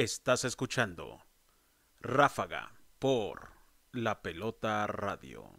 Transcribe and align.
Estás 0.00 0.46
escuchando 0.46 1.20
Ráfaga 2.00 2.72
por 2.98 3.50
La 3.92 4.22
Pelota 4.22 4.86
Radio. 4.86 5.52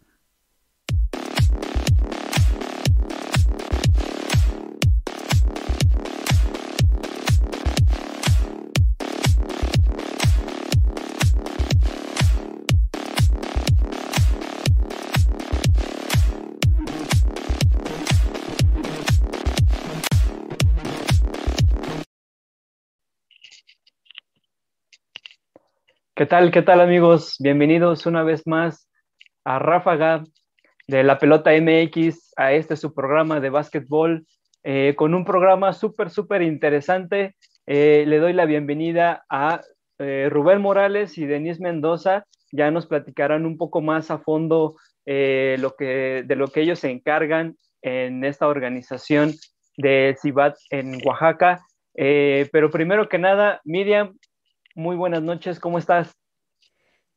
¿Qué 26.22 26.26
tal, 26.26 26.52
qué 26.52 26.62
tal 26.62 26.80
amigos? 26.80 27.34
Bienvenidos 27.40 28.06
una 28.06 28.22
vez 28.22 28.46
más 28.46 28.88
a 29.42 29.58
Ráfaga 29.58 30.22
de 30.86 31.02
la 31.02 31.18
Pelota 31.18 31.50
MX, 31.50 32.34
a 32.36 32.52
este 32.52 32.76
su 32.76 32.94
programa 32.94 33.40
de 33.40 33.50
básquetbol, 33.50 34.24
eh, 34.62 34.94
con 34.96 35.14
un 35.14 35.24
programa 35.24 35.72
súper, 35.72 36.10
súper 36.10 36.42
interesante. 36.42 37.34
Eh, 37.66 38.04
le 38.06 38.20
doy 38.20 38.34
la 38.34 38.44
bienvenida 38.44 39.24
a 39.28 39.62
eh, 39.98 40.28
Rubén 40.30 40.60
Morales 40.60 41.18
y 41.18 41.26
Denise 41.26 41.60
Mendoza. 41.60 42.24
Ya 42.52 42.70
nos 42.70 42.86
platicarán 42.86 43.44
un 43.44 43.58
poco 43.58 43.80
más 43.80 44.12
a 44.12 44.18
fondo 44.18 44.76
lo 45.04 45.74
que, 45.76 46.22
de 46.24 46.36
lo 46.36 46.46
que 46.46 46.60
ellos 46.60 46.78
se 46.78 46.90
encargan 46.92 47.56
en 47.82 48.22
esta 48.24 48.46
organización 48.46 49.32
de 49.76 50.16
CIBAT 50.22 50.54
en 50.70 51.00
Oaxaca. 51.04 51.66
pero 51.92 52.70
primero 52.70 53.08
que 53.08 53.18
nada, 53.18 53.60
Miriam, 53.64 54.14
muy 54.74 54.96
buenas 54.96 55.22
noches, 55.22 55.60
¿cómo 55.60 55.78
estás? 55.78 56.12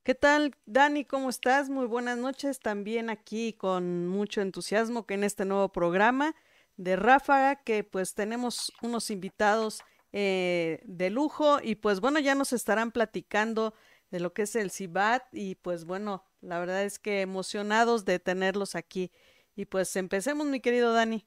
¿Qué 0.03 0.13
tal, 0.13 0.53
Dani? 0.65 1.03
¿Cómo 1.03 1.29
estás? 1.29 1.69
Muy 1.69 1.87
buenas 1.87 2.17
noches. 2.17 2.59
También 2.59 3.09
aquí 3.09 3.53
con 3.53 4.07
mucho 4.07 4.41
entusiasmo 4.41 5.07
que 5.07 5.15
en 5.15 5.23
este 5.23 5.45
nuevo 5.45 5.69
programa 5.69 6.35
de 6.77 6.95
Ráfaga, 6.95 7.55
que 7.63 7.83
pues 7.83 8.13
tenemos 8.13 8.71
unos 8.83 9.09
invitados 9.09 9.81
eh, 10.11 10.81
de 10.85 11.09
lujo 11.09 11.57
y 11.61 11.75
pues 11.75 12.01
bueno, 12.01 12.19
ya 12.19 12.35
nos 12.35 12.53
estarán 12.53 12.91
platicando 12.91 13.73
de 14.11 14.19
lo 14.19 14.31
que 14.33 14.43
es 14.43 14.55
el 14.55 14.69
CIBAT 14.69 15.23
y 15.31 15.55
pues 15.55 15.85
bueno, 15.85 16.23
la 16.41 16.59
verdad 16.59 16.83
es 16.83 16.99
que 16.99 17.21
emocionados 17.21 18.05
de 18.05 18.19
tenerlos 18.19 18.75
aquí. 18.75 19.11
Y 19.55 19.65
pues 19.65 19.95
empecemos, 19.95 20.45
mi 20.45 20.59
querido 20.59 20.93
Dani. 20.93 21.25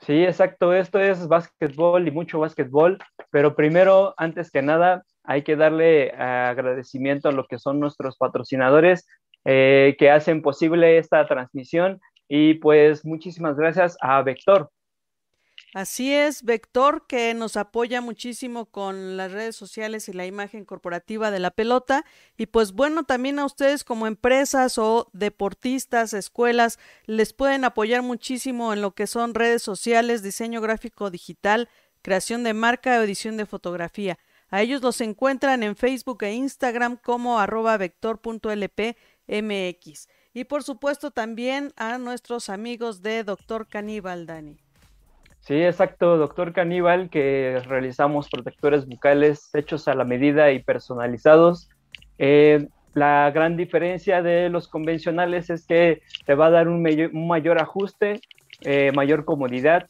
Sí, 0.00 0.24
exacto, 0.24 0.74
esto 0.74 0.98
es 0.98 1.28
básquetbol 1.28 2.08
y 2.08 2.10
mucho 2.10 2.40
básquetbol, 2.40 2.98
pero 3.30 3.54
primero, 3.54 4.14
antes 4.16 4.50
que 4.50 4.62
nada, 4.62 5.04
hay 5.24 5.42
que 5.42 5.56
darle 5.56 6.10
agradecimiento 6.12 7.28
a 7.28 7.32
lo 7.32 7.46
que 7.46 7.58
son 7.58 7.80
nuestros 7.80 8.16
patrocinadores 8.16 9.06
eh, 9.44 9.96
que 9.98 10.10
hacen 10.10 10.42
posible 10.42 10.98
esta 10.98 11.26
transmisión 11.26 12.00
y 12.28 12.54
pues 12.54 13.04
muchísimas 13.04 13.56
gracias 13.56 13.96
a 14.00 14.22
Vector. 14.22 14.70
Así 15.74 16.14
es, 16.14 16.44
Vector, 16.44 17.04
que 17.08 17.34
nos 17.34 17.56
apoya 17.56 18.00
muchísimo 18.00 18.66
con 18.66 19.16
las 19.16 19.32
redes 19.32 19.56
sociales 19.56 20.08
y 20.08 20.12
la 20.12 20.24
imagen 20.24 20.64
corporativa 20.64 21.32
de 21.32 21.40
la 21.40 21.50
pelota. 21.50 22.04
Y 22.36 22.46
pues 22.46 22.72
bueno, 22.72 23.02
también 23.02 23.40
a 23.40 23.44
ustedes 23.44 23.82
como 23.82 24.06
empresas 24.06 24.78
o 24.78 25.10
deportistas, 25.12 26.12
escuelas, 26.12 26.78
les 27.06 27.32
pueden 27.32 27.64
apoyar 27.64 28.02
muchísimo 28.02 28.72
en 28.72 28.82
lo 28.82 28.92
que 28.94 29.08
son 29.08 29.34
redes 29.34 29.62
sociales, 29.62 30.22
diseño 30.22 30.60
gráfico 30.60 31.10
digital, 31.10 31.68
creación 32.02 32.44
de 32.44 32.54
marca 32.54 33.02
edición 33.02 33.36
de 33.36 33.46
fotografía. 33.46 34.16
A 34.54 34.62
ellos 34.62 34.82
los 34.82 35.00
encuentran 35.00 35.64
en 35.64 35.74
Facebook 35.74 36.22
e 36.22 36.32
Instagram 36.32 36.96
como 36.96 37.40
arroba 37.40 37.76
vector.lpmx. 37.76 38.94
Y 40.32 40.44
por 40.44 40.62
supuesto 40.62 41.10
también 41.10 41.72
a 41.76 41.98
nuestros 41.98 42.48
amigos 42.48 43.02
de 43.02 43.24
Doctor 43.24 43.66
Caníbal, 43.66 44.26
Dani. 44.26 44.58
Sí, 45.40 45.54
exacto, 45.54 46.16
Doctor 46.18 46.52
Caníbal, 46.52 47.10
que 47.10 47.60
realizamos 47.66 48.28
protectores 48.28 48.86
bucales 48.86 49.52
hechos 49.56 49.88
a 49.88 49.94
la 49.94 50.04
medida 50.04 50.52
y 50.52 50.62
personalizados. 50.62 51.68
Eh, 52.18 52.68
la 52.92 53.32
gran 53.34 53.56
diferencia 53.56 54.22
de 54.22 54.50
los 54.50 54.68
convencionales 54.68 55.50
es 55.50 55.66
que 55.66 56.00
te 56.26 56.36
va 56.36 56.46
a 56.46 56.50
dar 56.50 56.68
un, 56.68 56.80
mayor, 56.80 57.58
ajuste, 57.58 58.20
eh, 58.60 58.92
mayor 58.94 59.24
comodidad 59.24 59.88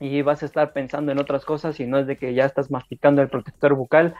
y 0.00 0.22
vas 0.22 0.42
a 0.42 0.46
estar 0.46 0.72
pensando 0.72 1.12
en 1.12 1.18
otras 1.18 1.44
cosas 1.44 1.78
y 1.80 1.86
no 1.86 1.98
es 1.98 2.06
de 2.06 2.16
que 2.16 2.34
ya 2.34 2.44
estás 2.44 2.70
masticando 2.70 3.22
el 3.22 3.28
protector 3.28 3.74
bucal, 3.74 4.14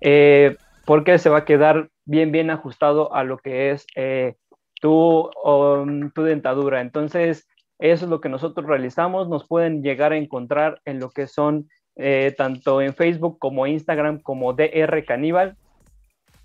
eh, 0.00 0.56
porque 0.84 1.18
se 1.18 1.30
va 1.30 1.38
a 1.38 1.44
quedar 1.44 1.90
bien, 2.04 2.32
bien 2.32 2.50
ajustado 2.50 3.14
a 3.14 3.22
lo 3.22 3.38
que 3.38 3.70
es 3.70 3.86
eh, 3.94 4.34
tu, 4.80 5.30
um, 5.44 6.10
tu 6.10 6.22
dentadura. 6.22 6.80
Entonces, 6.80 7.48
eso 7.78 8.04
es 8.04 8.10
lo 8.10 8.20
que 8.20 8.28
nosotros 8.28 8.66
realizamos. 8.66 9.28
Nos 9.28 9.46
pueden 9.46 9.82
llegar 9.82 10.12
a 10.12 10.16
encontrar 10.16 10.80
en 10.84 11.00
lo 11.00 11.10
que 11.10 11.26
son 11.26 11.68
eh, 11.96 12.34
tanto 12.36 12.80
en 12.80 12.94
Facebook 12.94 13.38
como 13.38 13.66
Instagram 13.66 14.20
como 14.20 14.52
DR 14.52 15.04
Caníbal. 15.04 15.56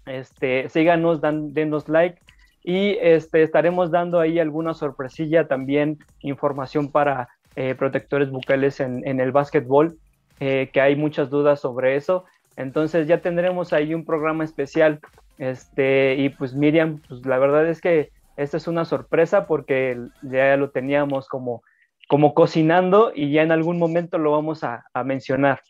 Este, 0.06 0.70
síganos, 0.70 1.22
dan, 1.22 1.54
denos 1.54 1.90
like 1.90 2.22
y 2.68 2.98
este, 3.00 3.44
estaremos 3.44 3.92
dando 3.92 4.20
ahí 4.20 4.40
alguna 4.40 4.74
sorpresilla 4.74 5.48
también, 5.48 6.00
información 6.22 6.92
para 6.92 7.30
eh, 7.56 7.76
protectores 7.76 8.30
bucales 8.30 8.80
en, 8.80 9.20
el 9.20 9.32
básquetbol, 9.32 9.98
eh, 10.40 10.70
que 10.74 10.82
hay 10.82 10.96
muchas 10.96 11.30
dudas 11.30 11.62
sobre 11.62 11.96
eso. 11.96 12.26
Entonces 12.58 13.08
ya 13.08 13.22
tendremos 13.22 13.74
ahí 13.74 13.94
un 13.94 14.06
programa 14.06 14.44
especial. 14.44 15.00
Este, 15.38 16.16
y 16.16 16.30
pues 16.30 16.54
Miriam, 16.54 17.02
pues 17.08 17.26
la 17.26 17.38
verdad 17.38 17.68
es 17.68 17.82
que 17.82 18.12
esta 18.38 18.58
es 18.58 18.68
una 18.68 18.86
sorpresa 18.86 19.48
porque 19.48 19.98
ya 20.22 20.58
lo 20.58 20.70
teníamos 20.70 21.28
como, 21.28 21.64
como 22.08 22.34
cocinando 22.34 23.12
y 23.14 23.32
ya 23.32 23.42
en 23.44 23.52
algún 23.52 23.78
momento 23.78 24.18
lo 24.18 24.32
vamos 24.32 24.64
a, 24.64 24.84
mencionar. 25.06 25.62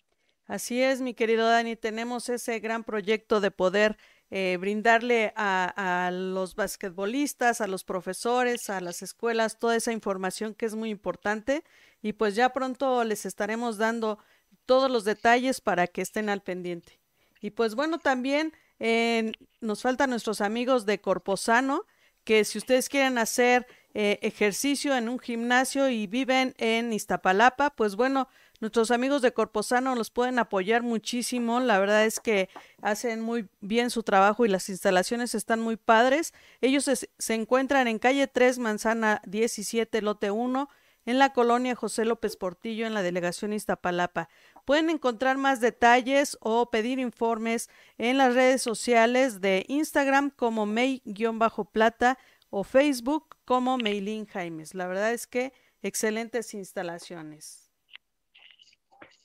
Así 0.47 0.81
es, 0.81 1.01
mi 1.01 1.13
querido 1.13 1.47
Dani, 1.47 1.75
tenemos 1.75 2.29
ese 2.29 2.59
gran 2.59 2.83
proyecto 2.83 3.41
de 3.41 3.51
poder 3.51 3.97
eh, 4.31 4.57
brindarle 4.59 5.33
a, 5.35 6.09
los 6.11 6.55
basquetbolistas, 6.55 7.61
a 7.61 7.67
los 7.67 7.83
profesores, 7.83 8.69
a 8.69 8.81
las 8.81 9.01
escuelas, 9.01 9.59
toda 9.59 9.75
esa 9.75 9.91
información 9.91 10.55
que 10.55 10.65
es 10.65 10.75
muy 10.75 10.89
importante 10.89 11.63
y 12.01 12.13
pues 12.13 12.35
ya 12.35 12.49
pronto 12.49 13.03
les 13.03 13.25
estaremos 13.25 13.77
dando 13.77 14.17
todos 14.65 14.89
los 14.89 15.03
detalles 15.03 15.61
para 15.61 15.87
que 15.87 16.01
estén 16.01 16.29
al 16.29 16.41
pendiente. 16.41 16.99
Y 17.39 17.51
pues 17.51 17.75
bueno, 17.75 17.99
también 17.99 18.53
eh, 18.79 19.31
nos 19.61 19.83
faltan 19.83 20.09
nuestros 20.09 20.41
amigos 20.41 20.85
de 20.85 20.99
Corposano, 20.99 21.85
que 22.23 22.43
si 22.43 22.57
ustedes 22.57 22.89
quieren 22.89 23.19
hacer 23.19 23.67
eh, 23.93 24.19
ejercicio 24.23 24.95
en 24.97 25.07
un 25.07 25.19
gimnasio 25.19 25.87
y 25.89 26.07
viven 26.07 26.55
en 26.57 26.91
Iztapalapa, 26.91 27.69
pues 27.69 27.95
bueno, 27.95 28.27
Nuestros 28.61 28.89
amigos 28.91 29.21
de 29.21 29.33
Corposano 29.33 29.95
los 29.95 30.09
pueden 30.09 30.39
apoyar 30.39 30.81
muchísimo. 30.81 31.59
La 31.59 31.77
verdad 31.77 32.05
es 32.05 32.19
que 32.21 32.49
hacen 32.81 33.19
muy 33.21 33.49
bien 33.59 33.89
su 33.89 34.01
trabajo 34.01 34.45
y 34.45 34.49
las 34.49 34.69
instalaciones 34.69 35.35
están 35.35 35.59
muy 35.59 35.75
padres. 35.75 36.33
Ellos 36.61 36.85
se, 36.85 37.33
encuentran 37.33 37.87
en 37.87 37.99
calle 37.99 38.27
3, 38.27 38.59
manzana 38.59 39.21
17, 39.25 40.01
lote 40.01 40.31
1, 40.31 40.69
en 41.05 41.19
la 41.19 41.33
colonia 41.33 41.75
José 41.75 42.05
López 42.05 42.37
Portillo, 42.37 42.87
en 42.87 42.93
la 42.93 43.03
delegación 43.03 43.51
Iztapalapa. 43.51 44.29
Pueden 44.63 44.89
encontrar 44.89 45.37
más 45.37 45.59
detalles 45.59 46.37
o 46.39 46.71
pedir 46.71 46.97
informes 46.97 47.69
en 47.97 48.17
las 48.17 48.33
redes 48.35 48.61
sociales 48.61 49.41
de 49.41 49.65
Instagram 49.67 50.29
como 50.29 50.65
May-plata 50.65 52.17
o 52.49 52.63
Facebook 52.63 53.35
como 53.43 53.77
Maylin 53.77 54.25
Jaimes. 54.25 54.73
La 54.73 54.87
verdad 54.87 55.11
es 55.11 55.27
que 55.27 55.51
excelentes 55.81 56.53
instalaciones. 56.53 57.64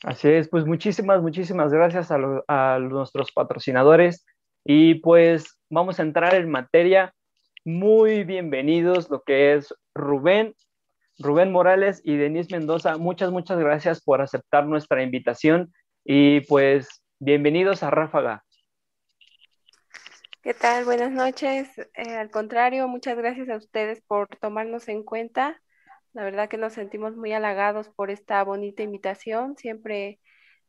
Así 0.02 0.28
es, 0.28 0.48
pues 0.48 0.64
muchísimas, 0.64 1.20
muchísimas 1.20 1.72
gracias 1.72 2.10
a, 2.10 2.78
nuestros 2.78 3.32
patrocinadores 3.32 4.24
y 4.64 4.94
pues 4.94 5.58
vamos 5.68 5.98
a 5.98 6.02
entrar 6.02 6.34
en 6.34 6.50
materia. 6.50 7.14
Muy 7.66 8.24
bienvenidos 8.24 9.10
lo 9.10 9.22
que 9.22 9.52
es 9.52 9.74
Rubén, 9.94 10.54
Rubén 11.18 11.52
Morales 11.52 12.00
y 12.02 12.16
Denise 12.16 12.48
Mendoza. 12.50 12.96
Muchas, 12.96 13.30
muchas 13.30 13.58
gracias 13.58 14.00
por 14.02 14.22
aceptar 14.22 14.66
nuestra 14.66 15.02
invitación 15.02 15.70
y 16.02 16.40
pues 16.42 17.02
bienvenidos 17.18 17.82
a 17.82 17.90
Ráfaga. 17.90 18.42
¿Qué 20.42 20.54
tal? 20.54 20.86
Buenas 20.86 21.10
noches. 21.10 21.68
Eh, 21.94 22.14
al 22.16 22.30
contrario, 22.30 22.88
muchas 22.88 23.18
gracias 23.18 23.50
a 23.50 23.56
ustedes 23.56 24.00
por 24.00 24.28
tomarnos 24.38 24.88
en 24.88 25.02
cuenta 25.02 25.60
la 26.12 26.24
verdad 26.24 26.48
que 26.48 26.56
nos 26.56 26.72
sentimos 26.74 27.16
muy 27.16 27.32
halagados 27.32 27.88
por 27.88 28.10
esta 28.10 28.42
bonita 28.44 28.82
invitación. 28.82 29.56
Siempre, 29.56 30.20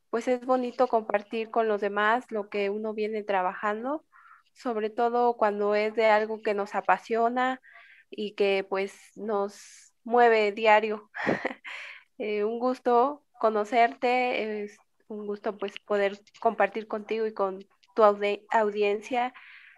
pues 0.09 0.27
es 0.27 0.45
bonito 0.45 0.87
compartir 0.87 1.49
con 1.51 1.67
los 1.67 1.81
demás 1.81 2.25
lo 2.29 2.49
que 2.49 2.69
uno 2.69 2.93
viene 2.93 3.23
trabajando, 3.23 4.05
sobre 4.53 4.89
todo 4.89 5.37
cuando 5.37 5.75
es 5.75 5.95
de 5.95 6.07
algo 6.07 6.41
que 6.41 6.53
nos 6.53 6.75
apasiona 6.75 7.61
y 8.09 8.35
que 8.35 8.65
pues 8.69 8.95
nos 9.15 9.93
mueve 10.03 10.51
diario. 10.51 11.11
Eh, 12.23 12.43
un 12.43 12.59
gusto 12.59 13.25
conocerte, 13.39 14.67
un 15.07 15.25
gusto 15.25 15.57
pues 15.57 15.79
poder 15.79 16.19
compartir 16.39 16.87
contigo 16.87 17.25
y 17.25 17.33
con 17.33 17.65
tu 17.95 18.03
audiencia 18.03 19.33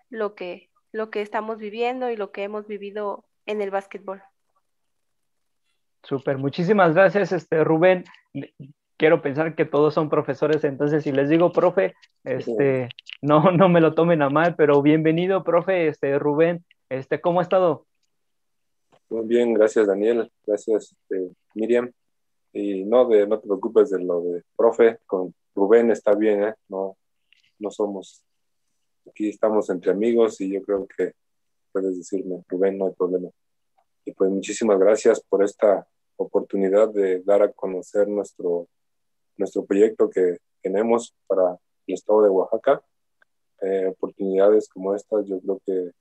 lo 0.09 0.35
que, 0.35 0.69
lo 0.91 1.09
que 1.09 1.21
estamos 1.21 1.57
viviendo 1.57 2.09
y 2.09 2.17
lo 2.17 2.33
que 2.33 2.43
hemos 2.43 2.67
vivido 2.67 3.25
en 3.45 3.61
el 3.61 3.71
básquetbol. 3.71 4.23
Súper, 6.03 6.37
muchísimas 6.37 6.93
gracias, 6.93 7.31
este 7.31 7.63
Rubén. 7.63 8.03
Quiero 8.97 9.21
pensar 9.21 9.55
que 9.55 9.63
todos 9.63 9.93
son 9.93 10.09
profesores, 10.09 10.63
entonces 10.65 11.03
si 11.03 11.13
les 11.13 11.29
digo 11.29 11.53
profe, 11.53 11.93
este, 12.25 12.89
no, 13.21 13.51
no 13.51 13.69
me 13.69 13.79
lo 13.79 13.93
tomen 13.93 14.21
a 14.21 14.29
mal, 14.29 14.55
pero 14.55 14.81
bienvenido, 14.81 15.43
profe, 15.43 15.87
este 15.87 16.19
Rubén, 16.19 16.65
este, 16.89 17.21
¿cómo 17.21 17.39
ha 17.39 17.43
estado? 17.43 17.85
Muy 19.09 19.25
bien, 19.27 19.53
gracias 19.53 19.87
Daniel, 19.87 20.29
gracias 20.45 20.91
este, 20.91 21.31
Miriam. 21.55 21.89
Y 22.51 22.83
no, 22.83 23.07
de, 23.07 23.25
no 23.25 23.39
te 23.39 23.47
preocupes 23.47 23.89
de 23.89 24.03
lo 24.03 24.21
de 24.21 24.43
profe, 24.57 24.99
con 25.05 25.33
Rubén 25.55 25.89
está 25.89 26.13
bien, 26.15 26.43
¿eh? 26.43 26.53
no, 26.67 26.97
no 27.59 27.71
somos, 27.71 28.23
aquí 29.09 29.29
estamos 29.29 29.69
entre 29.69 29.91
amigos 29.91 30.39
y 30.41 30.51
yo 30.51 30.61
creo 30.63 30.85
que 30.85 31.13
puedes 31.71 31.97
decirme, 31.97 32.43
Rubén, 32.49 32.77
no 32.77 32.87
hay 32.87 32.93
problema. 32.93 33.29
Y 34.05 34.11
pues 34.11 34.29
muchísimas 34.29 34.77
gracias 34.77 35.21
por 35.21 35.43
esta 35.43 35.87
oportunidad 36.17 36.89
de 36.89 37.21
dar 37.21 37.41
a 37.41 37.51
conocer 37.51 38.07
nuestro, 38.07 38.67
nuestro 39.37 39.65
proyecto 39.65 40.09
que 40.09 40.37
tenemos 40.61 41.13
para 41.27 41.57
el 41.87 41.93
estado 41.93 42.23
de 42.23 42.29
Oaxaca. 42.29 42.81
Eh, 43.61 43.87
oportunidades 43.87 44.67
como 44.67 44.93
estas, 44.93 45.25
yo 45.27 45.39
creo 45.39 45.61
que 45.65 45.91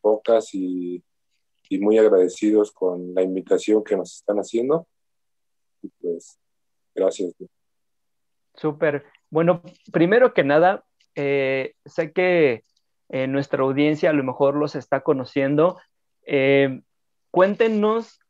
pocas 0.00 0.54
y, 0.54 1.02
y, 1.68 1.78
muy 1.78 1.98
agradecidos 1.98 2.72
con 2.72 3.14
la 3.14 3.22
invitación 3.22 3.84
que 3.84 3.96
nos 3.96 4.16
están 4.16 4.38
haciendo. 4.38 4.86
Y 5.82 5.88
pues, 6.00 6.38
gracias. 6.94 7.34
Súper. 8.54 9.04
Bueno, 9.30 9.62
primero 9.92 10.34
que 10.34 10.44
nada, 10.44 10.84
eh, 11.14 11.74
sé 11.84 12.12
que 12.12 12.64
eh, 13.08 13.26
nuestra 13.26 13.62
audiencia 13.62 14.10
a 14.10 14.14
lo 14.14 14.24
mejor 14.24 14.56
los 14.56 14.74
está 14.74 15.00
conociendo. 15.02 15.78
cuéntenos 17.30 18.21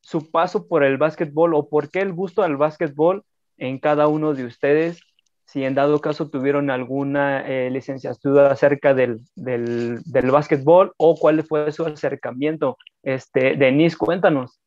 su 0.00 0.30
paso 0.30 0.66
por 0.66 0.82
el 0.82 0.98
básquetbol 0.98 1.54
o 1.54 1.68
por 1.68 1.90
qué 1.90 2.00
el 2.00 2.12
gusto 2.12 2.42
al 2.42 2.56
básquetbol 2.56 3.24
en 3.56 3.78
cada 3.78 4.08
uno 4.08 4.34
de 4.34 4.44
ustedes, 4.44 5.00
si 5.44 5.64
en 5.64 5.74
dado 5.74 6.00
caso 6.00 6.30
tuvieron 6.30 6.70
alguna 6.70 7.46
eh, 7.46 7.70
licenciatura 7.70 8.50
acerca 8.50 8.94
del, 8.94 9.20
del, 9.34 10.30
básquetbol 10.30 10.94
o 10.96 11.16
cuál 11.16 11.42
fue 11.42 11.72
su 11.72 11.84
acercamiento. 11.84 12.78
Este, 13.02 13.56
Denise, 13.56 13.96
cuéntanos. 13.96 14.60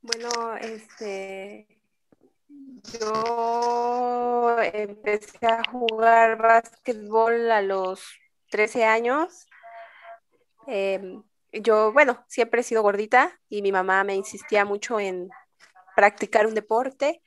Bueno, 0.00 0.56
este, 0.56 1.66
yo 3.00 4.56
empecé 4.72 5.46
a 5.46 5.62
jugar 5.70 6.38
básquetbol 6.38 7.50
a 7.50 7.60
los 7.60 8.02
13 8.50 8.84
años. 8.84 9.46
Em, 10.66 11.22
yo, 11.52 11.92
bueno, 11.92 12.24
siempre 12.28 12.60
he 12.60 12.64
sido 12.64 12.82
gordita 12.82 13.38
y 13.48 13.62
mi 13.62 13.72
mamá 13.72 14.04
me 14.04 14.14
insistía 14.14 14.64
mucho 14.64 15.00
en 15.00 15.28
practicar 15.96 16.46
un 16.46 16.54
deporte 16.54 17.22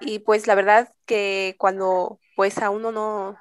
y 0.00 0.20
pues 0.20 0.46
la 0.46 0.54
verdad 0.54 0.92
que 1.06 1.56
cuando 1.58 2.20
pues 2.36 2.58
a 2.58 2.70
uno 2.70 2.92
no, 2.92 3.36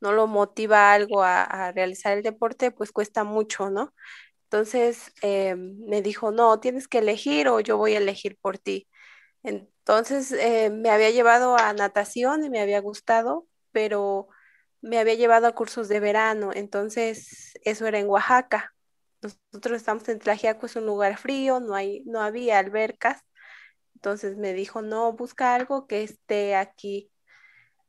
no 0.00 0.12
lo 0.12 0.26
motiva 0.26 0.92
algo 0.92 1.22
a, 1.22 1.72
realizar 1.72 2.16
el 2.16 2.22
deporte, 2.22 2.70
pues 2.72 2.92
cuesta 2.92 3.24
mucho, 3.24 3.70
¿no? 3.70 3.94
Entonces 4.44 5.12
eh, 5.22 5.54
me 5.56 6.02
dijo, 6.02 6.32
no, 6.32 6.60
tienes 6.60 6.88
que 6.88 6.98
elegir 6.98 7.48
o 7.48 7.60
yo 7.60 7.78
voy 7.78 7.94
a 7.94 7.98
elegir 7.98 8.36
por 8.40 8.58
ti. 8.58 8.88
Entonces 9.42 10.32
eh, 10.32 10.70
me 10.70 10.90
había 10.90 11.10
llevado 11.10 11.56
a 11.58 11.72
natación 11.72 12.44
y 12.44 12.50
me 12.50 12.60
había 12.60 12.80
gustado, 12.80 13.46
pero 13.72 14.28
me 14.82 14.98
había 14.98 15.14
llevado 15.14 15.46
a 15.46 15.54
cursos 15.54 15.88
de 15.88 16.00
verano, 16.00 16.50
entonces 16.54 17.54
eso 17.64 17.86
era 17.86 17.98
en 17.98 18.08
Oaxaca. 18.08 18.74
Nosotros 19.22 19.76
estamos 19.76 20.08
en 20.08 20.18
Tlajiaco, 20.18 20.66
es 20.66 20.76
un 20.76 20.86
lugar 20.86 21.16
frío, 21.16 21.60
no, 21.60 21.74
hay, 21.74 22.02
no 22.06 22.20
había 22.20 22.58
albercas. 22.58 23.22
Entonces 23.94 24.36
me 24.36 24.52
dijo, 24.52 24.82
no, 24.82 25.12
busca 25.12 25.54
algo 25.54 25.86
que 25.86 26.02
esté 26.02 26.56
aquí. 26.56 27.10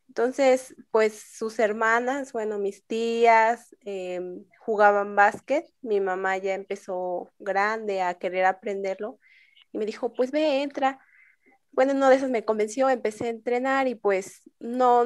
Entonces, 0.10 0.76
pues 0.92 1.20
sus 1.36 1.58
hermanas, 1.60 2.34
bueno, 2.34 2.60
mis 2.60 2.86
tías 2.86 3.76
em, 3.82 4.46
jugaban 4.60 5.16
básquet. 5.16 5.66
Mi 5.82 6.00
mamá 6.02 6.38
ya 6.38 6.54
empezó 6.54 7.34
grande 7.40 8.02
a 8.02 8.14
querer 8.16 8.46
aprenderlo 8.46 9.20
y 9.72 9.80
me 9.80 9.86
dijo, 9.86 10.14
pues 10.14 10.32
ve, 10.32 10.62
entra. 10.62 11.00
Bueno, 11.72 11.94
una 11.94 12.10
de 12.10 12.18
esas 12.18 12.30
me 12.30 12.46
convenció, 12.46 12.90
empecé 12.90 13.26
a 13.28 13.30
entrenar 13.32 13.88
y 13.88 13.96
pues 13.96 14.44
no, 14.60 15.06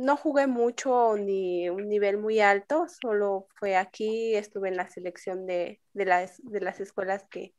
no 0.00 0.16
jugué 0.16 0.46
mucho 0.46 1.16
ni 1.18 1.68
un 1.68 1.86
nivel 1.86 2.16
muy 2.16 2.40
alto, 2.40 2.86
solo 2.88 3.46
fue 3.56 3.76
aquí, 3.76 4.34
estuve 4.34 4.70
en 4.70 4.76
la 4.76 4.88
selección 4.88 5.46
de, 5.46 5.82
las, 5.92 6.40
de 6.42 6.60
las 6.60 6.80
escuelas 6.80 7.26
que, 7.30 7.54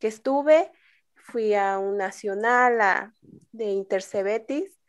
estuve, 0.00 0.70
fui 1.14 1.54
a 1.54 1.78
un 1.78 1.98
nacional 1.98 3.12
de 3.52 3.66
Intercebetis 3.66 4.80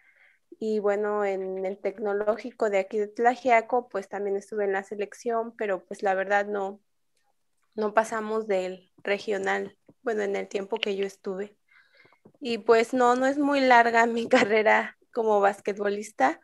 y 0.58 0.80
bueno, 0.80 1.26
en 1.26 1.66
el 1.66 1.78
tecnológico 1.80 2.70
de 2.70 2.80
aquí 2.80 2.98
de 2.98 3.08
Tlajiaco, 3.08 3.90
pues 3.90 4.08
también 4.08 4.38
estuve 4.38 4.64
en 4.64 4.72
la 4.72 4.84
selección, 4.84 5.54
pero 5.58 5.84
pues 5.84 6.02
la 6.02 6.14
verdad 6.14 6.46
no, 6.46 6.80
no 7.76 7.94
pasamos 7.94 8.48
del 8.48 8.90
regional, 9.04 9.76
bueno, 10.02 10.22
en 10.22 10.38
el 10.38 10.48
tiempo 10.48 10.78
que 10.78 10.96
yo 10.96 11.06
estuve. 11.06 11.58
Y 12.40 12.60
pues 12.60 12.94
no, 12.94 13.16
no 13.16 13.26
es 13.26 13.38
muy 13.38 13.60
larga 13.60 14.06
mi 14.06 14.30
carrera 14.30 14.98
como 15.12 15.42
basquetbolista 15.42 16.40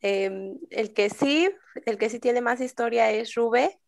Em, 0.00 0.58
el 0.70 0.92
que 0.92 1.10
sí, 1.10 1.50
el 1.86 1.98
que 1.98 2.08
sí 2.08 2.18
tiene 2.18 2.40
más 2.40 2.60
historia 2.60 3.10
es 3.10 3.34
Rube. 3.34 3.78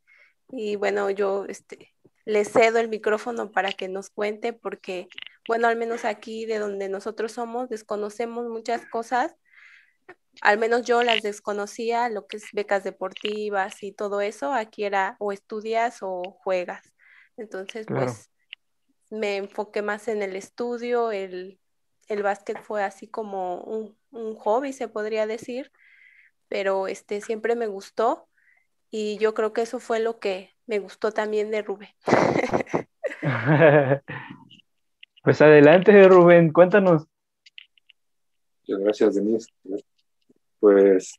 Y 0.50 0.76
bueno, 0.76 1.10
yo 1.10 1.46
este, 1.48 1.94
le 2.24 2.44
cedo 2.44 2.78
el 2.78 2.88
micrófono 2.88 3.50
para 3.50 3.72
que 3.72 3.88
nos 3.88 4.10
cuente, 4.10 4.52
porque, 4.52 5.08
bueno, 5.48 5.68
al 5.68 5.76
menos 5.76 6.04
aquí 6.04 6.46
de 6.46 6.58
donde 6.58 6.88
nosotros 6.88 7.32
somos, 7.32 7.68
desconocemos 7.68 8.48
muchas 8.48 8.86
cosas. 8.86 9.34
Al 10.40 10.58
menos 10.58 10.82
yo 10.84 11.02
las 11.02 11.22
desconocía, 11.22 12.08
lo 12.08 12.26
que 12.26 12.38
es 12.38 12.44
becas 12.52 12.84
deportivas 12.84 13.82
y 13.82 13.92
todo 13.92 14.20
eso. 14.20 14.52
Aquí 14.52 14.84
era 14.84 15.16
o 15.18 15.32
estudias 15.32 15.98
o 16.00 16.22
juegas. 16.42 16.92
Entonces, 17.36 17.86
pues 17.86 18.30
me 19.10 19.36
enfoqué 19.36 19.82
más 19.82 20.08
en 20.08 20.22
el 20.22 20.36
estudio, 20.36 21.12
el, 21.12 21.60
el 22.08 22.22
básquet 22.22 22.60
fue 22.62 22.82
así 22.82 23.08
como 23.08 23.60
un, 23.62 23.96
un 24.10 24.34
hobby, 24.36 24.72
se 24.72 24.88
podría 24.88 25.26
decir 25.26 25.70
pero 26.52 26.86
este, 26.86 27.22
siempre 27.22 27.56
me 27.56 27.66
gustó 27.66 28.28
y 28.90 29.16
yo 29.16 29.32
creo 29.32 29.54
que 29.54 29.62
eso 29.62 29.80
fue 29.80 30.00
lo 30.00 30.18
que 30.18 30.50
me 30.66 30.80
gustó 30.80 31.10
también 31.10 31.50
de 31.50 31.62
Rubén. 31.62 31.88
pues 35.24 35.40
adelante, 35.40 36.06
Rubén, 36.08 36.52
cuéntanos. 36.52 37.06
Muchas 38.68 38.84
gracias, 38.84 39.14
Denise. 39.14 39.50
Pues 40.60 41.18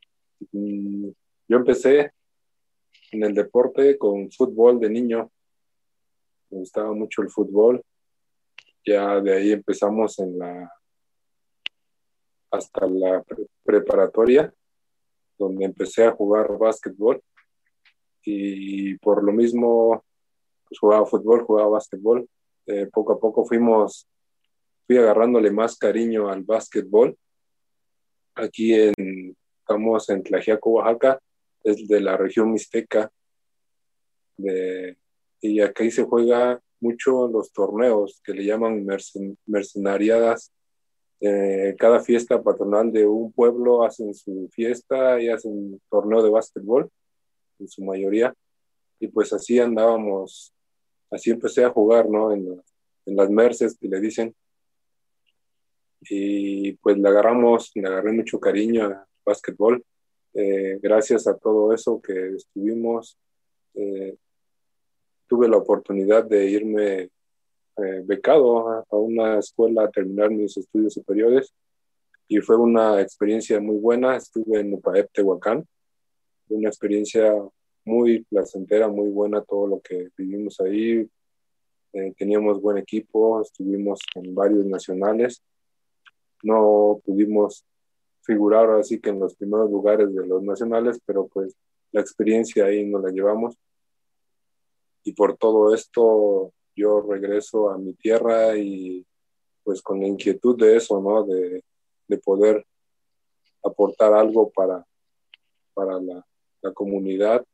mm, 0.51 1.09
yo 1.47 1.57
empecé 1.57 2.11
en 3.11 3.23
el 3.23 3.33
deporte 3.33 3.97
con 3.97 4.31
fútbol 4.31 4.79
de 4.79 4.91
niño. 4.91 5.31
Me 6.51 6.59
gustaba 6.59 6.93
mucho 6.93 7.23
el 7.23 7.31
fútbol. 7.31 7.83
Ya 8.85 9.19
de 9.19 9.35
ahí 9.35 9.51
empezamos 9.51 10.19
en 10.19 10.37
la 10.37 10.71
hasta 12.51 12.85
la 12.85 13.23
preparatoria 13.63 14.53
donde 15.37 15.65
empecé 15.65 16.05
a 16.05 16.11
jugar 16.11 16.57
básquetbol 16.57 17.21
y 18.23 18.97
por 18.99 19.23
lo 19.23 19.31
mismo 19.31 20.03
pues, 20.67 20.79
jugaba 20.79 21.05
fútbol, 21.05 21.43
jugaba 21.43 21.69
básquetbol. 21.69 22.27
Eh, 22.65 22.87
poco 22.91 23.13
a 23.13 23.19
poco 23.19 23.45
fuimos, 23.45 24.07
fui 24.87 24.97
agarrándole 24.97 25.51
más 25.51 25.77
cariño 25.77 26.29
al 26.29 26.43
básquetbol. 26.43 27.17
Aquí 28.35 28.73
en, 28.73 29.35
estamos 29.59 30.09
en 30.09 30.23
Tlajiaco, 30.23 30.71
Oaxaca, 30.71 31.19
es 31.63 31.87
de 31.87 32.01
la 32.01 32.17
región 32.17 32.51
mixteca. 32.51 33.11
Y 35.41 35.59
aquí 35.59 35.91
se 35.91 36.03
juega 36.03 36.59
mucho 36.79 37.27
los 37.27 37.51
torneos 37.51 38.21
que 38.23 38.33
le 38.33 38.45
llaman 38.45 38.85
mercenariadas 39.45 40.51
eh, 41.25 41.73
cada 41.79 42.01
fiesta 42.01 42.43
patronal 42.43 42.91
de 42.91 43.07
un 43.07 43.31
pueblo 43.31 43.85
hacen 43.85 44.13
su 44.13 44.49
fiesta 44.51 45.21
y 45.21 45.29
hacen 45.29 45.81
torneo 45.89 46.21
de 46.21 46.29
básquetbol, 46.29 46.89
en 47.59 47.67
su 47.69 47.81
mayoría. 47.81 48.35
Y 48.99 49.07
pues 49.07 49.31
así 49.31 49.57
andábamos, 49.57 50.53
así 51.09 51.31
empecé 51.31 51.63
a 51.63 51.69
jugar, 51.69 52.09
¿no? 52.09 52.33
En, 52.33 52.61
las 53.05 53.29
merces 53.29 53.77
que 53.77 53.87
le 53.87 54.01
dicen. 54.01 54.35
Y 56.01 56.73
pues 56.73 56.97
le 56.97 57.07
agarramos, 57.07 57.71
le 57.75 57.87
agarré 57.87 58.11
mucho 58.11 58.37
cariño 58.37 58.85
al 58.85 59.05
básquetbol. 59.25 59.81
Eh, 60.33 60.77
gracias 60.81 61.25
a 61.27 61.37
todo 61.37 61.73
eso 61.73 62.01
que 62.01 62.35
estuvimos, 62.35 63.17
eh, 63.75 64.17
tuve 65.27 65.47
la 65.47 65.57
oportunidad 65.57 66.25
de 66.25 66.49
irme 66.49 67.09
eh, 67.77 68.01
becado 68.05 68.69
a, 68.69 68.85
una 68.91 69.39
escuela 69.39 69.85
a 69.85 69.91
terminar 69.91 70.29
mis 70.29 70.55
estudios 70.57 70.93
superiores 70.93 71.53
y 72.27 72.39
fue 72.39 72.57
una 72.57 73.01
experiencia 73.01 73.59
muy 73.59 73.77
buena. 73.77 74.15
Estuve 74.15 74.59
en 74.59 74.73
Upaep, 74.73 75.11
Tehuacán, 75.11 75.67
una 76.49 76.69
experiencia 76.69 77.33
muy 77.85 78.23
placentera, 78.25 78.87
muy 78.87 79.09
buena 79.09 79.41
todo 79.43 79.67
lo 79.67 79.81
que 79.81 80.09
vivimos 80.17 80.59
ahí. 80.59 81.09
Eh, 81.93 82.13
teníamos 82.17 82.61
buen 82.61 82.77
equipo, 82.77 83.41
estuvimos 83.41 83.99
en 84.15 84.35
varios 84.35 84.65
nacionales. 84.65 85.41
No 86.43 87.01
pudimos 87.03 87.65
figurar 88.21 88.69
así 88.71 88.99
que 88.99 89.09
en 89.09 89.19
los 89.19 89.35
primeros 89.35 89.69
lugares 89.69 90.13
de 90.13 90.25
los 90.25 90.43
nacionales, 90.43 90.99
pero 91.05 91.27
pues 91.27 91.55
la 91.91 92.01
experiencia 92.01 92.65
ahí 92.65 92.85
nos 92.85 93.03
la 93.03 93.09
llevamos. 93.09 93.57
Y 95.03 95.13
por 95.13 95.37
todo 95.37 95.73
esto 95.73 96.53
yo 96.75 97.01
regreso 97.01 97.69
a 97.69 97.77
mi 97.77 97.93
tierra 97.93 98.57
y 98.57 99.05
pues 99.63 99.81
con 99.81 99.99
la 99.99 100.07
inquietud 100.07 100.57
de 100.57 100.77
eso, 100.77 101.01
¿no? 101.01 101.23
De, 101.23 101.63
de 102.07 102.17
poder 102.17 102.65
aportar 103.63 104.13
algo 104.13 104.49
para, 104.51 104.85
para 105.73 105.99
la, 105.99 106.25
la 106.61 106.73
comunidad 106.73 107.45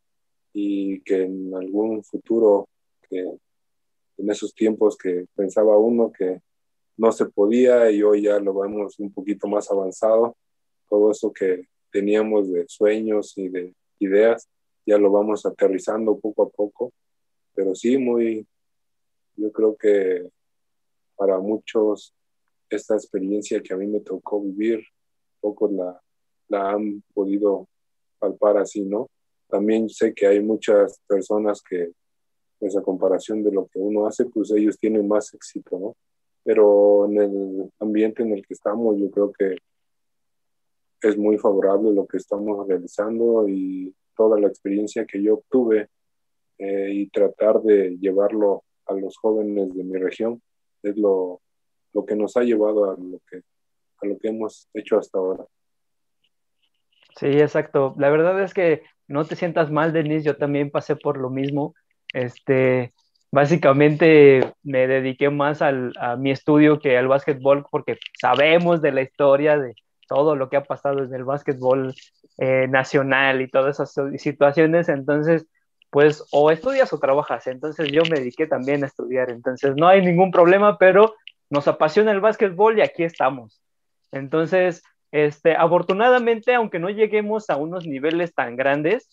y 0.53 1.01
que 1.01 1.23
en 1.23 1.53
algún 1.53 2.03
futuro, 2.03 2.67
que 3.07 3.19
en 3.19 4.29
esos 4.29 4.53
tiempos 4.53 4.97
que 4.97 5.25
pensaba 5.35 5.77
uno 5.77 6.11
que 6.11 6.41
no 6.97 7.11
se 7.11 7.25
podía 7.27 7.89
y 7.91 8.03
hoy 8.03 8.23
ya 8.23 8.39
lo 8.39 8.53
vemos 8.53 8.99
un 8.99 9.11
poquito 9.13 9.47
más 9.47 9.71
avanzado, 9.71 10.35
todo 10.89 11.11
eso 11.11 11.31
que 11.31 11.67
teníamos 11.91 12.51
de 12.51 12.65
sueños 12.67 13.37
y 13.37 13.47
de 13.47 13.73
ideas, 13.99 14.49
ya 14.85 14.97
lo 14.97 15.11
vamos 15.11 15.45
aterrizando 15.45 16.17
poco 16.19 16.43
a 16.43 16.49
poco, 16.49 16.91
pero 17.53 17.75
sí 17.75 17.97
muy, 17.97 18.45
yo 19.39 19.51
creo 19.51 19.75
que 19.75 20.29
para 21.15 21.39
muchos 21.39 22.13
esta 22.69 22.95
experiencia 22.95 23.61
que 23.61 23.73
a 23.73 23.77
mí 23.77 23.87
me 23.87 24.01
tocó 24.01 24.41
vivir, 24.41 24.81
pocos 25.39 25.71
la, 25.71 26.01
la 26.49 26.71
han 26.71 27.03
podido 27.13 27.67
palpar 28.19 28.57
así, 28.57 28.81
¿no? 28.81 29.09
También 29.47 29.89
sé 29.89 30.13
que 30.13 30.27
hay 30.27 30.41
muchas 30.41 30.99
personas 31.07 31.61
que, 31.61 31.91
pues 32.59 32.77
a 32.77 32.83
comparación 32.83 33.43
de 33.43 33.51
lo 33.51 33.67
que 33.67 33.79
uno 33.79 34.05
hace, 34.05 34.25
pues 34.25 34.51
ellos 34.51 34.77
tienen 34.77 35.07
más 35.07 35.33
éxito, 35.33 35.79
¿no? 35.79 35.95
Pero 36.43 37.05
en 37.05 37.17
el 37.17 37.71
ambiente 37.79 38.23
en 38.23 38.33
el 38.33 38.45
que 38.45 38.53
estamos, 38.53 38.97
yo 38.99 39.09
creo 39.09 39.31
que 39.31 39.55
es 41.01 41.17
muy 41.17 41.37
favorable 41.37 41.93
lo 41.93 42.05
que 42.05 42.17
estamos 42.17 42.67
realizando 42.67 43.47
y 43.47 43.93
toda 44.15 44.39
la 44.39 44.47
experiencia 44.47 45.05
que 45.05 45.21
yo 45.23 45.35
obtuve 45.35 45.89
eh, 46.57 46.91
y 46.93 47.09
tratar 47.09 47.61
de 47.61 47.97
llevarlo 47.97 48.63
a 48.89 48.93
los 48.93 49.17
jóvenes 49.17 49.73
de 49.73 49.83
mi 49.83 49.97
región 49.97 50.41
es 50.83 50.97
lo, 50.97 51.41
lo 51.93 52.05
que 52.05 52.15
nos 52.15 52.35
ha 52.37 52.41
llevado 52.41 52.91
a 52.91 52.95
lo 52.97 53.19
que, 53.29 53.41
a 54.01 54.07
lo 54.07 54.17
que 54.17 54.29
hemos 54.29 54.69
hecho 54.73 54.97
hasta 54.97 55.17
ahora. 55.17 55.45
Sí, 57.15 57.27
exacto. 57.27 57.95
La 57.97 58.09
verdad 58.09 58.41
es 58.41 58.53
que 58.53 58.83
no 59.07 59.25
te 59.25 59.35
sientas 59.35 59.71
mal, 59.71 59.91
Denise, 59.91 60.25
yo 60.25 60.37
también 60.37 60.71
pasé 60.71 60.95
por 60.95 61.17
lo 61.17 61.29
mismo. 61.29 61.73
Este, 62.13 62.93
básicamente 63.31 64.53
me 64.63 64.87
dediqué 64.87 65.29
más 65.29 65.61
al, 65.61 65.93
a 65.99 66.15
mi 66.15 66.31
estudio 66.31 66.79
que 66.79 66.97
al 66.97 67.07
básquetbol 67.07 67.65
porque 67.69 67.97
sabemos 68.19 68.81
de 68.81 68.91
la 68.91 69.01
historia 69.01 69.57
de 69.57 69.75
todo 70.07 70.35
lo 70.35 70.49
que 70.49 70.57
ha 70.57 70.63
pasado 70.63 71.03
en 71.03 71.13
el 71.13 71.23
básquetbol 71.23 71.93
eh, 72.39 72.67
nacional 72.67 73.41
y 73.41 73.49
todas 73.49 73.79
esas 73.79 73.93
situaciones, 74.21 74.89
entonces, 74.89 75.45
pues 75.89 76.23
o 76.31 76.51
estudias 76.51 76.93
o 76.93 76.99
trabajas, 76.99 77.47
entonces 77.47 77.91
yo 77.91 78.03
me 78.09 78.19
dediqué 78.19 78.47
también 78.47 78.83
a 78.83 78.87
estudiar, 78.87 79.31
entonces 79.31 79.75
no 79.75 79.87
hay 79.87 80.05
ningún 80.05 80.31
problema, 80.31 80.77
pero 80.77 81.15
nos 81.49 81.67
apasiona 81.67 82.11
el 82.11 82.21
básquetbol 82.21 82.77
y 82.77 82.81
aquí 82.81 83.03
estamos. 83.03 83.61
Entonces, 84.11 84.83
este, 85.11 85.55
afortunadamente, 85.55 86.53
aunque 86.53 86.79
no 86.79 86.89
lleguemos 86.89 87.49
a 87.49 87.55
unos 87.55 87.87
niveles 87.87 88.33
tan 88.33 88.55
grandes, 88.55 89.09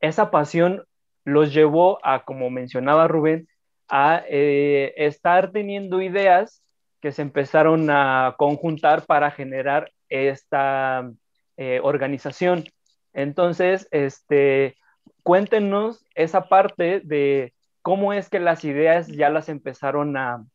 esa 0.00 0.30
pasión 0.30 0.84
los 1.24 1.52
llevó 1.52 1.98
a, 2.02 2.24
como 2.24 2.50
mencionaba 2.50 3.08
Rubén, 3.08 3.48
a 3.88 4.22
eh, 4.28 4.94
estar 4.96 5.52
teniendo 5.52 6.00
ideas 6.00 6.62
que 7.00 7.12
se 7.12 7.22
empezaron 7.22 7.90
a 7.90 8.34
conjuntar 8.38 9.04
para 9.04 9.30
generar 9.30 9.90
esta 10.08 11.10
eh, 11.56 11.80
organización. 11.82 12.64
Entonces, 13.12 13.88
este, 13.90 14.76
cuéntenos 15.24 16.04
esa 16.14 16.48
parte 16.48 17.00
de 17.00 17.52
cómo 17.82 18.12
es 18.12 18.28
que 18.28 18.38
las 18.38 18.64
ideas 18.64 19.08
ya 19.08 19.30
las 19.30 19.48
empezaron 19.48 20.16
a, 20.16 20.46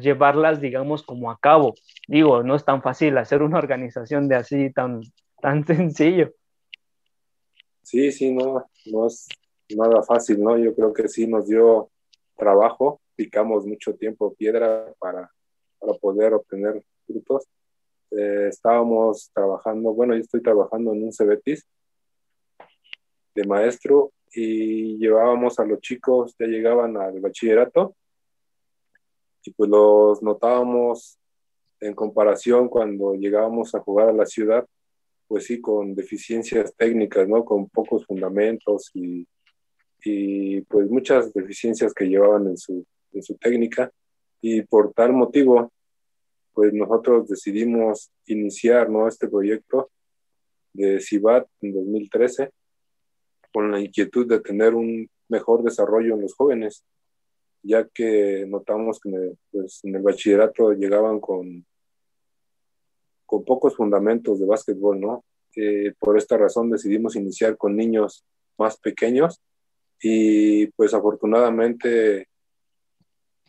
llevarlas, 0.00 0.60
digamos, 0.60 1.02
como 1.02 1.28
a 1.28 1.38
cabo. 1.40 1.74
Digo, 2.06 2.44
no 2.44 2.54
es 2.54 2.64
tan 2.64 2.82
fácil 2.82 3.18
hacer 3.18 3.42
una 3.42 3.58
organización 3.58 4.28
de 4.28 4.36
así 4.36 4.72
tan, 4.72 5.00
tan 5.40 5.66
sencillo. 5.66 6.32
Sí, 7.82 8.12
sí, 8.12 8.32
no, 8.32 8.64
no 8.86 9.06
es 9.06 9.28
nada 9.76 10.02
fácil, 10.02 10.40
¿no? 10.40 10.56
Yo 10.56 10.72
creo 10.74 10.92
que 10.92 11.08
sí 11.08 11.26
nos 11.26 11.48
dio 11.48 11.90
trabajo, 12.36 13.00
picamos 13.16 13.66
mucho 13.66 13.94
tiempo 13.96 14.34
piedra 14.34 14.86
para, 15.00 15.30
para 15.80 15.94
poder 15.94 16.34
obtener 16.34 16.80
frutos. 17.06 17.48
Eh, 18.12 18.46
estábamos 18.48 19.30
trabajando, 19.34 19.92
bueno, 19.92 20.14
yo 20.14 20.20
estoy 20.20 20.42
trabajando 20.42 20.92
en 20.92 21.02
un 21.02 21.12
Cebetis 21.12 21.66
de 23.36 23.44
maestro 23.44 24.12
y 24.32 24.96
llevábamos 24.98 25.58
a 25.60 25.64
los 25.64 25.80
chicos, 25.80 26.34
ya 26.38 26.46
llegaban 26.46 26.96
al 26.96 27.20
bachillerato 27.20 27.94
y 29.44 29.52
pues 29.52 29.70
los 29.70 30.22
notábamos 30.22 31.18
en 31.80 31.94
comparación 31.94 32.68
cuando 32.68 33.14
llegábamos 33.14 33.74
a 33.74 33.80
jugar 33.80 34.08
a 34.08 34.12
la 34.12 34.26
ciudad, 34.26 34.66
pues 35.28 35.44
sí, 35.44 35.60
con 35.60 35.94
deficiencias 35.94 36.74
técnicas, 36.74 37.28
¿no? 37.28 37.44
Con 37.44 37.68
pocos 37.68 38.06
fundamentos 38.06 38.90
y, 38.94 39.26
y 40.02 40.62
pues 40.62 40.88
muchas 40.88 41.32
deficiencias 41.34 41.92
que 41.92 42.06
llevaban 42.06 42.46
en 42.46 42.56
su, 42.56 42.84
en 43.12 43.22
su 43.22 43.36
técnica. 43.36 43.92
Y 44.40 44.62
por 44.62 44.92
tal 44.94 45.12
motivo, 45.12 45.70
pues 46.54 46.72
nosotros 46.72 47.28
decidimos 47.28 48.10
iniciar, 48.26 48.88
¿no? 48.88 49.06
Este 49.06 49.28
proyecto 49.28 49.90
de 50.72 51.00
CIBAT 51.00 51.46
en 51.60 51.74
2013 51.74 52.50
con 53.56 53.72
la 53.72 53.80
inquietud 53.80 54.26
de 54.28 54.40
tener 54.40 54.74
un 54.74 55.08
mejor 55.28 55.62
desarrollo 55.62 56.12
en 56.14 56.20
los 56.20 56.34
jóvenes 56.34 56.84
ya 57.62 57.88
que 57.88 58.44
notamos 58.46 59.00
que 59.00 59.32
pues, 59.50 59.80
en 59.82 59.96
el 59.96 60.02
bachillerato 60.02 60.72
llegaban 60.74 61.20
con, 61.20 61.64
con 63.24 63.44
pocos 63.46 63.74
fundamentos 63.74 64.38
de 64.38 64.44
básquetbol, 64.44 65.00
¿no? 65.00 65.24
Eh, 65.56 65.94
por 65.98 66.18
esta 66.18 66.36
razón 66.36 66.70
decidimos 66.70 67.16
iniciar 67.16 67.56
con 67.56 67.74
niños 67.74 68.26
más 68.58 68.76
pequeños 68.78 69.40
y 70.02 70.66
pues 70.72 70.92
afortunadamente 70.92 72.28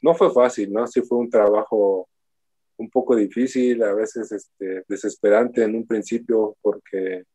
no 0.02 0.16
fue 0.16 0.32
fácil, 0.32 0.72
¿no? 0.72 0.88
Sí 0.88 1.02
fue 1.02 1.18
un 1.18 1.30
trabajo 1.30 2.08
un 2.78 2.90
poco 2.90 3.14
difícil, 3.14 3.84
a 3.84 3.94
veces 3.94 4.32
este, 4.32 4.86
desesperante 4.88 5.66
en 5.66 5.76
un 5.76 5.86
principio 5.86 6.56
porque 6.62 7.26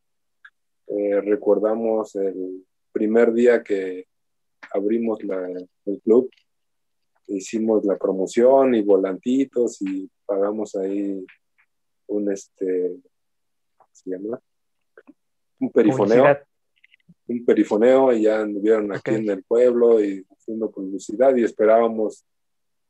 eh, 0.87 1.21
recordamos 1.21 2.15
el 2.15 2.65
primer 2.91 3.33
día 3.33 3.63
que 3.63 4.05
abrimos 4.71 5.23
la, 5.23 5.47
el 5.85 6.01
club, 6.01 6.29
hicimos 7.27 7.85
la 7.85 7.97
promoción 7.97 8.75
y 8.75 8.81
volantitos 8.81 9.81
y 9.81 10.09
pagamos 10.25 10.75
ahí 10.75 11.25
un 12.07 12.31
este 12.31 12.97
se 13.91 14.09
llama? 14.09 14.39
un 15.59 15.71
perifoneo 15.71 16.37
un 17.27 17.45
perifoneo 17.45 18.11
y 18.13 18.23
ya 18.23 18.41
anduvieron 18.41 18.91
aquí 18.91 19.11
en 19.11 19.29
el 19.29 19.43
pueblo 19.43 20.03
y 20.03 20.25
haciendo 20.29 20.69
publicidad 20.69 21.35
y 21.35 21.43
esperábamos 21.43 22.25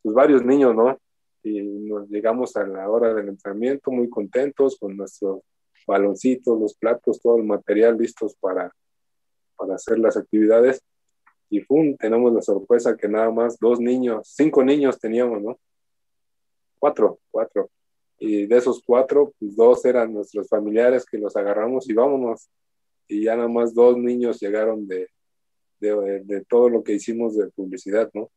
pues 0.01 0.15
varios 0.15 0.43
niños 0.43 0.75
no 0.75 0.97
y 1.43 1.61
nos 1.61 2.09
llegamos 2.09 2.55
a 2.55 2.65
la 2.65 2.89
hora 2.89 3.13
del 3.13 3.29
entrenamiento 3.29 3.91
muy 3.91 4.09
contentos 4.09 4.77
con 4.79 4.97
nuestros 4.97 5.41
baloncitos 5.85 6.59
los 6.59 6.75
platos 6.75 7.21
todo 7.21 7.37
el 7.37 7.43
material 7.43 7.97
listos 7.97 8.35
para 8.35 8.73
para 9.55 9.75
hacer 9.75 9.99
las 9.99 10.17
actividades 10.17 10.81
y 11.49 11.61
¡pum! 11.61 11.95
tenemos 11.97 12.33
la 12.33 12.41
sorpresa 12.41 12.97
que 12.97 13.07
nada 13.07 13.29
más 13.29 13.59
dos 13.59 13.79
niños, 13.79 14.27
cinco 14.35 14.63
niños 14.63 14.99
teníamos, 14.99 15.41
¿no? 15.41 15.59
Cuatro, 16.79 17.19
cuatro. 17.29 17.69
Y 18.17 18.47
de 18.47 18.57
esos 18.57 18.81
cuatro, 18.83 19.33
pues 19.39 19.55
dos 19.55 19.85
eran 19.85 20.13
nuestros 20.13 20.49
familiares 20.49 21.05
que 21.05 21.19
los 21.19 21.35
agarramos 21.35 21.87
y 21.87 21.93
vámonos. 21.93 22.49
Y 23.07 23.25
ya 23.25 23.35
nada 23.35 23.49
más 23.49 23.73
dos 23.73 23.97
niños 23.97 24.39
llegaron 24.39 24.87
de, 24.87 25.09
de, 25.79 26.23
de 26.23 26.43
todo 26.45 26.69
lo 26.69 26.83
que 26.83 26.93
hicimos 26.93 27.37
de 27.37 27.51
publicidad, 27.51 28.09
¿no? 28.13 28.31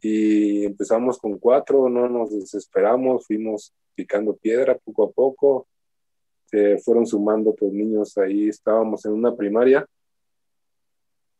Y 0.00 0.64
empezamos 0.64 1.18
con 1.18 1.38
cuatro, 1.38 1.88
no 1.88 2.08
nos 2.08 2.36
desesperamos, 2.36 3.26
fuimos 3.26 3.72
picando 3.94 4.34
piedra 4.36 4.76
poco 4.76 5.04
a 5.04 5.10
poco, 5.12 5.68
se 6.46 6.78
fueron 6.78 7.06
sumando 7.06 7.54
pues 7.54 7.72
niños 7.72 8.16
ahí, 8.18 8.48
estábamos 8.48 9.04
en 9.04 9.12
una 9.12 9.34
primaria 9.34 9.86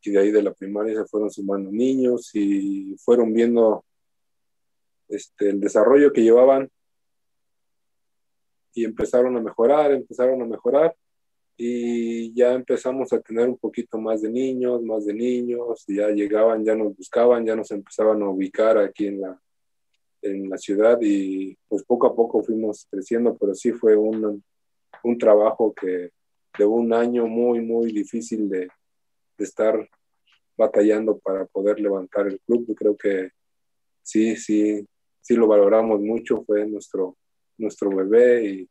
y 0.02 0.10
de 0.10 0.18
ahí 0.18 0.30
de 0.30 0.42
la 0.42 0.52
primaria 0.52 0.94
se 0.94 1.06
fueron 1.06 1.30
sumando 1.30 1.70
niños 1.70 2.30
y 2.34 2.96
fueron 2.98 3.32
viendo 3.32 3.84
este, 5.08 5.50
el 5.50 5.60
desarrollo 5.60 6.12
que 6.12 6.22
llevaban 6.22 6.68
y 8.74 8.84
empezaron 8.84 9.36
a 9.36 9.40
mejorar, 9.40 9.92
empezaron 9.92 10.42
a 10.42 10.46
mejorar 10.46 10.94
y 11.56 12.34
ya 12.34 12.52
empezamos 12.52 13.12
a 13.12 13.20
tener 13.20 13.48
un 13.48 13.56
poquito 13.56 13.98
más 13.98 14.20
de 14.22 14.30
niños, 14.30 14.82
más 14.82 15.06
de 15.06 15.14
niños, 15.14 15.84
ya 15.88 16.08
llegaban, 16.08 16.64
ya 16.64 16.74
nos 16.74 16.94
buscaban, 16.94 17.46
ya 17.46 17.56
nos 17.56 17.70
empezaban 17.70 18.20
a 18.22 18.28
ubicar 18.28 18.76
aquí 18.76 19.06
en 19.06 19.22
la, 19.22 19.40
en 20.20 20.50
la 20.50 20.58
ciudad 20.58 20.98
y 21.00 21.56
pues 21.68 21.82
poco 21.84 22.08
a 22.08 22.14
poco 22.14 22.42
fuimos 22.42 22.86
creciendo, 22.90 23.36
pero 23.38 23.54
sí 23.54 23.72
fue 23.72 23.96
un, 23.96 24.44
un 25.04 25.18
trabajo 25.18 25.74
que 25.74 26.10
de 26.58 26.64
un 26.64 26.92
año 26.92 27.26
muy, 27.26 27.60
muy 27.60 27.92
difícil 27.92 28.48
de, 28.48 28.68
de 29.38 29.44
estar 29.44 29.88
batallando 30.56 31.18
para 31.18 31.44
poder 31.46 31.80
levantar 31.80 32.26
el 32.26 32.40
club. 32.40 32.64
Yo 32.68 32.74
creo 32.74 32.96
que 32.96 33.30
sí, 34.02 34.36
sí, 34.36 34.86
sí 35.20 35.34
lo 35.34 35.46
valoramos 35.46 36.00
mucho, 36.00 36.42
fue 36.44 36.66
nuestro, 36.66 37.16
nuestro 37.58 37.90
bebé 37.90 38.44
y 38.46 38.70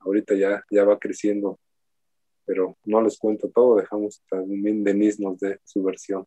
ahorita 0.00 0.34
ya, 0.34 0.62
ya 0.70 0.84
va 0.84 0.98
creciendo 0.98 1.58
pero 2.48 2.78
no 2.86 3.02
les 3.02 3.18
cuento 3.18 3.50
todo, 3.54 3.76
dejamos 3.76 4.22
también 4.30 4.82
Denis 4.82 5.20
nos 5.20 5.38
de 5.38 5.58
su 5.64 5.82
versión. 5.82 6.24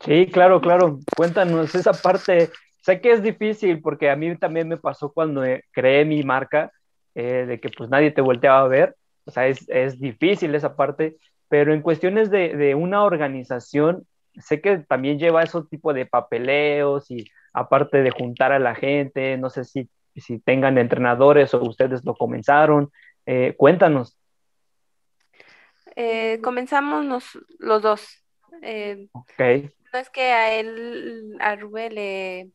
Sí, 0.00 0.26
claro, 0.26 0.60
claro, 0.60 0.98
cuéntanos 1.16 1.72
esa 1.76 1.92
parte. 1.92 2.50
Sé 2.82 3.00
que 3.00 3.12
es 3.12 3.22
difícil 3.22 3.80
porque 3.80 4.10
a 4.10 4.16
mí 4.16 4.36
también 4.36 4.66
me 4.66 4.76
pasó 4.76 5.12
cuando 5.12 5.44
eh, 5.44 5.62
creé 5.70 6.04
mi 6.04 6.24
marca, 6.24 6.72
eh, 7.14 7.44
de 7.46 7.60
que 7.60 7.68
pues 7.68 7.90
nadie 7.90 8.10
te 8.10 8.20
volteaba 8.20 8.60
a 8.60 8.68
ver, 8.68 8.96
o 9.24 9.30
sea, 9.30 9.46
es, 9.46 9.68
es 9.68 10.00
difícil 10.00 10.54
esa 10.54 10.76
parte, 10.76 11.16
pero 11.48 11.72
en 11.72 11.82
cuestiones 11.82 12.30
de, 12.30 12.56
de, 12.56 12.74
una 12.74 13.04
organización, 13.04 14.06
sé 14.34 14.60
que 14.60 14.78
también 14.78 15.18
lleva 15.18 15.42
ese 15.42 15.60
tipo 15.70 15.92
de 15.92 16.06
papeleos 16.06 17.10
y 17.10 17.24
aparte 17.52 18.02
de 18.02 18.10
juntar 18.10 18.52
a 18.52 18.58
la 18.58 18.74
gente, 18.74 19.36
no 19.38 19.48
sé 19.50 19.64
si, 19.64 19.88
si 20.16 20.38
tengan 20.38 20.78
entrenadores 20.78 21.54
o 21.54 21.62
ustedes 21.62 22.04
lo 22.04 22.14
comenzaron, 22.14 22.90
eh, 23.26 23.54
cuéntanos. 23.56 24.16
Eh, 25.96 26.40
comenzamos 26.42 27.38
los 27.58 27.82
dos. 27.82 28.24
Eh, 28.62 29.08
no 29.92 29.98
es 29.98 30.10
que 30.10 30.22
a 30.22 30.54
él, 30.58 31.36
a 31.40 31.54
Rubén 31.56 31.94
le 31.94 32.50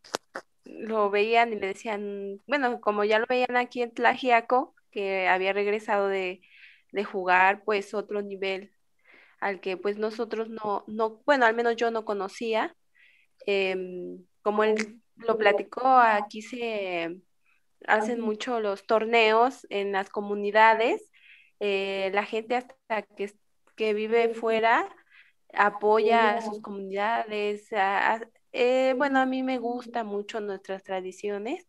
lo 0.79 1.09
veían 1.09 1.53
y 1.53 1.59
le 1.59 1.67
decían, 1.67 2.41
bueno, 2.47 2.81
como 2.81 3.03
ya 3.03 3.19
lo 3.19 3.25
veían 3.27 3.57
aquí 3.57 3.81
en 3.81 3.93
Tlajiaco, 3.93 4.75
que 4.91 5.27
había 5.27 5.53
regresado 5.53 6.07
de, 6.07 6.41
jugar 7.11 7.63
pues 7.63 7.93
otro 7.93 8.21
nivel 8.23 8.73
al 9.39 9.61
que 9.61 9.77
pues 9.77 9.97
nosotros 9.97 10.49
no, 10.49 10.83
no 10.87 11.21
bueno, 11.25 11.45
al 11.45 11.55
menos 11.55 11.75
yo 11.75 11.91
no 11.91 12.03
conocía. 12.05 12.75
Em, 13.45 14.25
como 14.41 14.63
él 14.63 15.01
lo 15.15 15.37
platicó, 15.37 15.87
aquí 15.87 16.41
se 16.41 17.21
hacen 17.87 18.19
mucho 18.19 18.59
los 18.59 18.85
torneos 18.85 19.65
en 19.69 19.91
las 19.93 20.09
comunidades 20.09 21.09
eh, 21.59 22.09
la 22.13 22.23
gente 22.23 22.55
hasta 22.55 23.01
que, 23.01 23.33
que, 23.75 23.93
vive 23.93 24.33
fuera 24.33 24.87
apoya 25.53 26.37
a 26.37 26.41
sus 26.41 26.61
comunidades. 26.61 27.67
Eh, 28.51 28.93
bueno, 28.97 29.19
a 29.19 29.25
mí 29.25 29.43
me 29.43 29.59
gustan 29.59 30.07
mucho 30.07 30.39
nuestras 30.41 30.83
tradiciones 30.83 31.67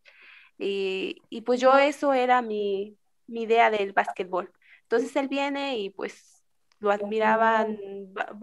y, 0.58 1.16
y 1.28 1.42
pues 1.42 1.60
yo 1.60 1.76
eso 1.78 2.12
era 2.14 2.42
mi, 2.42 2.96
mi, 3.26 3.42
idea 3.42 3.70
del 3.70 3.92
básquetbol. 3.92 4.52
Entonces 4.82 5.14
él 5.16 5.28
viene 5.28 5.78
y 5.78 5.90
pues 5.90 6.44
lo 6.78 6.90
admiraban 6.90 7.78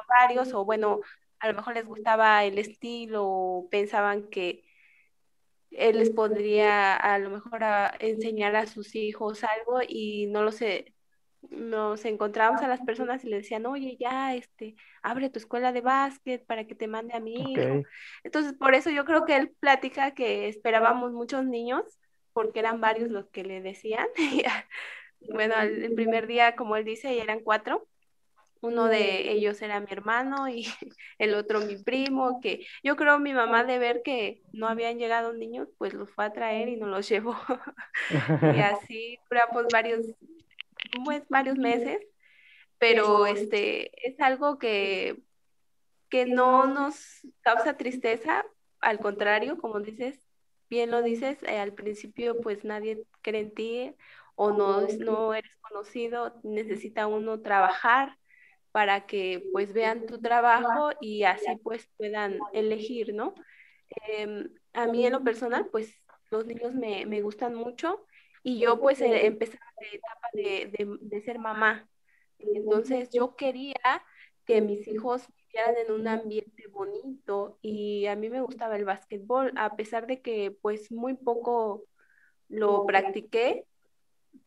varios 0.07 0.53
o 0.53 0.65
bueno, 0.65 0.99
a 1.39 1.47
lo 1.47 1.55
mejor 1.55 1.75
les 1.75 1.85
gustaba 1.85 2.43
el 2.45 2.57
estilo 2.59 3.25
o 3.25 3.69
pensaban 3.69 4.29
que 4.29 4.63
él 5.71 5.97
les 5.99 6.09
podría 6.09 6.95
a 6.95 7.19
lo 7.19 7.29
mejor 7.29 7.61
enseñar 7.99 8.55
a 8.55 8.67
sus 8.67 8.95
hijos 8.95 9.43
algo 9.43 9.81
y 9.87 10.27
no 10.27 10.43
lo 10.43 10.51
sé, 10.51 10.93
nos 11.49 12.03
encontrábamos 12.05 12.61
a 12.61 12.67
las 12.67 12.81
personas 12.81 13.23
y 13.23 13.29
le 13.29 13.37
decían, 13.37 13.65
oye, 13.65 13.97
ya, 13.99 14.35
este, 14.35 14.75
abre 15.01 15.29
tu 15.29 15.39
escuela 15.39 15.71
de 15.71 15.81
básquet 15.81 16.45
para 16.45 16.65
que 16.65 16.75
te 16.75 16.87
mande 16.87 17.13
a 17.13 17.19
mi 17.19 17.35
hijo. 17.35 17.83
Entonces, 18.23 18.53
por 18.53 18.75
eso 18.75 18.89
yo 18.89 19.05
creo 19.05 19.25
que 19.25 19.35
él 19.35 19.55
platica 19.59 20.11
que 20.11 20.47
esperábamos 20.47 21.11
muchos 21.11 21.45
niños, 21.45 21.83
porque 22.33 22.59
eran 22.59 22.81
varios 22.81 23.09
los 23.09 23.27
que 23.29 23.43
le 23.43 23.61
decían. 23.61 24.07
bueno, 25.21 25.55
el 25.59 25.93
primer 25.95 26.27
día, 26.27 26.55
como 26.55 26.75
él 26.75 26.85
dice, 26.85 27.19
eran 27.19 27.39
cuatro. 27.39 27.87
Uno 28.61 28.87
de 28.87 29.31
ellos 29.31 29.61
era 29.61 29.79
mi 29.79 29.87
hermano 29.89 30.49
y 30.49 30.65
el 31.19 31.35
otro 31.35 31.61
mi 31.61 31.77
primo, 31.77 32.39
que 32.41 32.65
yo 32.83 32.95
creo 32.95 33.19
mi 33.19 33.33
mamá 33.33 33.63
de 33.63 33.79
ver 33.79 34.01
que 34.03 34.41
no 34.51 34.67
habían 34.67 34.97
llegado 34.97 35.33
niños, 35.33 35.67
pues 35.77 35.93
los 35.93 36.11
fue 36.11 36.25
a 36.25 36.33
traer 36.33 36.69
y 36.69 36.77
nos 36.77 36.89
los 36.89 37.07
llevó. 37.07 37.35
y 38.55 38.59
así 38.59 39.19
duramos 39.29 39.65
varios, 39.71 40.05
pues, 41.03 41.23
varios 41.29 41.57
meses, 41.57 41.99
pero 42.77 43.25
este 43.25 44.07
es 44.07 44.19
algo 44.19 44.59
que, 44.59 45.21
que 46.09 46.25
no 46.25 46.67
nos 46.67 47.21
causa 47.41 47.77
tristeza, 47.77 48.45
al 48.79 48.99
contrario, 48.99 49.57
como 49.57 49.79
dices, 49.79 50.27
bien 50.69 50.91
lo 50.91 51.01
dices, 51.01 51.41
eh, 51.43 51.57
al 51.57 51.73
principio 51.73 52.39
pues 52.41 52.63
nadie 52.63 53.03
cree 53.21 53.41
en 53.41 53.53
ti 53.53 53.95
o 54.35 54.51
no, 54.51 54.81
no 54.99 55.33
eres 55.33 55.51
conocido, 55.61 56.39
necesita 56.43 57.07
uno 57.07 57.41
trabajar 57.41 58.17
para 58.71 59.07
que 59.07 59.49
pues 59.51 59.73
vean 59.73 60.05
tu 60.05 60.19
trabajo 60.21 60.91
y 61.01 61.23
así 61.23 61.55
pues 61.63 61.89
puedan 61.97 62.37
elegir, 62.53 63.13
¿no? 63.13 63.33
Em, 64.07 64.49
a 64.73 64.85
mí 64.87 65.05
en 65.05 65.13
lo 65.13 65.23
personal 65.23 65.67
pues 65.71 65.93
los 66.29 66.45
niños 66.45 66.75
me, 66.75 67.05
me 67.05 67.21
gustan 67.21 67.55
mucho 67.55 68.05
y 68.47 68.59
yo 68.59 68.79
pues 68.79 69.01
empecé 69.01 69.59
la 69.59 69.87
etapa 69.91 70.29
de, 70.31 70.97
de, 71.01 71.21
ser 71.21 71.37
mamá. 71.37 71.85
Entonces 72.39 73.09
yo 73.09 73.35
quería 73.35 73.75
que 74.45 74.61
mis 74.61 74.87
hijos 74.87 75.27
vivieran 75.35 75.75
en 75.75 75.91
un 75.91 76.07
ambiente 76.07 76.65
bonito 76.67 77.59
y 77.61 78.05
a 78.05 78.15
mí 78.15 78.29
me 78.29 78.39
gustaba 78.39 78.77
el 78.77 78.85
básquetbol, 78.85 79.51
a 79.57 79.75
pesar 79.75 80.07
de 80.07 80.21
que 80.21 80.51
pues 80.61 80.93
muy 80.93 81.15
poco 81.15 81.83
lo 82.47 82.85
practiqué, 82.85 83.65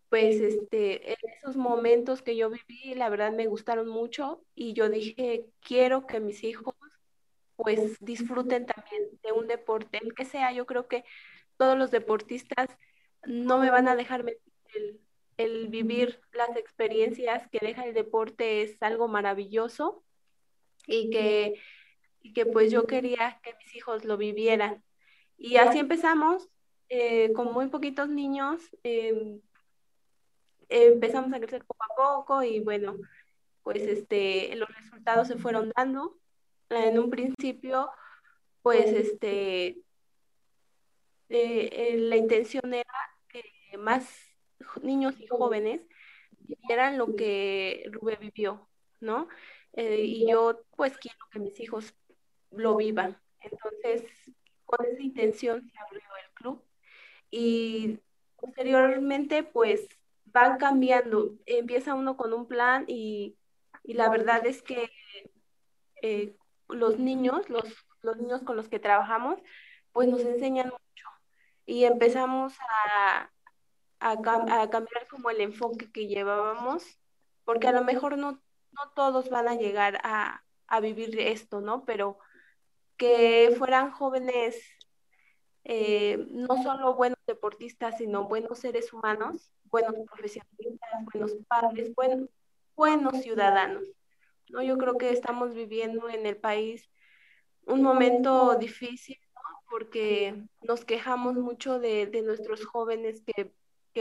pues 0.09 0.41
este, 0.41 1.13
en 1.13 1.19
esos 1.37 1.57
momentos 1.57 2.23
que 2.23 2.37
yo 2.37 2.49
viví, 2.49 2.95
la 2.95 3.11
verdad 3.11 3.33
me 3.33 3.49
gustaron 3.49 3.87
mucho 3.87 4.43
y 4.55 4.73
yo 4.73 4.89
dije, 4.89 5.45
quiero 5.61 6.07
que 6.07 6.21
mis 6.21 6.43
hijos 6.43 6.75
pues 7.55 7.99
disfruten 8.01 8.65
también 8.65 9.03
de 9.23 9.33
un 9.33 9.47
deporte, 9.47 9.99
el 10.03 10.15
que 10.15 10.25
sea, 10.25 10.53
yo 10.53 10.65
creo 10.65 10.89
que 10.89 11.05
todos 11.59 11.77
los 11.77 11.91
deportistas 11.91 12.71
no 13.25 13.59
me 13.59 13.71
van 13.71 13.89
a 13.89 13.97
dejar 13.97 14.25
el, 14.75 15.01
el 15.37 15.69
vivir 15.69 16.21
las 16.33 16.55
experiencias 16.57 17.49
que 17.49 17.59
deja 17.61 17.87
el 17.87 17.95
deporte 17.95 18.63
es 18.63 18.83
algo 18.83 19.09
maravilloso 19.09 20.05
y 20.87 21.11
que, 21.11 21.55
y 22.21 22.33
que 22.33 22.47
pues 22.47 22.71
yo 22.71 22.87
quería 22.87 23.41
que 23.43 23.55
mis 23.55 23.75
hijos 23.75 24.05
lo 24.05 24.17
vivieran. 24.17 24.85
Y 25.39 25.57
así 25.57 25.79
empezamos, 25.79 26.51
eh, 26.91 27.33
con 27.33 27.53
muy 27.53 27.69
poquitos 27.69 28.09
niños, 28.11 28.61
em, 28.83 29.41
empezamos 30.69 31.33
a 31.33 31.41
crecer 31.41 31.65
poco 31.65 31.85
a 31.85 31.97
poco 31.97 32.43
y 32.43 32.61
bueno, 32.61 32.97
pues 33.63 33.83
este, 33.83 34.55
los 34.57 34.69
resultados 34.75 35.29
se 35.29 35.39
fueron 35.39 35.73
dando. 35.75 36.19
En 36.69 36.99
un 36.99 37.11
principio, 37.11 37.91
pues 38.63 38.93
este, 38.93 39.69
eh, 39.69 39.85
eh, 41.31 41.97
la 41.99 42.17
intención 42.17 42.75
era 42.75 42.93
más 43.79 44.09
niños 44.83 45.15
y 45.19 45.27
jóvenes 45.27 45.81
vivieran 46.41 46.99
lo 46.99 47.15
que 47.17 47.85
Rubén 47.93 48.19
vivió, 48.21 48.69
¿no? 49.01 49.29
Eh, 49.73 50.03
y 50.05 50.31
yo 50.31 50.63
pues 50.77 50.97
quiero 50.99 51.19
que 51.31 51.39
mis 51.39 51.59
hijos 51.61 51.95
lo 52.51 52.77
vivan. 52.77 53.21
Entonces, 53.41 54.05
con 54.65 54.85
esa 54.87 55.03
intención 55.03 55.63
se 55.71 55.79
abrió 55.79 56.01
el 56.01 56.35
club 56.35 56.65
y 57.31 58.01
posteriormente 58.37 59.43
pues 59.45 59.89
van 60.27 60.59
cambiando. 60.59 61.37
Empieza 61.47 61.95
uno 61.95 62.17
con 62.17 62.33
un 62.33 62.47
plan 62.47 62.85
y, 62.89 63.37
y 63.85 63.95
la 63.95 64.09
verdad 64.09 64.47
es 64.47 64.63
que 64.63 64.91
eh, 66.03 66.37
los 66.69 66.99
niños, 66.99 67.49
los, 67.49 67.65
los 68.03 68.17
niños 68.17 68.43
con 68.43 68.57
los 68.57 68.69
que 68.69 68.79
trabajamos, 68.79 69.41
pues 69.93 70.09
nos 70.09 70.21
enseñan 70.23 70.69
mucho 70.71 71.09
y 71.67 71.85
empezamos 71.85 72.55
a, 72.61 73.31
a, 74.01 74.21
cambiar 74.71 75.07
como 75.09 75.31
el 75.31 75.41
enfoque 75.41 75.91
que 75.93 76.07
llevábamos, 76.09 76.99
porque 77.45 77.69
a 77.69 77.73
lo 77.73 77.85
mejor 77.85 78.19
no, 78.19 78.33
no 78.33 78.91
todos 78.95 79.31
van 79.31 79.49
a 79.49 79.55
llegar 79.55 80.01
a, 80.03 80.43
a 80.67 80.81
vivir 80.81 81.19
esto, 81.21 81.61
¿no? 81.61 81.85
Pero 81.85 82.19
que 82.97 83.55
fueran 83.59 83.91
jóvenes 83.91 84.63
eh, 85.65 86.27
no 86.31 86.63
solo 86.63 86.95
buenos 86.95 87.19
deportistas, 87.27 87.99
sino 87.99 88.25
buenos 88.29 88.59
seres 88.59 88.93
humanos, 88.93 89.53
buenos 89.65 89.95
profesionistas, 90.07 91.05
buenos 91.13 91.33
padres, 91.49 91.95
buenos, 91.95 92.29
buenos 92.77 93.23
ciudadanos. 93.23 93.85
¿no? 94.49 94.63
Yo 94.63 94.79
creo 94.79 94.97
que 94.97 95.11
estamos 95.11 95.55
viviendo 95.55 96.09
en 96.09 96.27
el 96.27 96.37
país 96.37 96.91
un 97.67 97.83
momento 97.83 98.57
difícil 98.57 99.19
porque 99.71 100.43
nos 100.63 100.85
quejamos 100.85 101.37
mucho 101.37 101.79
de, 101.79 102.23
nuestros 102.25 102.67
jóvenes 102.67 103.23
que, 103.25 103.53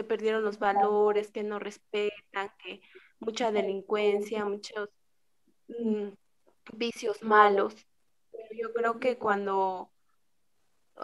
perdieron 0.03 0.43
los 0.43 0.59
valores, 0.59 1.31
que 1.31 1.43
no 1.43 1.59
respetan, 1.59 2.51
que 2.63 2.81
mucha 3.19 3.51
delincuencia, 3.51 4.45
muchos 4.45 4.89
mm, 5.67 6.09
vicios 6.73 7.23
malos. 7.23 7.75
Yo 8.51 8.73
creo 8.73 8.99
que 8.99 9.17
cuando 9.17 9.91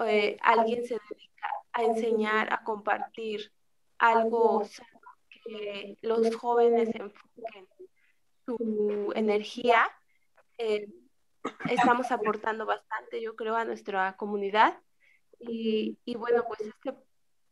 eh, 0.06 0.38
alguien 0.42 0.86
se 0.86 0.98
dedica 1.10 1.48
a 1.74 1.84
enseñar, 1.84 2.54
a 2.54 2.64
compartir 2.64 3.52
algo 3.98 4.64
que 5.30 5.98
los 6.02 6.36
jóvenes 6.36 6.90
enfoquen 6.96 7.68
su 8.46 9.12
energía, 9.16 9.90
eh, 10.58 10.88
estamos 11.70 12.12
aportando 12.12 12.66
bastante, 12.66 13.22
yo 13.22 13.36
creo, 13.36 13.56
a 13.56 13.66
nuestra 13.66 14.16
comunidad. 14.18 14.80
Y, 15.40 15.98
bueno, 16.16 16.44
pues 16.48 16.62
este 16.62 16.94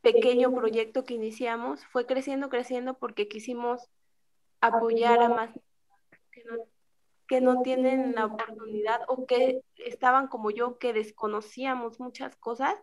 pequeño 0.03 0.53
proyecto 0.53 1.05
que 1.05 1.15
iniciamos 1.15 1.83
fue 1.87 2.05
creciendo, 2.05 2.49
creciendo 2.49 2.99
porque 2.99 3.27
quisimos 3.27 3.89
apoyar 4.59 5.23
a 5.23 5.29
más 5.29 5.49
que 6.31 6.43
no, 6.43 6.57
que 7.27 7.41
no 7.41 7.61
tienen 7.61 8.13
la 8.13 8.25
oportunidad 8.25 9.01
o 9.07 9.25
que 9.25 9.61
estaban 9.77 10.27
como 10.27 10.51
yo, 10.51 10.77
que 10.77 10.93
desconocíamos 10.93 11.99
muchas 11.99 12.35
cosas. 12.35 12.75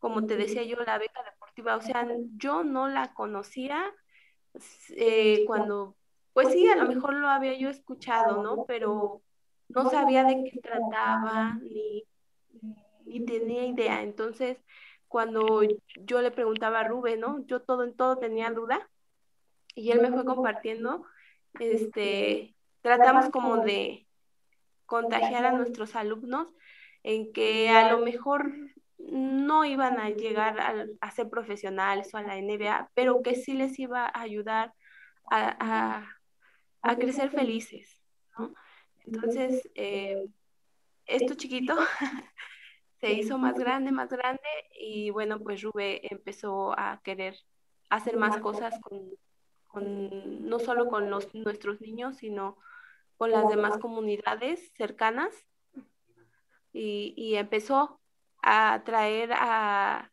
Como 0.00 0.26
te 0.26 0.36
decía 0.36 0.62
yo, 0.62 0.76
la 0.76 0.98
beca 0.98 1.22
deportiva, 1.24 1.76
o 1.76 1.80
sea, 1.80 2.06
yo 2.36 2.62
no 2.62 2.88
la 2.88 3.14
conocía 3.14 3.92
eh, 4.90 5.44
cuando, 5.46 5.96
pues 6.32 6.52
sí, 6.52 6.68
a 6.68 6.76
lo 6.76 6.86
mejor 6.86 7.14
lo 7.14 7.28
había 7.28 7.54
yo 7.54 7.68
escuchado, 7.68 8.42
¿no? 8.42 8.64
Pero 8.66 9.22
no 9.68 9.90
sabía 9.90 10.24
de 10.24 10.44
qué 10.44 10.60
trataba, 10.60 11.54
ni, 11.62 12.04
ni 13.04 13.24
tenía 13.24 13.66
idea. 13.66 14.02
Entonces, 14.02 14.58
cuando 15.08 15.60
yo 15.96 16.22
le 16.22 16.30
preguntaba 16.30 16.80
a 16.80 16.88
Rubén, 16.88 17.20
¿no? 17.20 17.44
Yo 17.46 17.60
todo 17.60 17.84
en 17.84 17.94
todo 17.94 18.18
tenía 18.18 18.50
duda 18.50 18.88
y 19.74 19.90
él 19.90 20.00
me 20.00 20.10
fue 20.10 20.24
compartiendo, 20.24 21.04
este, 21.60 22.54
tratamos 22.82 23.30
como 23.30 23.58
de 23.58 24.06
contagiar 24.86 25.44
a 25.44 25.52
nuestros 25.52 25.96
alumnos 25.96 26.54
en 27.02 27.32
que 27.32 27.70
a 27.70 27.90
lo 27.90 27.98
mejor 27.98 28.52
no 28.98 29.64
iban 29.64 29.98
a 29.98 30.10
llegar 30.10 30.58
a, 31.00 31.10
ser 31.10 31.28
profesionales 31.30 32.12
o 32.12 32.18
a 32.18 32.22
la 32.22 32.36
NBA, 32.36 32.90
pero 32.94 33.22
que 33.22 33.34
sí 33.34 33.54
les 33.54 33.78
iba 33.78 34.06
a 34.06 34.20
ayudar 34.20 34.74
a, 35.30 36.06
a 36.82 36.96
crecer 36.96 37.30
felices, 37.30 38.00
¿no? 38.38 38.54
Entonces, 39.04 39.68
eh, 39.74 40.26
esto 41.06 41.34
chiquito 41.34 41.76
se 43.00 43.12
hizo 43.12 43.38
más 43.38 43.58
grande, 43.58 43.92
más 43.92 44.10
grande 44.10 44.40
y 44.78 45.10
bueno, 45.10 45.38
pues 45.38 45.62
Rube 45.62 46.00
empezó 46.12 46.78
a 46.78 47.00
querer 47.04 47.36
hacer 47.90 48.16
más 48.16 48.38
cosas 48.38 48.78
con, 49.68 50.48
no 50.48 50.58
solo 50.58 50.88
con 50.88 51.10
los, 51.10 51.32
nuestros 51.34 51.80
niños, 51.80 52.16
sino 52.16 52.58
con 53.16 53.30
las 53.30 53.48
demás 53.48 53.78
comunidades 53.78 54.72
cercanas 54.76 55.32
y, 56.72 57.34
empezó 57.34 58.00
a 58.42 58.82
traer 58.84 59.32
a, 59.32 60.10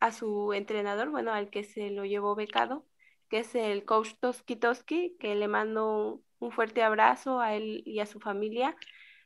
a, 0.00 0.12
su 0.12 0.52
entrenador, 0.52 1.10
bueno, 1.10 1.32
al 1.32 1.50
que 1.50 1.62
se 1.62 1.90
lo 1.90 2.04
llevó 2.04 2.34
becado, 2.34 2.86
que 3.28 3.40
es 3.40 3.54
el 3.54 3.84
coach 3.84 4.14
Toski 4.18 4.56
Toski, 4.56 5.16
que 5.20 5.34
le 5.34 5.48
mando 5.48 6.22
un 6.38 6.50
fuerte 6.50 6.82
abrazo 6.82 7.40
a 7.40 7.54
él 7.54 7.82
y 7.86 8.00
a 8.00 8.06
su 8.06 8.18
familia. 8.18 8.76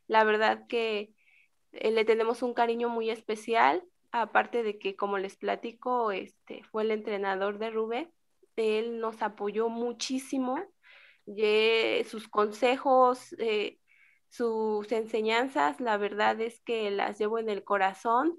La 0.07 0.23
verdad 0.23 0.67
que 0.67 1.13
eh, 1.81 1.91
le 1.91 2.05
tenemos 2.05 2.41
un 2.43 2.53
cariño 2.53 2.89
muy 2.89 3.09
especial, 3.09 3.83
aparte 4.11 4.63
de 4.63 4.79
que, 4.79 4.95
como 4.95 5.17
les 5.17 5.37
platico, 5.37 6.11
este, 6.11 6.63
fue 6.63 6.83
el 6.83 6.91
entrenador 6.91 7.59
de 7.59 7.69
Rubén. 7.71 8.11
Él 8.55 8.99
nos 8.99 9.21
apoyó 9.21 9.69
muchísimo, 9.69 10.63
sus 12.05 12.27
consejos, 12.29 13.33
eh, 13.39 13.79
sus 14.29 14.91
enseñanzas, 14.91 15.79
la 15.81 15.97
verdad 15.97 16.39
es 16.41 16.61
que 16.61 16.89
las 16.91 17.19
llevo 17.19 17.39
en 17.39 17.49
el 17.49 17.63
corazón 17.63 18.37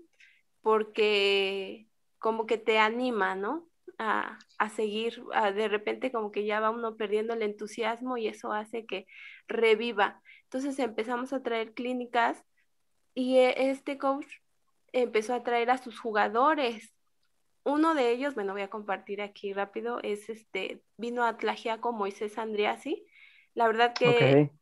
porque 0.62 1.88
como 2.18 2.46
que 2.46 2.58
te 2.58 2.78
anima, 2.78 3.34
¿no? 3.34 3.68
a, 3.98 4.38
seguir, 4.74 5.22
de 5.54 5.68
repente 5.68 6.12
como 6.12 6.30
que 6.30 6.44
ya 6.44 6.60
va 6.60 6.70
uno 6.70 6.96
perdiendo 6.96 7.34
el 7.34 7.42
entusiasmo 7.42 8.16
y 8.16 8.28
eso 8.28 8.52
hace 8.52 8.86
que 8.86 9.06
reviva. 9.48 10.22
Entonces 10.44 10.78
empezamos 10.78 11.32
a 11.32 11.42
traer 11.42 11.74
clínicas 11.74 12.44
y 13.18 13.38
e, 13.38 13.70
este 13.70 13.98
coach 13.98 14.28
empezó 14.92 15.34
a 15.34 15.42
traer 15.42 15.70
a 15.70 15.78
sus 15.78 15.98
jugadores. 15.98 16.94
Uno 17.64 17.94
de 17.94 18.12
ellos, 18.12 18.36
bueno, 18.36 18.52
voy 18.52 18.62
a 18.62 18.70
compartir 18.70 19.20
aquí 19.20 19.52
rápido, 19.52 19.98
es 20.04 20.28
este, 20.28 20.84
vino 20.96 21.24
a 21.24 21.36
Tlajiaco 21.36 21.92
Moisés 21.92 22.38
Andriasi. 22.38 23.04
La 23.54 23.66
verdad 23.66 23.92
que 23.92 24.52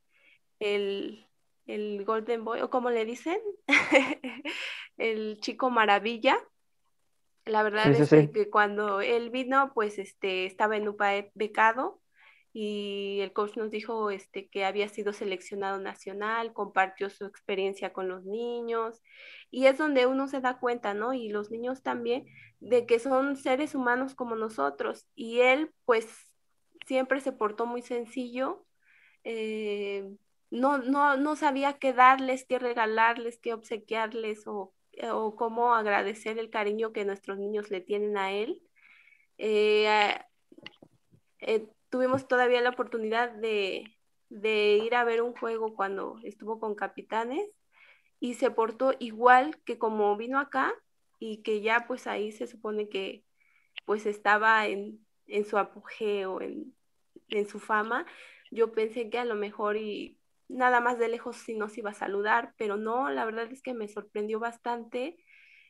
el, 0.59 1.29
el 1.67 2.03
Golden 2.07 2.45
Boy, 2.45 2.63
o 2.63 2.71
como 2.71 2.89
le 2.89 3.05
dicen, 3.05 3.39
el 4.97 5.39
chico 5.41 5.69
maravilla, 5.69 6.39
la 7.45 7.63
verdad 7.63 7.89
es 7.91 8.09
que 8.09 8.49
cuando 8.49 9.03
él 9.03 9.29
vino, 9.29 9.71
pues 9.75 9.99
este, 9.99 10.47
estaba 10.47 10.79
en 10.79 10.89
UPAE 10.89 11.31
becado 11.35 12.01
y 12.59 13.21
el 13.21 13.35
coach 13.35 13.59
nos 13.59 13.71
dijo 13.71 14.11
este, 14.11 14.49
que 14.49 14.65
había 14.65 14.89
sido 14.89 15.13
seleccionado 15.13 15.79
nacional, 15.79 16.55
compartió 16.55 17.11
su 17.11 17.27
experiencia 17.27 17.93
con 17.93 18.09
los 18.09 18.25
niños 18.25 19.03
y 19.51 19.67
es 19.67 19.77
donde 19.77 20.07
uno 20.07 20.27
se 20.27 20.41
da 20.41 20.59
cuenta, 20.59 20.95
¿no? 20.95 21.13
Y 21.13 21.29
los 21.29 21.51
niños 21.51 21.83
también, 21.83 22.25
de 22.61 22.87
que 22.87 22.99
son 22.99 23.37
seres 23.37 23.75
humanos 23.75 24.15
como 24.15 24.37
nosotros 24.37 25.07
y 25.15 25.41
él 25.41 25.71
pues 25.85 26.33
siempre 26.87 27.21
se 27.21 27.33
portó 27.33 27.67
muy 27.67 27.83
sencillo, 27.83 28.65
eh, 29.25 30.09
no, 30.51 30.79
no, 30.79 31.19
no 31.19 31.37
sabía 31.37 31.75
qué 31.75 31.93
darles, 31.93 32.47
qué 32.49 32.59
regalarles, 32.59 33.39
qué 33.39 33.53
obsequiarles 33.53 34.47
o 34.47 34.73
o 35.11 35.37
cómo 35.37 35.75
agradecer 35.75 36.39
el 36.39 36.49
cariño 36.49 36.95
que 36.95 37.05
nuestros 37.05 37.39
niños 37.39 37.71
le 37.71 37.83
tienen 37.83 38.17
a 38.17 38.33
él. 38.33 38.63
Eh, 39.37 40.15
eh, 41.41 41.67
tuvimos 41.97 42.29
todavía 42.29 42.61
la 42.61 42.69
oportunidad 42.69 43.31
de, 43.31 43.91
ir 44.31 44.95
a 44.95 45.05
ver 45.05 45.23
un 45.23 45.33
juego 45.33 45.75
cuando 45.75 46.19
estuvo 46.25 46.61
con 46.61 46.75
Capitanes 46.75 47.49
y 48.21 48.35
se 48.35 48.51
portó 48.51 48.93
igual 48.99 49.59
que 49.65 49.79
como 49.79 50.15
vino 50.19 50.39
acá 50.39 50.75
y 51.19 51.43
que 51.43 51.63
ya 51.63 51.87
pues 51.87 52.07
ahí 52.07 52.33
se 52.33 52.47
supone 52.47 52.91
que 52.91 53.25
pues 53.87 54.05
estaba 54.05 54.67
en, 54.67 55.01
su 55.49 55.57
apogeo, 55.57 56.43
en, 56.43 56.75
en 57.29 57.49
su 57.49 57.61
fama. 57.61 58.05
Yo 58.51 58.73
pensé 58.73 59.09
que 59.09 59.19
a 59.19 59.25
lo 59.25 59.35
mejor 59.35 59.79
y 59.79 60.19
nada 60.49 60.83
más 60.83 60.99
de 60.99 61.09
lejos 61.09 61.39
sí 61.39 61.55
nos 61.55 61.79
iba 61.79 61.93
a 61.93 61.95
saludar, 61.95 62.53
pero 62.59 62.77
no, 62.77 63.09
la 63.09 63.25
verdad 63.25 63.51
es 63.51 63.63
que 63.63 63.73
me 63.73 63.89
sorprendió 63.89 64.39
bastante. 64.39 65.17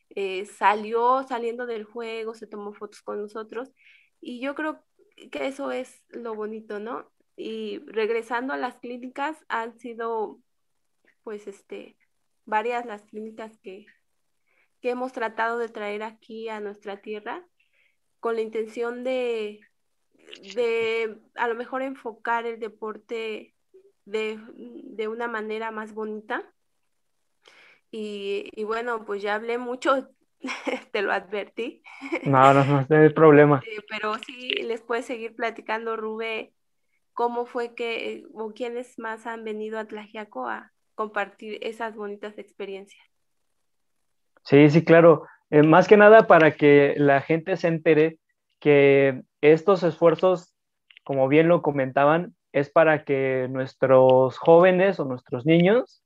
Eh, 0.09 0.45
salió 0.45 1.23
saliendo 1.23 1.65
del 1.65 1.85
juego, 1.85 2.33
se 2.33 2.47
tomó 2.47 2.73
fotos 2.73 3.01
con 3.01 3.21
nosotros 3.21 3.71
y 4.19 4.41
yo 4.41 4.55
creo 4.55 4.83
que 5.31 5.47
eso 5.47 5.71
es 5.71 6.03
lo 6.09 6.35
bonito, 6.35 6.79
¿no? 6.79 7.11
Y 7.35 7.79
regresando 7.87 8.53
a 8.53 8.57
las 8.57 8.77
clínicas, 8.77 9.37
han 9.47 9.77
sido 9.77 10.39
pues 11.23 11.47
este 11.47 11.97
varias 12.45 12.85
las 12.85 13.03
clínicas 13.03 13.57
que, 13.57 13.85
que 14.81 14.91
hemos 14.91 15.11
tratado 15.11 15.57
de 15.57 15.69
traer 15.69 16.03
aquí 16.03 16.49
a 16.49 16.59
nuestra 16.59 17.01
tierra 17.01 17.45
con 18.19 18.35
la 18.35 18.41
intención 18.41 19.03
de, 19.03 19.59
de 20.55 21.19
a 21.35 21.47
lo 21.47 21.55
mejor 21.55 21.81
enfocar 21.81 22.45
el 22.45 22.59
deporte 22.59 23.55
de, 24.07 25.07
una 25.07 25.27
manera 25.27 25.71
más 25.71 25.93
bonita. 25.93 26.53
Y, 27.91 28.63
bueno, 28.63 29.05
pues 29.05 29.21
ya 29.21 29.35
hablé 29.35 29.57
mucho, 29.57 30.09
te 30.91 31.01
lo 31.01 31.11
advertí. 31.11 31.81
No, 32.23 32.53
no, 32.53 32.63
no, 32.63 32.85
no 32.87 32.97
hay 32.97 33.09
problema. 33.09 33.61
Eh, 33.65 33.81
pero 33.89 34.15
sí, 34.25 34.49
les 34.63 34.81
puedes 34.81 35.05
seguir 35.05 35.35
platicando, 35.35 35.95
Rubé, 35.95 36.53
cómo 37.13 37.45
fue 37.45 37.73
que, 37.73 38.25
o 38.33 38.51
quiénes 38.53 38.99
más 38.99 39.25
han 39.25 39.43
venido 39.43 39.79
a 39.79 39.85
Tlajiaco 39.85 40.47
a 40.47 40.71
compartir 40.95 41.57
esas 41.61 41.95
bonitas 41.95 42.37
experiencias. 42.37 43.03
Sí, 44.43 44.69
sí, 44.69 44.83
claro. 44.83 45.25
Eh, 45.49 45.63
más 45.63 45.87
que 45.87 45.97
nada 45.97 46.27
para 46.27 46.55
que 46.55 46.95
la 46.97 47.21
gente 47.21 47.57
se 47.57 47.67
entere 47.67 48.19
que 48.59 49.21
estos 49.41 49.83
esfuerzos, 49.83 50.55
como 51.03 51.27
bien 51.27 51.47
lo 51.47 51.61
comentaban, 51.61 52.35
es 52.51 52.69
para 52.69 53.03
que 53.03 53.47
nuestros 53.49 54.37
jóvenes 54.37 54.99
o 54.99 55.05
nuestros 55.05 55.45
niños 55.45 56.03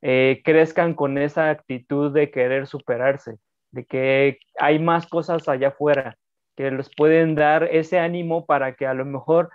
eh, 0.00 0.42
crezcan 0.44 0.94
con 0.94 1.16
esa 1.18 1.50
actitud 1.50 2.12
de 2.12 2.30
querer 2.30 2.66
superarse, 2.66 3.36
de 3.72 3.84
que 3.84 4.38
hay 4.58 4.78
más 4.78 5.06
cosas 5.06 5.48
allá 5.48 5.68
afuera, 5.68 6.16
que 6.56 6.70
les 6.70 6.90
pueden 6.94 7.34
dar 7.34 7.64
ese 7.64 7.98
ánimo 7.98 8.46
para 8.46 8.74
que 8.74 8.86
a 8.86 8.94
lo 8.94 9.04
mejor 9.04 9.50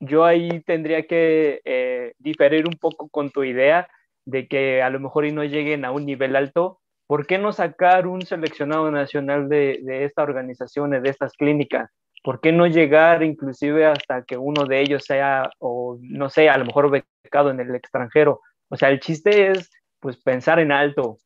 yo 0.00 0.24
ahí 0.24 0.60
tendría 0.62 1.06
que 1.06 1.60
eh, 1.64 2.14
diferir 2.18 2.66
un 2.66 2.74
poco 2.74 3.08
con 3.08 3.30
tu 3.30 3.44
idea 3.44 3.88
de 4.24 4.48
que 4.48 4.82
a 4.82 4.90
lo 4.90 4.98
mejor 4.98 5.26
y 5.26 5.32
no 5.32 5.44
lleguen 5.44 5.84
a 5.84 5.92
un 5.92 6.04
nivel 6.06 6.34
alto, 6.34 6.80
¿por 7.06 7.26
qué 7.26 7.38
no 7.38 7.52
sacar 7.52 8.06
un 8.06 8.22
seleccionado 8.22 8.90
nacional 8.90 9.48
de, 9.48 9.80
de 9.82 10.04
esta 10.04 10.22
organización, 10.22 10.90
de 10.90 11.08
estas 11.08 11.34
clínicas? 11.34 11.90
¿Por 12.22 12.40
qué 12.40 12.52
no 12.52 12.66
llegar 12.66 13.22
inclusive 13.22 13.84
hasta 13.84 14.22
que 14.24 14.36
uno 14.36 14.64
de 14.64 14.80
ellos 14.80 15.04
sea, 15.04 15.50
o 15.58 15.98
no 16.00 16.30
sé, 16.30 16.48
a 16.48 16.56
lo 16.56 16.64
mejor 16.64 16.90
becado 16.90 17.50
en 17.50 17.60
el 17.60 17.74
extranjero? 17.74 18.40
O 18.68 18.76
sea, 18.76 18.90
el 18.90 19.00
chiste 19.00 19.50
es, 19.50 19.70
pues, 20.00 20.16
pensar 20.16 20.60
en 20.60 20.70
alto. 20.70 21.18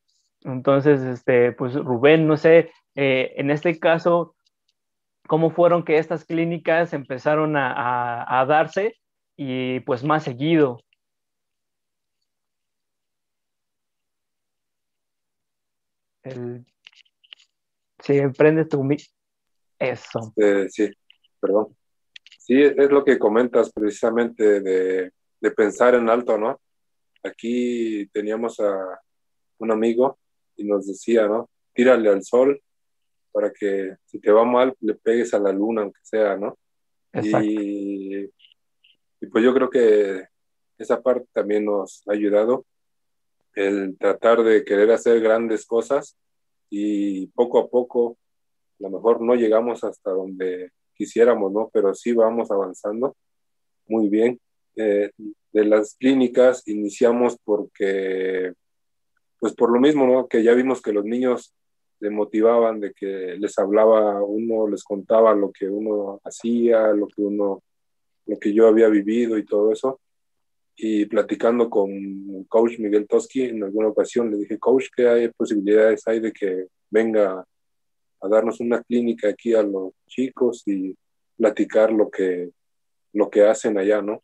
Entonces, 0.47 1.01
este, 1.03 1.51
pues, 1.53 1.75
Rubén, 1.75 2.29
no 2.29 2.37
sé, 2.37 2.71
eh, 2.95 3.33
en 3.37 3.51
este 3.51 3.81
caso, 3.81 4.37
¿cómo 5.27 5.51
fueron 5.51 5.85
que 5.85 5.99
estas 5.99 6.25
clínicas 6.25 6.93
empezaron 6.93 7.57
a, 7.57 8.45
darse 8.47 8.95
y, 9.37 9.81
pues, 9.81 10.05
más 10.05 10.23
seguido? 10.23 10.81
El... 16.23 16.65
Sí, 18.05 18.21
prende 18.39 18.67
tu 18.67 18.89
Eso. 19.81 20.33
Eh, 20.37 20.69
sí, 20.71 20.89
perdón. 21.41 21.77
Sí, 22.39 22.63
es 22.63 22.91
lo 22.91 23.05
que 23.05 23.19
comentas 23.19 23.73
precisamente 23.73 24.61
de, 24.61 25.11
de, 25.41 25.51
pensar 25.51 25.97
en 25.97 26.09
alto, 26.09 26.39
¿no? 26.39 26.61
Aquí 27.25 28.07
teníamos 28.13 28.61
a 28.61 29.01
un 29.59 29.73
amigo 29.73 30.17
y 30.57 30.65
nos 30.65 30.87
decía, 30.87 31.27
¿no? 31.27 31.49
Tírale 31.75 32.09
al 32.09 32.23
sol 32.23 32.61
para 33.33 33.53
que 33.53 33.97
si 34.07 34.19
te 34.19 34.31
va 34.31 34.45
mal 34.45 34.75
le 34.81 34.95
pegues 34.95 35.35
a 35.35 35.39
la 35.39 35.53
luna, 35.53 35.83
aunque 35.83 36.01
sea, 36.03 36.37
¿no? 36.37 36.59
Y, 37.23 38.25
y 39.21 39.27
pues 39.31 39.45
yo 39.45 39.55
creo 39.55 39.71
que 39.71 40.25
esa 40.79 41.03
parte 41.03 41.27
también 41.33 41.65
nos 41.65 42.03
ha 42.07 42.13
ayudado 42.13 42.67
el 43.55 43.97
tratar 43.99 44.43
de 44.43 44.65
querer 44.65 44.91
hacer 44.91 45.21
grandes 45.21 45.65
cosas 45.65 46.17
y 46.69 47.29
poco 47.29 47.59
a 47.59 47.69
poco, 47.69 48.19
a 48.79 48.83
lo 48.85 48.91
mejor 48.91 49.23
no 49.23 49.35
llegamos 49.35 49.83
hasta 49.83 50.11
donde 50.11 50.71
quisiéramos, 50.95 51.53
¿no? 51.53 51.71
Pero 51.73 51.95
sí 51.95 52.13
vamos 52.13 52.51
avanzando 52.51 53.17
muy 53.87 54.09
bien. 54.09 54.41
Eh, 54.77 55.11
de 55.53 55.65
las 55.65 55.95
clínicas 55.95 56.67
iniciamos 56.69 57.39
porque, 57.43 58.53
pues 59.39 59.55
por 59.55 59.71
lo 59.71 59.81
mismo, 59.81 60.07
¿no? 60.07 60.29
Que 60.29 60.43
ya 60.43 60.55
vimos 60.55 60.83
que 60.83 60.93
los 60.93 61.05
niños 61.05 61.55
se 61.99 62.11
motivaban, 62.11 62.81
de 62.81 62.93
que 62.93 63.37
les 63.39 63.59
hablaba 63.59 64.23
uno, 64.23 64.69
les 64.69 64.85
contaba 64.85 65.35
lo 65.35 65.51
que 65.51 65.69
uno 65.69 66.21
hacía, 66.25 66.89
lo 66.93 67.07
que 67.09 67.23
uno, 67.23 67.63
lo 68.27 68.39
que 68.39 68.53
yo 68.53 68.69
había 68.69 68.89
vivido 68.89 69.39
y 69.39 69.45
todo 69.45 69.73
eso 69.73 70.01
y 70.77 71.07
platicando 71.07 71.71
con 71.71 72.45
coach 72.45 72.79
Miguel 72.79 73.09
Toski 73.09 73.45
en 73.45 73.65
alguna 73.65 73.89
ocasión 73.89 74.31
le 74.31 74.37
dije, 74.37 74.59
coach, 74.59 74.87
¿qué 74.95 75.09
hay 75.09 75.29
posibilidades 75.29 76.07
hay 76.07 76.21
de 76.21 76.33
que 76.33 76.67
venga 76.91 77.45
a 78.21 78.29
darnos 78.29 78.61
una 78.61 78.83
clínica 78.83 79.31
aquí 79.31 79.55
a 79.55 79.63
los 79.63 79.93
chicos 80.07 80.63
y 80.67 80.95
platicar 81.37 81.91
lo 81.93 82.11
que, 82.11 82.51
lo 83.15 83.31
que 83.31 83.45
hacen 83.45 83.79
allá, 83.79 84.03
¿no? 84.03 84.21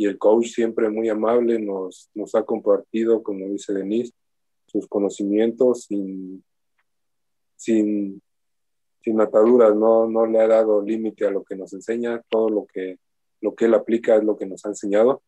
Y 0.00 0.06
el 0.06 0.16
coach 0.16 0.46
siempre 0.46 0.88
muy 0.88 1.10
amable 1.10 1.58
nos, 1.58 2.08
nos 2.14 2.34
ha 2.34 2.42
compartido, 2.42 3.22
como 3.22 3.46
dice 3.50 3.74
Denise, 3.74 4.14
sus 4.64 4.88
conocimientos 4.88 5.82
sin, 5.82 6.42
sin, 7.54 8.22
sin 9.04 9.20
ataduras, 9.20 9.76
no, 9.76 10.08
no 10.08 10.24
le 10.24 10.40
ha 10.40 10.48
dado 10.48 10.80
límite 10.80 11.26
a 11.26 11.30
lo 11.30 11.44
que 11.44 11.54
nos 11.54 11.74
enseña, 11.74 12.22
todo 12.30 12.48
lo 12.48 12.66
que 12.72 12.96
lo 13.42 13.54
que 13.54 13.66
él 13.66 13.74
aplica 13.74 14.16
es 14.16 14.24
lo 14.24 14.38
que 14.38 14.46
nos 14.46 14.64
ha 14.64 14.70
enseñado. 14.70 15.22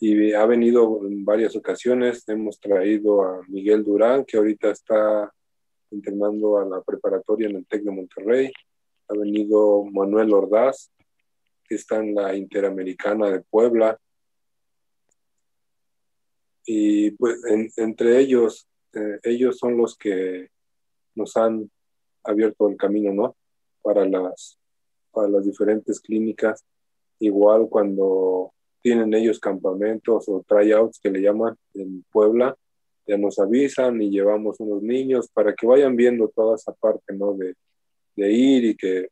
Y 0.00 0.32
ha 0.32 0.46
venido 0.46 1.06
en 1.06 1.26
varias 1.26 1.54
ocasiones, 1.54 2.26
hemos 2.26 2.58
traído 2.58 3.20
a 3.20 3.42
Miguel 3.48 3.84
Durán, 3.84 4.24
que 4.24 4.38
ahorita 4.38 4.70
está 4.70 5.30
entrenando 5.90 6.56
a 6.56 6.64
la 6.64 6.80
preparatoria 6.80 7.50
en 7.50 7.56
el 7.56 7.66
TEC 7.66 7.82
de 7.82 7.90
Monterrey. 7.90 8.50
Ha 9.08 9.14
venido 9.14 9.84
Manuel 9.84 10.32
Ordaz, 10.32 10.90
está 11.74 11.96
en 11.96 12.14
la 12.14 12.34
Interamericana 12.34 13.30
de 13.30 13.40
Puebla. 13.40 13.98
Y 16.64 17.12
pues 17.12 17.38
entre 17.76 18.18
ellos, 18.18 18.68
eh, 18.92 19.18
ellos 19.22 19.58
son 19.58 19.76
los 19.76 19.96
que 19.96 20.48
nos 21.14 21.36
han 21.36 21.70
abierto 22.24 22.68
el 22.68 22.76
camino, 22.76 23.12
¿no? 23.12 23.36
Para 23.82 24.04
las, 24.04 24.58
para 25.10 25.28
las 25.28 25.46
diferentes 25.46 26.00
clínicas 26.00 26.64
Igual 27.20 27.68
cuando 27.68 28.52
tienen 28.80 29.12
ellos 29.14 29.40
campamentos 29.40 30.28
o 30.28 30.44
tryouts 30.46 31.00
que 31.00 31.10
le 31.10 31.20
llaman 31.20 31.56
en 31.74 32.04
Puebla, 32.12 32.56
ya 33.06 33.16
nos 33.16 33.38
avisan 33.38 34.00
y 34.00 34.10
llevamos 34.10 34.60
unos 34.60 34.82
niños 34.82 35.28
para 35.32 35.54
que 35.54 35.66
vayan 35.66 35.96
viendo 35.96 36.28
toda 36.28 36.54
esa 36.54 36.72
parte, 36.72 37.14
¿no? 37.14 37.32
De, 37.34 37.54
de 38.14 38.32
ir 38.32 38.64
y 38.64 38.76
que, 38.76 39.08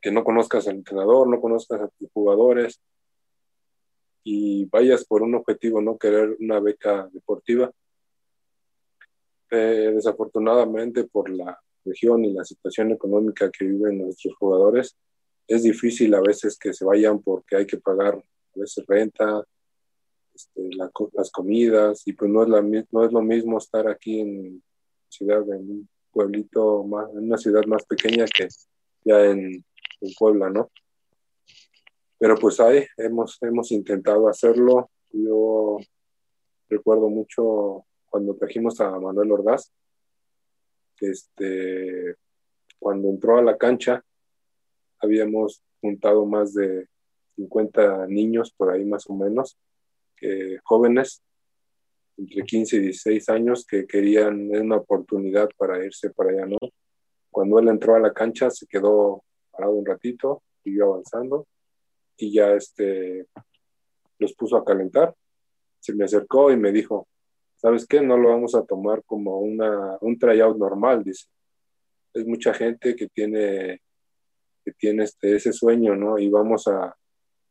que 0.00 0.10
no 0.10 0.24
conozcas 0.24 0.66
al 0.68 0.76
entrenador, 0.76 1.28
no 1.28 1.40
conozcas 1.40 1.80
a 1.82 1.88
tus 1.88 2.10
jugadores 2.12 2.80
y 4.24 4.64
vayas 4.66 5.04
por 5.04 5.22
un 5.22 5.34
objetivo, 5.34 5.80
no 5.80 5.98
querer 5.98 6.36
una 6.40 6.60
beca 6.60 7.08
deportiva. 7.12 7.70
Eh, 9.50 9.90
desafortunadamente 9.94 11.04
por 11.04 11.28
la 11.28 11.58
región 11.84 12.24
y 12.24 12.32
la 12.32 12.44
situación 12.44 12.92
económica 12.92 13.50
que 13.50 13.64
viven 13.64 13.98
nuestros 13.98 14.34
jugadores, 14.36 14.96
es 15.48 15.64
difícil 15.64 16.14
a 16.14 16.20
veces 16.20 16.56
que 16.56 16.72
se 16.72 16.84
vayan 16.84 17.20
porque 17.20 17.56
hay 17.56 17.66
que 17.66 17.78
pagar 17.78 18.14
a 18.14 18.60
veces 18.60 18.84
renta, 18.86 19.44
este, 20.32 20.70
las 21.12 21.30
comidas, 21.32 22.06
y 22.06 22.12
pues 22.12 22.30
no 22.30 22.44
es, 22.44 22.48
la, 22.48 22.62
no 22.62 23.04
es 23.04 23.12
lo 23.12 23.22
mismo 23.22 23.58
estar 23.58 23.88
aquí 23.88 24.20
en 24.20 24.62
ciudad, 25.08 25.42
en 25.50 25.70
un 25.70 25.88
pueblito, 26.12 26.84
más, 26.84 27.10
en 27.10 27.24
una 27.24 27.36
ciudad 27.36 27.64
más 27.66 27.84
pequeña 27.84 28.26
que 28.26 28.46
ya 29.04 29.24
en, 29.24 29.64
en 30.00 30.12
Puebla, 30.18 30.50
¿no? 30.50 30.70
Pero 32.18 32.36
pues 32.36 32.60
ahí 32.60 32.84
hemos, 32.96 33.38
hemos 33.42 33.72
intentado 33.72 34.28
hacerlo. 34.28 34.90
Yo 35.10 35.78
recuerdo 36.68 37.08
mucho 37.08 37.86
cuando 38.06 38.36
trajimos 38.36 38.80
a 38.80 38.98
Manuel 38.98 39.32
Ordaz, 39.32 39.72
este, 41.00 42.16
cuando 42.78 43.08
entró 43.08 43.38
a 43.38 43.42
la 43.42 43.56
cancha, 43.56 44.04
habíamos 44.98 45.62
juntado 45.80 46.26
más 46.26 46.52
de 46.52 46.88
50 47.36 48.06
niños 48.08 48.52
por 48.52 48.70
ahí 48.70 48.84
más 48.84 49.08
o 49.08 49.14
menos, 49.14 49.58
jóvenes 50.64 51.22
entre 52.18 52.42
15 52.42 52.76
y 52.76 52.80
16 52.80 53.28
años 53.30 53.64
que 53.66 53.86
querían 53.86 54.50
una 54.54 54.76
oportunidad 54.76 55.48
para 55.56 55.82
irse 55.82 56.10
para 56.10 56.30
allá, 56.30 56.46
¿no? 56.46 56.58
Cuando 57.30 57.58
él 57.58 57.68
entró 57.68 57.94
a 57.94 58.00
la 58.00 58.12
cancha 58.12 58.50
se 58.50 58.66
quedó 58.66 59.24
un 59.68 59.84
ratito, 59.84 60.42
siguió 60.62 60.92
avanzando 60.94 61.46
y 62.16 62.32
ya 62.32 62.52
este, 62.52 63.26
los 64.18 64.34
puso 64.34 64.56
a 64.56 64.64
calentar. 64.64 65.14
Se 65.80 65.94
me 65.94 66.04
acercó 66.04 66.50
y 66.50 66.56
me 66.56 66.72
dijo, 66.72 67.08
¿sabes 67.56 67.86
qué? 67.86 68.00
No 68.00 68.16
lo 68.16 68.30
vamos 68.30 68.54
a 68.54 68.64
tomar 68.64 69.02
como 69.04 69.38
una, 69.40 69.98
un 70.00 70.18
tryout 70.18 70.56
normal, 70.56 71.04
dice. 71.04 71.26
Es 72.12 72.26
mucha 72.26 72.52
gente 72.52 72.96
que 72.96 73.08
tiene 73.08 73.80
que 74.64 74.72
tiene 74.72 75.04
este, 75.04 75.36
ese 75.36 75.52
sueño, 75.52 75.96
¿no? 75.96 76.18
Y 76.18 76.28
vamos 76.28 76.68
a, 76.68 76.94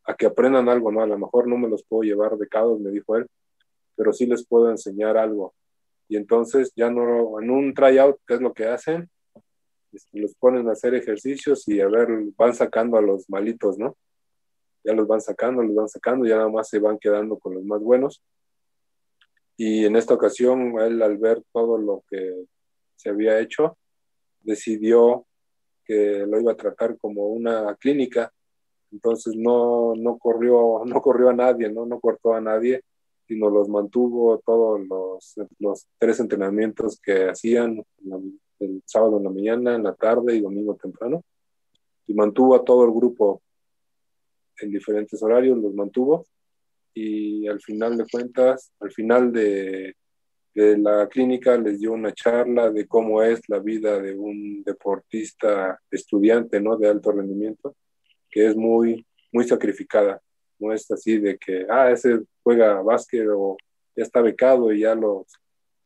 a 0.03 0.15
que 0.15 0.25
aprendan 0.27 0.69
algo, 0.69 0.91
¿no? 0.91 1.01
A 1.01 1.07
lo 1.07 1.17
mejor 1.17 1.47
no 1.47 1.57
me 1.57 1.67
los 1.67 1.83
puedo 1.83 2.03
llevar 2.03 2.37
becados, 2.37 2.79
me 2.79 2.91
dijo 2.91 3.15
él, 3.15 3.27
pero 3.95 4.13
sí 4.13 4.25
les 4.25 4.45
puedo 4.45 4.69
enseñar 4.69 5.17
algo. 5.17 5.53
Y 6.07 6.17
entonces 6.17 6.71
ya 6.75 6.89
no, 6.89 7.39
en 7.39 7.49
un 7.49 7.73
tryout, 7.73 8.17
¿qué 8.27 8.35
es 8.35 8.41
lo 8.41 8.53
que 8.53 8.65
hacen? 8.65 9.09
Este, 9.91 10.19
los 10.19 10.35
ponen 10.35 10.67
a 10.69 10.73
hacer 10.73 10.93
ejercicios 10.95 11.67
y 11.67 11.81
a 11.81 11.87
ver, 11.87 12.07
van 12.37 12.53
sacando 12.53 12.97
a 12.97 13.01
los 13.01 13.29
malitos, 13.29 13.77
¿no? 13.77 13.95
Ya 14.83 14.93
los 14.93 15.07
van 15.07 15.21
sacando, 15.21 15.63
los 15.63 15.75
van 15.75 15.89
sacando, 15.89 16.25
ya 16.25 16.37
nada 16.37 16.49
más 16.49 16.69
se 16.69 16.79
van 16.79 16.97
quedando 16.99 17.37
con 17.37 17.55
los 17.55 17.63
más 17.63 17.81
buenos. 17.81 18.21
Y 19.57 19.85
en 19.85 19.95
esta 19.95 20.13
ocasión, 20.13 20.79
él 20.79 21.01
al 21.01 21.17
ver 21.17 21.43
todo 21.51 21.77
lo 21.77 22.03
que 22.09 22.45
se 22.95 23.09
había 23.09 23.39
hecho, 23.39 23.77
decidió 24.41 25.25
que 25.83 26.25
lo 26.27 26.39
iba 26.39 26.53
a 26.53 26.57
tratar 26.57 26.97
como 26.97 27.27
una 27.27 27.75
clínica, 27.75 28.31
entonces 28.91 29.35
no, 29.35 29.95
no, 29.95 30.17
corrió, 30.17 30.81
no 30.85 31.01
corrió 31.01 31.29
a 31.29 31.33
nadie, 31.33 31.69
¿no? 31.69 31.85
no 31.85 31.99
cortó 31.99 32.33
a 32.33 32.41
nadie, 32.41 32.83
sino 33.27 33.49
los 33.49 33.69
mantuvo 33.69 34.39
todos 34.39 34.79
los, 34.87 35.35
los 35.59 35.87
tres 35.97 36.19
entrenamientos 36.19 36.99
que 36.99 37.29
hacían 37.29 37.83
el 38.59 38.81
sábado 38.85 39.17
en 39.17 39.23
la 39.23 39.29
mañana, 39.29 39.75
en 39.75 39.83
la 39.83 39.95
tarde 39.95 40.35
y 40.35 40.41
domingo 40.41 40.75
temprano, 40.75 41.23
y 42.07 42.13
mantuvo 42.13 42.55
a 42.55 42.63
todo 42.63 42.85
el 42.85 42.91
grupo 42.91 43.41
en 44.59 44.71
diferentes 44.71 45.21
horarios, 45.23 45.57
los 45.57 45.73
mantuvo, 45.73 46.25
y 46.93 47.47
al 47.47 47.61
final 47.61 47.97
de 47.97 48.05
cuentas, 48.11 48.71
al 48.79 48.91
final 48.91 49.31
de, 49.31 49.95
la 50.55 51.07
clínica 51.07 51.57
les 51.57 51.79
dio 51.79 51.93
una 51.93 52.11
charla 52.11 52.69
de 52.69 52.85
cómo 52.85 53.23
es 53.23 53.39
la 53.47 53.59
vida 53.59 53.97
de 54.01 54.13
un 54.13 54.61
deportista 54.63 55.79
estudiante, 55.89 56.59
¿no? 56.59 56.75
De 56.75 56.89
alto 56.89 57.13
rendimiento, 57.13 57.77
que 58.29 58.47
es 58.47 58.57
muy, 58.57 59.05
muy 59.31 59.47
sacrificada. 59.47 60.21
No 60.57 60.73
es 60.73 60.89
así 60.91 61.17
de 61.17 61.37
que, 61.37 61.65
ah, 61.69 61.91
ese 61.91 62.23
juega 62.43 62.81
básquet 62.81 63.25
o 63.33 63.55
ya 63.95 64.03
está 64.03 64.21
becado 64.21 64.73
y 64.73 64.81
ya 64.81 64.95
los, 64.95 65.27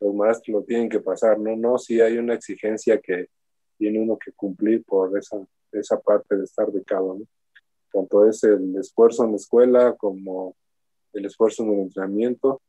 los 0.04 0.14
maestros 0.14 0.54
lo 0.54 0.64
tienen 0.64 0.90
que 0.90 1.00
pasar, 1.00 1.40
no, 1.40 1.56
no, 1.56 1.78
si 1.78 2.02
hay 2.02 2.18
una 2.18 2.34
exigencia 2.34 3.00
que 3.00 3.28
tiene 3.78 4.02
uno 4.02 4.18
que 4.18 4.34
cumplir 4.34 4.84
por 4.84 5.18
esa, 5.18 5.38
esa 5.72 6.00
parte 6.00 6.36
de 6.36 6.44
estar 6.44 6.70
becado, 6.72 7.16
¿no? 7.16 7.26
Tanto 7.92 8.28
es 8.28 8.44
el 8.44 8.76
esfuerzo 8.76 9.24
en 9.24 9.32
la 9.32 9.38
escuela 9.38 9.96
como 9.96 10.56
el 11.14 11.26
esfuerzo 11.26 11.64
en 11.64 11.74
el 11.74 11.80
entrenamiento 11.82 12.62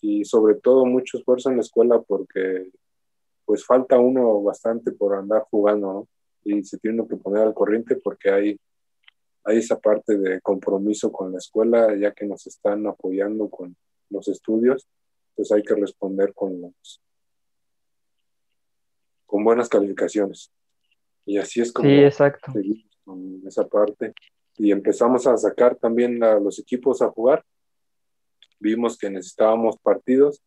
y 0.00 0.24
sobre 0.24 0.54
todo 0.54 0.86
mucho 0.86 1.18
esfuerzo 1.18 1.50
en 1.50 1.56
la 1.56 1.62
escuela 1.62 2.00
porque 2.00 2.70
pues 3.44 3.64
falta 3.64 3.98
uno 3.98 4.42
bastante 4.42 4.92
por 4.92 5.14
andar 5.14 5.42
jugando, 5.50 5.92
¿no? 5.92 6.08
Y 6.42 6.64
se 6.64 6.78
tiene 6.78 7.06
que 7.06 7.16
poner 7.16 7.42
al 7.42 7.54
corriente 7.54 7.96
porque 7.96 8.30
hay, 8.30 8.58
hay 9.44 9.58
esa 9.58 9.78
parte 9.78 10.16
de 10.16 10.40
compromiso 10.40 11.12
con 11.12 11.32
la 11.32 11.38
escuela, 11.38 11.94
ya 11.96 12.12
que 12.12 12.26
nos 12.26 12.46
están 12.46 12.86
apoyando 12.86 13.48
con 13.50 13.76
los 14.08 14.26
estudios, 14.28 14.88
pues 15.34 15.52
hay 15.52 15.62
que 15.62 15.74
responder 15.74 16.34
con 16.34 16.60
los, 16.60 17.00
con 19.26 19.44
buenas 19.44 19.68
calificaciones. 19.68 20.52
Y 21.24 21.38
así 21.38 21.60
es 21.60 21.72
como 21.72 21.88
sí, 21.88 21.94
exacto. 21.96 22.52
seguimos 22.52 22.98
con 23.04 23.42
esa 23.46 23.66
parte. 23.66 24.12
Y 24.56 24.72
empezamos 24.72 25.26
a 25.26 25.36
sacar 25.36 25.76
también 25.76 26.22
a 26.22 26.38
los 26.38 26.58
equipos 26.58 27.00
a 27.00 27.08
jugar. 27.08 27.44
Vimos 28.58 28.98
que 28.98 29.08
necesitábamos 29.08 29.78
partidos 29.78 30.42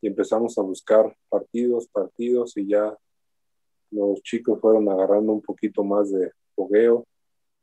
y 0.00 0.08
empezamos 0.08 0.58
a 0.58 0.62
buscar 0.62 1.16
partidos, 1.28 1.86
partidos 1.88 2.56
y 2.56 2.66
ya 2.66 2.96
los 3.92 4.22
chicos 4.22 4.60
fueron 4.60 4.88
agarrando 4.88 5.32
un 5.32 5.42
poquito 5.42 5.84
más 5.84 6.10
de 6.10 6.32
fogueo. 6.54 7.06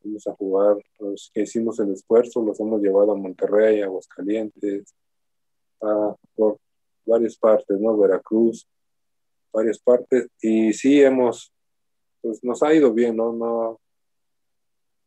Fuimos 0.02 0.26
a 0.28 0.34
jugar, 0.36 0.78
los 1.00 1.32
que 1.34 1.42
hicimos 1.42 1.80
el 1.80 1.92
esfuerzo, 1.92 2.42
los 2.42 2.60
hemos 2.60 2.82
llevado 2.82 3.12
a 3.12 3.18
Monterrey, 3.18 3.82
a 3.82 3.86
Aguascalientes, 3.86 4.96
a 5.82 6.16
por 6.36 6.58
varias 7.06 7.38
partes, 7.38 7.80
¿no? 7.80 7.98
Veracruz, 7.98 8.68
varias 9.52 9.80
partes. 9.80 10.28
Y 10.42 10.74
sí 10.74 11.02
hemos, 11.02 11.52
pues 12.22 12.44
nos 12.44 12.62
ha 12.64 12.74
ido 12.74 12.94
bien, 12.94 13.16
¿no? 13.16 13.34
no 13.34 13.80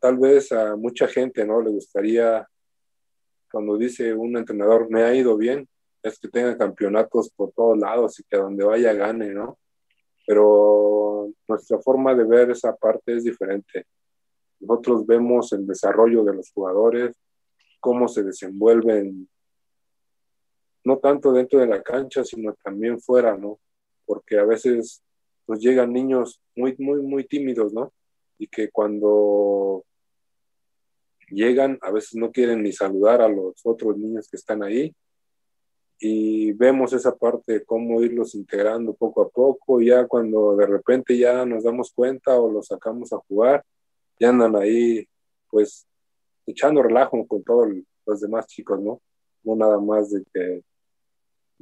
tal 0.02 0.18
vez 0.18 0.50
a 0.50 0.74
mucha 0.74 1.06
gente, 1.06 1.46
¿no? 1.46 1.62
Le 1.62 1.70
gustaría, 1.70 2.44
cuando 3.50 3.78
dice 3.78 4.12
un 4.12 4.37
entrenador, 4.37 4.90
me 4.90 5.04
ha 5.04 5.14
ido 5.14 5.37
bien, 5.37 5.68
es 6.02 6.18
que 6.18 6.26
tenga 6.26 6.58
campeonatos 6.58 7.30
por 7.30 7.52
todos 7.52 7.78
lados 7.78 8.18
y 8.18 8.24
que 8.24 8.37
donde 8.37 8.64
vaya 8.64 8.92
gane, 8.94 9.28
¿no? 9.32 9.58
Pero 10.26 11.30
nuestra 11.46 11.78
forma 11.78 12.16
de 12.16 12.24
ver 12.24 12.50
esa 12.50 12.74
parte 12.74 13.16
es 13.16 13.22
diferente. 13.22 13.87
Nosotros 14.58 15.06
vemos 15.06 15.52
el 15.52 15.68
desarrollo 15.68 16.24
de 16.24 16.35
los 16.35 16.50
jugadores, 16.50 17.16
cómo 17.78 18.08
se 18.08 18.24
desenvuelven, 18.24 19.28
no 20.85 20.99
tanto 20.99 21.33
dentro 21.33 21.61
de 21.61 21.66
la 21.66 21.83
cancha, 21.83 22.25
sino 22.25 22.55
también 22.62 23.01
fuera, 23.01 23.37
¿no? 23.37 23.59
Porque 24.05 24.38
a 24.38 24.45
veces 24.45 25.03
nos 25.47 25.61
llegan 25.61 25.92
niños 25.92 26.40
muy, 26.57 26.75
muy, 26.79 27.01
muy 27.03 27.25
tímidos, 27.25 27.73
¿no? 27.73 27.92
Y 28.38 28.49
que 28.49 28.71
cuando 28.71 29.85
llegan, 31.29 31.79
a 31.83 31.90
veces 31.90 32.14
no 32.14 32.31
quieren 32.31 32.62
ni 32.62 32.73
saludar 32.73 33.23
a 33.23 33.29
los 33.29 33.55
otros 33.64 33.97
niños 33.97 34.29
que 34.29 34.37
están 34.37 34.62
ahí, 34.62 34.95
y 36.05 36.53
vemos 36.55 36.92
esa 36.92 37.16
parte 37.16 37.64
cómo 37.64 38.03
irlos 38.03 38.35
integrando 38.35 38.92
poco 38.92 39.23
a 39.23 39.29
poco, 39.29 39.81
ya 39.81 40.05
cuando 40.09 40.57
de 40.57 40.66
repente 40.66 41.16
ya 41.16 41.47
nos 41.47 41.62
damos 41.62 41.92
cuenta 41.92 42.40
o 42.40 42.51
los 42.51 42.66
sacamos 42.66 43.12
a 43.12 43.18
jugar, 43.18 43.64
ya 44.18 44.31
andan 44.31 44.57
ahí 44.57 45.07
pues 45.49 45.87
echando 46.45 46.83
relajo 46.83 47.25
con 47.29 47.45
todos 47.45 47.68
los 48.05 48.21
demás 48.21 48.49
chicos, 48.49 48.81
¿no? 48.81 49.01
No 49.45 49.55
nada 49.55 49.79
más 49.79 50.11
de 50.11 50.25
que 50.35 50.64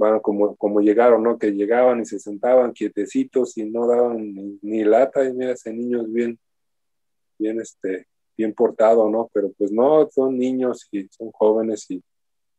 van 0.00 0.20
como, 0.20 0.56
como 0.56 0.80
llegaron, 0.80 1.22
¿no? 1.22 1.38
Que 1.38 1.52
llegaban 1.52 2.00
y 2.00 2.06
se 2.06 2.18
sentaban 2.18 2.72
quietecitos 2.72 3.56
y 3.58 3.70
no 3.70 3.86
daban 3.86 4.58
ni, 4.62 4.82
lata 4.82 5.22
y 5.24 5.32
mira, 5.34 5.52
ese 5.52 5.72
niño 5.72 6.00
es 6.00 6.12
bien, 6.12 6.38
bien, 7.38 7.60
este, 7.60 8.06
bien 8.36 8.54
portado, 8.54 9.10
¿no? 9.10 9.30
Pero 9.32 9.52
pues 9.58 9.70
no, 9.70 10.08
son 10.10 10.38
niños 10.38 10.88
y 10.90 11.06
son 11.10 11.30
jóvenes 11.32 11.90
y 11.90 12.02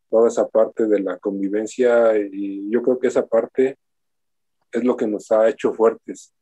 toda 0.09 0.27
esa 0.27 0.47
parte 0.47 0.85
de 0.85 0.99
la 0.99 1.17
convivencia 1.17 2.15
y 2.15 2.69
yo 2.69 2.83
creo 2.83 2.99
que 2.99 3.07
esa 3.07 3.25
parte 3.25 3.75
es 4.71 4.83
lo 4.83 4.95
que 4.95 5.07
nos 5.07 5.31
ha 5.31 5.49
hecho 5.49 5.73
fuertes, 5.73 6.33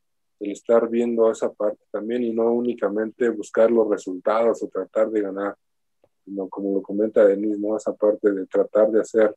el 0.41 0.51
estar 0.51 0.89
viendo 0.89 1.31
esa 1.31 1.51
parte 1.51 1.81
también 1.91 2.23
y 2.23 2.33
no 2.33 2.51
únicamente 2.51 3.29
buscar 3.29 3.71
los 3.71 3.89
resultados 3.89 4.61
o 4.63 4.67
tratar 4.67 5.09
de 5.11 5.21
ganar, 5.21 5.55
sino 6.25 6.49
como 6.49 6.73
lo 6.73 6.81
comenta 6.81 7.25
Denise, 7.25 7.59
¿no? 7.59 7.77
esa 7.77 7.93
parte 7.93 8.31
de 8.31 8.45
tratar 8.47 8.91
de 8.91 8.99
hacer 8.99 9.33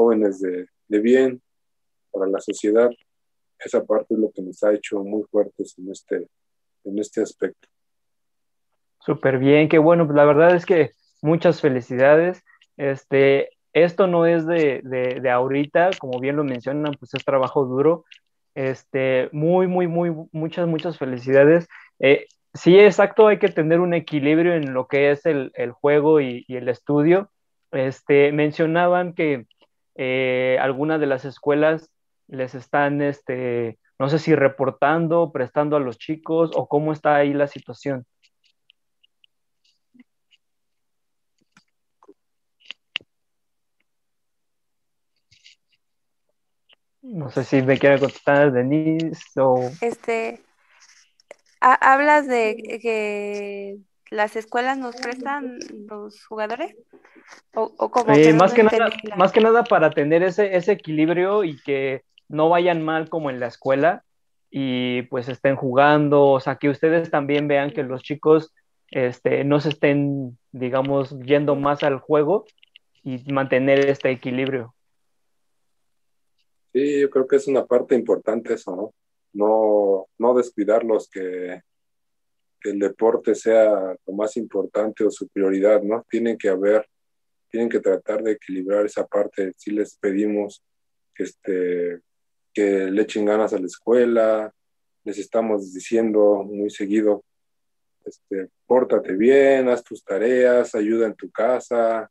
jóvenes 0.00 0.40
de, 0.40 0.66
de 0.88 1.00
bien 1.00 1.42
para 2.10 2.26
la 2.26 2.40
sociedad, 2.40 2.90
esa 3.58 3.84
parte 3.84 4.14
es 4.14 4.20
lo 4.20 4.30
que 4.30 4.42
nos 4.42 4.62
ha 4.62 4.72
hecho 4.72 5.02
muy 5.04 5.24
fuertes 5.30 5.74
en 5.78 5.90
este, 5.90 6.26
en 6.84 6.98
este 6.98 7.22
aspecto. 7.22 7.68
Súper 9.00 9.38
bien, 9.38 9.68
qué 9.68 9.78
bueno, 9.78 10.10
la 10.12 10.24
verdad 10.24 10.54
es 10.54 10.66
que 10.66 10.90
muchas 11.22 11.60
felicidades 11.60 12.42
este, 12.80 13.50
esto 13.74 14.06
no 14.06 14.24
es 14.24 14.46
de, 14.46 14.80
de, 14.82 15.30
ahorita, 15.30 15.90
como 15.98 16.18
bien 16.18 16.36
lo 16.36 16.44
mencionan, 16.44 16.94
pues 16.98 17.12
es 17.12 17.24
trabajo 17.26 17.66
duro. 17.66 18.06
Este, 18.54 19.28
muy, 19.32 19.66
muy, 19.66 19.86
muy, 19.86 20.14
muchas, 20.32 20.66
muchas 20.66 20.96
felicidades. 20.96 21.68
Eh, 21.98 22.26
sí, 22.54 22.78
exacto, 22.78 23.26
hay 23.26 23.38
que 23.38 23.48
tener 23.48 23.80
un 23.80 23.92
equilibrio 23.92 24.54
en 24.54 24.72
lo 24.72 24.88
que 24.88 25.10
es 25.10 25.26
el, 25.26 25.52
el 25.54 25.72
juego 25.72 26.22
y, 26.22 26.46
y, 26.48 26.56
el 26.56 26.70
estudio. 26.70 27.30
Este, 27.70 28.32
mencionaban 28.32 29.12
que 29.12 29.46
eh, 29.94 30.58
algunas 30.60 31.00
de 31.00 31.06
las 31.06 31.24
escuelas 31.24 31.90
les 32.28 32.54
están, 32.54 33.02
este, 33.02 33.78
no 33.98 34.08
sé 34.08 34.18
si 34.18 34.34
reportando, 34.34 35.32
prestando 35.32 35.76
a 35.76 35.80
los 35.80 35.98
chicos 35.98 36.52
o 36.54 36.68
cómo 36.68 36.92
está 36.92 37.16
ahí 37.16 37.32
la 37.32 37.46
situación. 37.46 38.06
No 47.02 47.30
sé 47.30 47.44
si 47.44 47.62
me 47.62 47.78
quiere 47.78 47.98
contestar 47.98 48.52
Denise 48.52 49.40
o... 49.40 49.70
Este, 49.80 50.42
¿hablas 51.60 52.26
de 52.26 52.78
que 52.80 53.78
las 54.10 54.36
escuelas 54.36 54.76
nos 54.76 54.96
prestan 54.96 55.58
los 55.88 56.24
jugadores? 56.26 56.76
¿O, 57.54 57.90
como 57.90 58.12
eh, 58.12 58.32
más, 58.32 58.52
que 58.52 58.64
nada, 58.64 58.90
más 59.16 59.32
que 59.32 59.40
nada 59.40 59.62
para 59.64 59.90
tener 59.90 60.22
ese, 60.22 60.56
ese 60.56 60.72
equilibrio 60.72 61.44
y 61.44 61.60
que 61.62 62.02
no 62.28 62.48
vayan 62.48 62.82
mal 62.82 63.08
como 63.08 63.30
en 63.30 63.38
la 63.38 63.46
escuela 63.46 64.04
y 64.50 65.02
pues 65.02 65.28
estén 65.28 65.54
jugando, 65.54 66.26
o 66.26 66.40
sea, 66.40 66.56
que 66.56 66.68
ustedes 66.68 67.10
también 67.10 67.46
vean 67.46 67.70
que 67.70 67.84
los 67.84 68.02
chicos 68.02 68.52
este, 68.90 69.44
no 69.44 69.60
se 69.60 69.68
estén, 69.68 70.36
digamos, 70.50 71.16
yendo 71.20 71.54
más 71.54 71.84
al 71.84 71.98
juego 72.00 72.46
y 73.04 73.32
mantener 73.32 73.86
este 73.88 74.10
equilibrio. 74.10 74.74
Sí, 76.72 77.00
yo 77.00 77.10
creo 77.10 77.26
que 77.28 77.36
es 77.36 77.46
una 77.46 77.64
parte 77.64 77.94
importante 77.94 78.54
eso, 78.54 78.74
¿no? 78.74 78.94
No, 79.32 80.06
no 80.18 80.34
descuidarlos 80.34 81.08
que, 81.08 81.62
el 82.64 82.78
deporte 82.78 83.34
sea 83.34 83.96
lo 84.06 84.12
más 84.14 84.36
importante 84.36 85.04
o 85.04 85.10
su 85.10 85.28
prioridad, 85.28 85.82
¿no? 85.82 86.04
Tienen 86.08 86.36
que 86.36 86.48
haber, 86.48 86.86
tienen 87.48 87.68
que 87.68 87.80
tratar 87.80 88.22
de 88.22 88.32
equilibrar 88.32 88.84
esa 88.86 89.06
parte. 89.06 89.52
Si 89.56 89.70
les 89.70 89.96
pedimos 89.96 90.62
que, 91.14 91.24
este, 91.24 92.00
que 92.52 92.90
le 92.90 93.02
echen 93.02 93.24
ganas 93.24 93.52
a 93.52 93.58
la 93.58 93.66
escuela, 93.66 94.52
les 95.04 95.18
estamos 95.18 95.72
diciendo 95.72 96.42
muy 96.44 96.70
seguido, 96.70 97.24
este, 98.04 98.48
pórtate 98.66 99.14
bien, 99.14 99.68
haz 99.68 99.82
tus 99.82 100.04
tareas, 100.04 100.74
ayuda 100.74 101.06
en 101.06 101.14
tu 101.14 101.30
casa, 101.30 102.10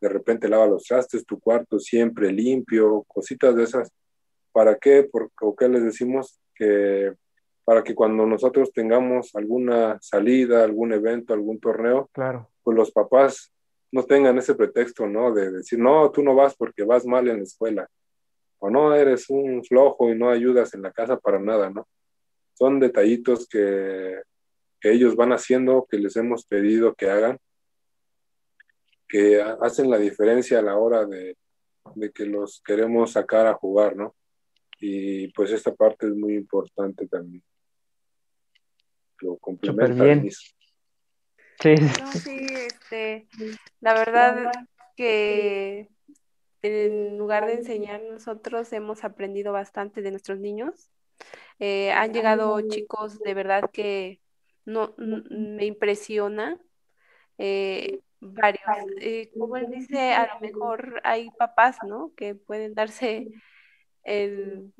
de 0.00 0.08
repente 0.08 0.48
lava 0.48 0.66
los 0.66 0.84
trastes, 0.84 1.26
tu 1.26 1.38
cuarto 1.38 1.78
siempre 1.78 2.32
limpio, 2.32 3.04
cositas 3.06 3.54
de 3.54 3.64
esas. 3.64 3.90
¿Para 4.52 4.78
qué? 4.78 5.08
Porque, 5.10 5.34
qué 5.58 5.68
les 5.68 5.84
decimos? 5.84 6.40
Que 6.54 7.12
para 7.64 7.82
que 7.84 7.94
cuando 7.94 8.26
nosotros 8.26 8.72
tengamos 8.72 9.34
alguna 9.34 9.98
salida, 10.00 10.64
algún 10.64 10.92
evento, 10.92 11.34
algún 11.34 11.60
torneo, 11.60 12.08
claro. 12.12 12.48
pues 12.62 12.76
los 12.76 12.90
papás 12.90 13.52
no 13.92 14.04
tengan 14.04 14.38
ese 14.38 14.54
pretexto, 14.54 15.06
¿no? 15.06 15.32
De 15.32 15.50
decir, 15.50 15.78
no, 15.78 16.10
tú 16.10 16.22
no 16.22 16.34
vas 16.34 16.54
porque 16.56 16.84
vas 16.84 17.04
mal 17.06 17.28
en 17.28 17.38
la 17.38 17.42
escuela, 17.42 17.88
o 18.58 18.70
no, 18.70 18.94
eres 18.94 19.30
un 19.30 19.64
flojo 19.64 20.10
y 20.10 20.18
no 20.18 20.30
ayudas 20.30 20.74
en 20.74 20.82
la 20.82 20.92
casa 20.92 21.18
para 21.18 21.38
nada, 21.38 21.70
¿no? 21.70 21.88
Son 22.54 22.78
detallitos 22.78 23.48
que, 23.48 24.20
que 24.80 24.92
ellos 24.92 25.16
van 25.16 25.32
haciendo, 25.32 25.86
que 25.88 25.98
les 25.98 26.16
hemos 26.16 26.44
pedido 26.46 26.94
que 26.94 27.10
hagan, 27.10 27.38
que 29.08 29.42
hacen 29.42 29.90
la 29.90 29.98
diferencia 29.98 30.60
a 30.60 30.62
la 30.62 30.76
hora 30.76 31.04
de, 31.04 31.36
que 32.14 32.24
los 32.24 32.62
queremos 32.64 33.12
sacar 33.12 33.46
a 33.46 33.54
jugar, 33.54 33.96
¿no? 33.96 34.14
Y 34.78 35.28
pues 35.32 35.50
esta 35.50 35.74
parte 35.74 36.06
es 36.06 36.14
muy 36.14 36.34
importante 36.34 37.06
también. 37.06 37.42
Lo 39.20 39.36
complementa 39.36 40.04
bien. 40.04 40.30
Sí. 40.30 41.74
sí, 42.22 42.46
este, 42.50 43.28
la 43.80 43.94
verdad 43.94 44.50
que 44.96 45.88
en 46.62 47.18
lugar 47.18 47.46
de 47.46 47.54
enseñar 47.54 48.02
nosotros 48.02 48.72
hemos 48.72 49.04
aprendido 49.04 49.52
bastante 49.52 50.02
de 50.02 50.10
nuestros 50.10 50.38
niños. 50.38 50.90
Eh, 51.58 51.92
han 51.92 52.12
llegado 52.12 52.60
chicos 52.68 53.18
de 53.18 53.34
verdad 53.34 53.70
que 53.70 54.20
no, 54.64 54.94
me 54.96 55.66
impresiona. 55.66 56.58
Eh, 57.38 58.00
varios. 58.20 58.62
Eh, 59.00 59.30
como 59.38 59.56
él 59.56 59.66
dice, 59.70 60.12
a 60.12 60.34
lo 60.34 60.40
mejor 60.40 61.00
hay 61.04 61.30
papás, 61.38 61.78
¿no? 61.86 62.12
Que 62.16 62.34
pueden 62.34 62.74
darse 62.74 63.28
el, 64.04 64.72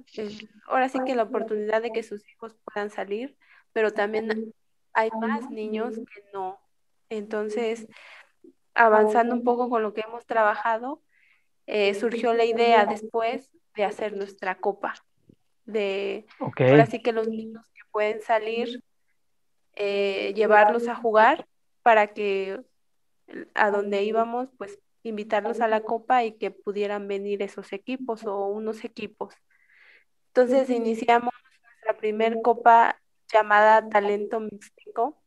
ahora 0.66 0.88
sí 0.88 0.98
que 1.04 1.14
la 1.14 1.24
oportunidad 1.24 1.82
de 1.82 1.90
que 1.90 2.02
sus 2.02 2.26
hijos 2.30 2.56
puedan 2.64 2.90
salir, 2.90 3.36
pero 3.72 3.92
también 3.92 4.52
hay 4.92 5.10
más 5.20 5.50
niños 5.50 5.96
que 5.96 6.22
no. 6.32 6.60
Entonces, 7.08 7.86
avanzando 8.74 9.34
un 9.34 9.44
poco 9.44 9.68
con 9.68 9.82
lo 9.82 9.92
que 9.94 10.02
hemos 10.02 10.26
trabajado, 10.26 11.02
eh, 11.66 11.94
surgió 11.94 12.34
la 12.34 12.44
idea 12.44 12.86
después 12.86 13.50
de 13.76 13.84
hacer 13.84 14.16
nuestra 14.16 14.56
copa. 14.56 14.94
De 15.64 16.26
ahora 16.38 16.86
sí 16.86 17.00
que 17.00 17.12
los 17.12 17.28
niños 17.28 17.68
que 17.74 17.82
pueden 17.92 18.20
salir, 18.22 18.82
eh, 19.74 20.32
llevarlos 20.34 20.88
a 20.88 20.94
jugar 20.94 21.46
para 21.82 22.08
que 22.08 22.60
a 23.54 23.70
donde 23.70 24.02
íbamos, 24.02 24.48
pues 24.58 24.78
invitarlos 25.02 25.60
a 25.60 25.68
la 25.68 25.80
copa 25.82 26.24
y 26.24 26.32
que 26.32 26.50
pudieran 26.50 27.08
venir 27.08 27.42
esos 27.42 27.72
equipos 27.72 28.24
o 28.26 28.46
unos 28.46 28.84
equipos. 28.84 29.34
Entonces 30.28 30.70
iniciamos 30.70 31.32
nuestra 31.62 31.96
primer 31.96 32.42
copa 32.42 33.00
llamada 33.32 33.88
Talento 33.88 34.40
Místico, 34.40 35.20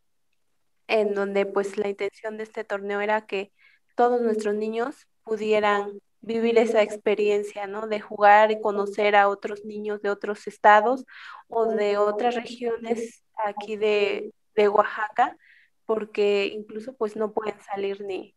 en 0.88 1.14
donde 1.14 1.45
pues 1.45 1.78
la 1.78 1.89
intención 1.89 2.38
de 2.38 2.43
este 2.43 2.64
torneo 2.64 3.01
era 3.01 3.26
que 3.26 3.51
todos 3.95 4.22
nuestros 4.22 4.56
niños 4.56 5.08
pudieran 5.24 5.99
vivir 6.22 6.58
esa 6.58 6.82
experiencia, 6.82 7.68
¿no? 7.68 7.88
De 7.88 7.99
jugar 7.99 8.51
y 8.51 8.62
conocer 8.62 9.16
a 9.16 9.28
otros 9.28 9.66
niños 9.66 10.01
de 10.01 10.10
otros 10.10 10.47
estados 10.47 11.06
o 11.47 11.66
de 11.66 11.97
otras 11.97 12.36
regiones 12.36 13.24
aquí 13.36 13.76
de, 13.76 14.34
de 14.56 14.70
Oaxaca, 14.70 15.38
porque 15.86 16.45
incluso 16.45 16.95
pues 16.95 17.16
no 17.16 17.34
pueden 17.34 17.60
salir 17.62 18.01
ni, 18.01 18.36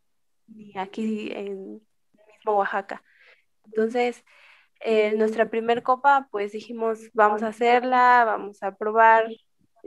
ni 0.48 0.76
aquí 0.76 1.30
en 1.32 1.80
mismo 2.26 2.58
Oaxaca. 2.58 3.02
Entonces, 3.64 4.24
eh, 4.80 5.14
nuestra 5.16 5.48
primer 5.48 5.82
copa, 5.82 6.28
pues 6.30 6.52
dijimos, 6.52 7.10
vamos 7.12 7.42
a 7.42 7.48
hacerla, 7.48 8.24
vamos 8.26 8.62
a 8.62 8.76
probar. 8.76 9.26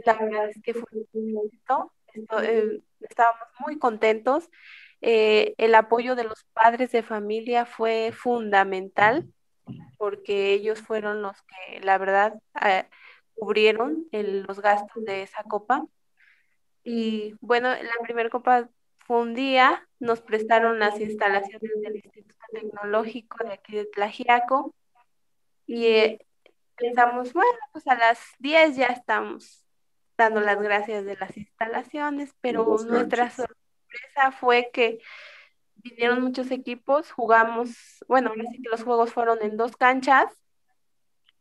La 0.06 0.14
verdad 0.14 0.50
es 0.50 0.62
que 0.62 0.74
fue 0.74 0.88
un 1.14 1.42
éxito. 1.46 1.92
Eh, 2.44 2.82
estábamos 3.02 3.48
muy 3.60 3.78
contentos. 3.78 4.50
Eh, 5.02 5.54
el 5.58 5.76
apoyo 5.76 6.16
de 6.16 6.26
los 6.26 6.44
padres 6.54 6.92
de 6.92 7.04
familia 7.04 7.66
fue 7.66 8.12
fundamental 8.12 9.32
porque 9.98 10.54
ellos 10.54 10.82
fueron 10.82 11.22
los 11.22 11.42
que, 11.44 11.80
la 11.82 11.98
verdad, 11.98 12.40
cubrieron 13.36 14.08
los 14.12 14.60
gastos 14.62 15.06
de 15.06 15.24
esa 15.24 15.44
copa. 15.44 15.86
Y 16.84 17.36
bueno, 17.42 17.70
la 17.70 18.04
primera 18.04 18.30
copa 18.30 18.70
fue 19.06 19.22
un 19.22 19.34
día, 19.34 19.88
nos 20.00 20.22
prestaron 20.22 20.80
las 20.80 21.00
instalaciones 21.00 21.82
del 21.82 21.96
Instituto 21.96 22.46
Tecnológico 22.52 23.44
de 23.44 23.54
aquí 23.54 23.76
de 23.76 23.86
Tlajiaco 23.86 24.74
y 25.66 25.86
eh, 25.86 26.26
pensamos, 26.76 27.34
bueno, 27.34 27.58
pues 27.72 27.88
a 27.88 27.96
las 27.96 28.20
10 28.40 28.76
ya 28.76 28.88
estamos 28.88 29.66
dando 30.20 30.42
las 30.42 30.62
gracias 30.62 31.06
de 31.06 31.18
las 31.18 31.36
instalaciones, 31.36 32.36
pero 32.42 32.78
nuestra 32.88 33.32
sorpresa 33.32 34.32
fue 34.40 34.70
que 34.72 35.00
vinieron 35.78 36.22
muchos 36.22 36.52
equipos, 36.52 37.12
jugamos, 37.12 38.04
bueno, 38.08 38.30
ahora 38.30 38.44
sí 38.52 38.62
que 38.62 38.70
los 38.70 38.84
juegos 38.84 39.12
fueron 39.12 39.40
en 39.42 39.58
dos 39.58 39.76
canchas 39.78 40.28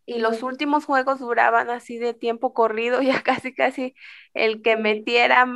y 0.06 0.20
los 0.20 0.42
últimos 0.42 0.86
juegos 0.86 1.18
duraban 1.18 1.68
así 1.68 1.98
de 1.98 2.14
tiempo 2.14 2.54
corrido, 2.54 3.02
ya 3.02 3.22
casi 3.22 3.54
casi 3.54 3.94
el 4.32 4.62
que 4.62 4.76
metiera 4.76 5.46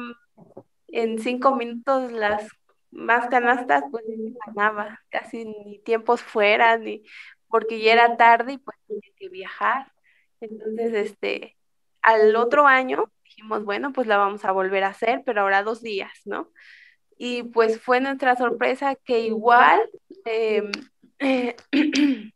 en 0.88 1.18
cinco 1.18 1.56
minutos 1.56 2.12
las 2.12 2.48
más 2.90 3.28
canastas, 3.28 3.84
pues 3.90 4.04
ganaba, 4.46 5.00
casi 5.08 5.46
ni 5.46 5.78
tiempos 5.78 6.20
fuera, 6.22 6.76
ni 6.76 7.02
porque 7.48 7.80
ya 7.80 7.92
era 7.94 8.16
tarde 8.16 8.54
y 8.54 8.58
pues 8.58 8.76
tenía 8.86 9.10
que 9.16 9.28
viajar. 9.28 9.92
Entonces, 10.40 10.92
este, 10.94 11.56
al 12.02 12.36
otro 12.36 12.66
año 12.66 13.10
dijimos, 13.24 13.64
bueno, 13.64 13.92
pues 13.92 14.06
la 14.06 14.16
vamos 14.16 14.44
a 14.44 14.52
volver 14.52 14.84
a 14.84 14.88
hacer, 14.88 15.22
pero 15.24 15.40
ahora 15.40 15.62
dos 15.62 15.82
días, 15.82 16.12
¿no? 16.24 16.50
Y 17.16 17.44
pues 17.44 17.80
fue 17.80 18.00
nuestra 18.00 18.36
sorpresa 18.36 18.94
que 18.96 19.20
igual, 19.20 19.80
em, 20.24 20.70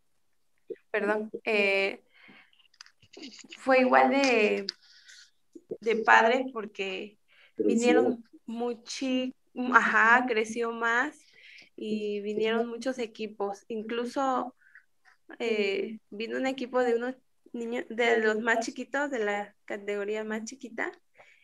perdón, 0.91 1.31
eh, 1.45 2.03
fue 3.59 3.81
igual 3.81 4.11
de, 4.11 4.67
de 5.81 5.97
padre 5.97 6.47
porque 6.53 7.19
vinieron 7.57 8.25
muchi, 8.47 9.35
ajá, 9.73 10.25
creció 10.27 10.73
más 10.73 11.19
y 11.77 12.21
vinieron 12.21 12.69
muchos 12.69 12.99
equipos. 12.99 13.65
Incluso 13.69 14.55
eh, 15.39 15.99
vino 16.11 16.39
un 16.39 16.47
equipo 16.47 16.83
de 16.83 16.95
unos 16.95 17.17
niños, 17.57 17.85
de 17.89 18.19
los 18.19 18.39
más 18.41 18.61
chiquitos, 18.65 19.11
de 19.11 19.19
la 19.21 19.57
categoría 19.65 20.25
más 20.25 20.45
chiquita, 20.45 20.93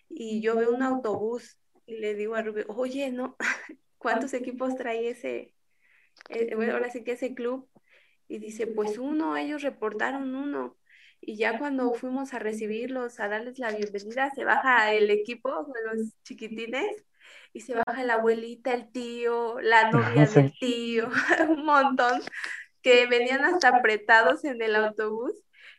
y 0.08 0.40
yo 0.40 0.56
veo 0.56 0.72
un 0.72 0.82
autobús 0.82 1.58
y 1.86 1.98
le 1.98 2.14
digo 2.14 2.34
a 2.34 2.42
Rubio, 2.42 2.64
oye, 2.68 3.10
¿no? 3.10 3.36
¿Cuántos 3.98 4.34
equipos 4.34 4.76
trae 4.76 5.08
ese, 5.08 5.54
eh, 6.28 6.54
bueno, 6.54 6.74
ahora 6.74 6.90
sí 6.90 7.04
que 7.04 7.12
ese 7.12 7.34
club? 7.34 7.68
Y 8.28 8.38
dice, 8.38 8.66
pues 8.66 8.98
uno, 8.98 9.36
ellos 9.36 9.62
reportaron 9.62 10.34
uno 10.34 10.76
y 11.24 11.36
ya 11.36 11.56
cuando 11.58 11.94
fuimos 11.94 12.34
a 12.34 12.40
recibirlos, 12.40 13.20
a 13.20 13.28
darles 13.28 13.58
la 13.58 13.70
bienvenida, 13.70 14.30
se 14.34 14.44
baja 14.44 14.92
el 14.92 15.08
equipo 15.08 15.50
con 15.50 15.74
los 15.86 16.14
chiquitines 16.24 17.04
y 17.52 17.60
se 17.60 17.74
baja 17.74 18.02
la 18.02 18.14
abuelita, 18.14 18.74
el 18.74 18.90
tío, 18.90 19.60
la 19.60 19.90
novia 19.92 20.26
del 20.26 20.52
tío, 20.58 21.08
un 21.48 21.64
montón 21.64 22.20
que 22.82 23.06
venían 23.06 23.44
hasta 23.44 23.68
apretados 23.68 24.44
en 24.44 24.60
el 24.60 24.74
autobús 24.74 25.32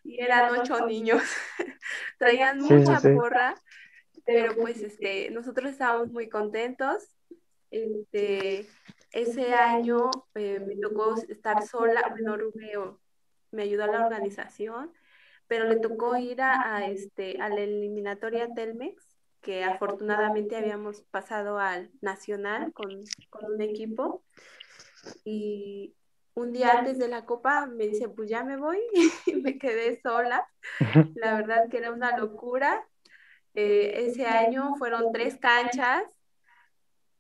y 0.04 0.20
eran 0.20 0.58
ocho 0.58 0.86
niños. 0.86 1.22
Traían 2.18 2.60
mucha 2.60 3.00
porra, 3.00 3.56
pero 4.26 4.56
pues 4.56 4.82
este, 4.82 5.30
nosotros 5.32 5.72
estábamos 5.72 6.12
muy 6.12 6.30
contentos. 6.30 7.04
Este, 7.72 8.68
ese 9.12 9.54
año 9.54 10.12
eh, 10.36 10.60
me 10.60 10.76
tocó 10.76 11.16
estar 11.28 11.66
sola, 11.66 12.02
bueno, 12.12 12.38
Rubio 12.38 13.00
me 13.52 13.64
ayudó 13.64 13.84
a 13.84 13.88
la 13.88 14.06
organización 14.06 14.92
pero 15.54 15.66
le 15.70 15.76
tocó 15.76 16.18
ir 16.18 16.42
a, 16.42 16.86
este, 16.88 17.40
a 17.40 17.48
la 17.48 17.62
eliminatoria 17.62 18.52
Telmex, 18.56 19.04
que 19.42 19.64
afortunadamente 19.64 20.56
habíamos 20.56 21.02
pasado 21.04 21.60
al 21.60 21.92
Nacional 22.02 22.74
con, 22.74 23.04
con 23.30 23.54
un 23.54 23.62
equipo. 23.62 24.24
Y 25.24 25.94
un 26.36 26.52
día 26.52 26.72
antes 26.72 26.98
de 26.98 27.08
la 27.08 27.26
copa 27.26 27.66
me 27.68 27.88
dice, 27.88 28.10
pues 28.10 28.30
ya 28.30 28.44
me 28.44 28.58
voy, 28.58 28.80
y 29.26 29.36
me 29.36 29.58
quedé 29.58 30.00
sola. 30.02 30.48
La 31.16 31.36
verdad 31.36 31.70
que 31.70 31.78
era 31.78 31.92
una 31.92 32.18
locura. 32.18 32.88
Eh, 33.56 34.06
ese 34.08 34.26
año 34.26 34.76
fueron 34.78 35.12
tres 35.12 35.38
canchas 35.38 36.04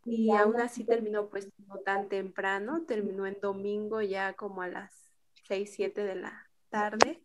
y 0.05 0.31
aún 0.31 0.59
así 0.59 0.83
terminó 0.83 1.29
pues 1.29 1.47
no 1.67 1.77
tan 1.77 2.09
temprano, 2.09 2.85
terminó 2.85 3.27
en 3.27 3.37
domingo 3.39 4.01
ya 4.01 4.33
como 4.33 4.63
a 4.63 4.67
las 4.67 4.91
6, 5.47 5.71
7 5.75 6.03
de 6.03 6.15
la 6.15 6.49
tarde. 6.69 7.23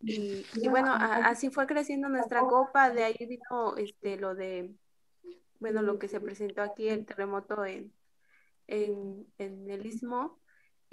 Y, 0.00 0.44
bueno, 0.68 0.92
así 0.94 1.50
fue 1.50 1.66
creciendo 1.66 2.08
nuestra 2.08 2.40
copa, 2.40 2.90
de 2.90 3.04
ahí 3.04 3.16
vino 3.20 3.76
este 3.76 4.16
lo 4.16 4.34
de, 4.34 4.74
bueno, 5.60 5.82
lo 5.82 5.98
que 5.98 6.08
se 6.08 6.20
presentó 6.20 6.62
aquí, 6.62 6.88
el 6.88 7.04
terremoto 7.04 7.64
en, 7.64 7.92
en, 8.66 9.26
el 9.38 9.86
istmo, 9.86 10.40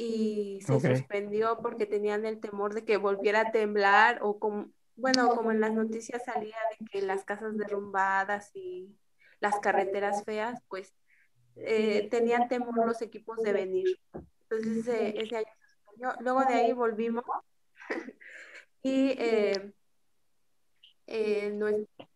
y 0.02 0.62
se 0.62 0.80
suspendió 0.80 1.60
porque 1.62 1.86
tenían 1.86 2.26
el 2.26 2.40
temor 2.40 2.74
de 2.74 2.86
que 2.86 2.96
volviera 2.96 3.42
a 3.42 3.52
temblar, 3.52 4.20
o 4.22 4.40
como, 4.40 4.72
bueno, 4.96 5.36
como 5.36 5.52
en 5.52 5.60
las 5.60 5.74
noticias 5.74 6.24
salía 6.24 6.56
de 6.80 6.86
que 6.86 7.02
las 7.02 7.26
casas 7.26 7.58
derrumbadas 7.58 8.56
y 8.56 8.96
las 9.42 9.60
carreteras 9.60 10.24
feas, 10.24 10.62
pues 10.70 10.96
eh, 11.58 12.08
tenían 12.10 12.48
temor 12.48 12.86
los 12.88 13.02
equipos 13.02 13.40
de 13.40 13.52
venir. 13.52 14.00
Entonces 14.50 15.16
ese 15.18 15.36
año 15.36 15.48
se 15.60 15.68
suspendió. 15.68 16.14
Luego 16.22 16.46
de 16.46 16.54
ahí 16.54 16.72
volvimos 16.72 17.26
y 18.82 19.10
eh, 19.20 19.74
eh, 21.08 21.60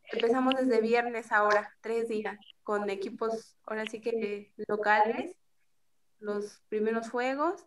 empezamos 0.10 0.56
desde 0.56 0.80
viernes 0.80 1.34
ahora, 1.34 1.70
tres 1.82 2.08
días, 2.08 2.40
con 2.64 2.90
equipos 2.90 3.58
ahora 3.66 3.86
sí 3.88 4.00
que 4.00 4.54
locales, 4.70 5.36
los 6.20 6.62
primeros 6.70 7.10
juegos, 7.10 7.66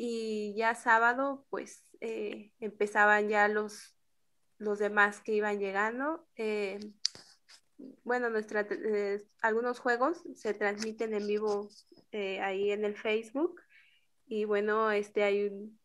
y 0.00 0.54
ya 0.56 0.76
sábado 0.76 1.44
pues 1.50 1.90
eh, 2.00 2.52
empezaban 2.60 3.28
ya 3.28 3.48
los, 3.48 3.96
los 4.58 4.78
demás 4.78 5.20
que 5.20 5.32
iban 5.32 5.58
llegando. 5.58 6.24
bueno, 8.04 8.30
nuestra, 8.30 8.64
algunos 9.42 9.80
juegos 9.80 10.22
se 10.36 10.54
transmiten 10.54 11.14
en 11.14 11.26
vivo 11.26 11.68
ahí 12.12 12.70
en 12.70 12.84
el 12.84 12.96
Facebook 12.96 13.60
Y 14.26 14.44
bueno, 14.44 14.92
este 14.92 15.24
hay 15.24 15.48
un, 15.48 15.80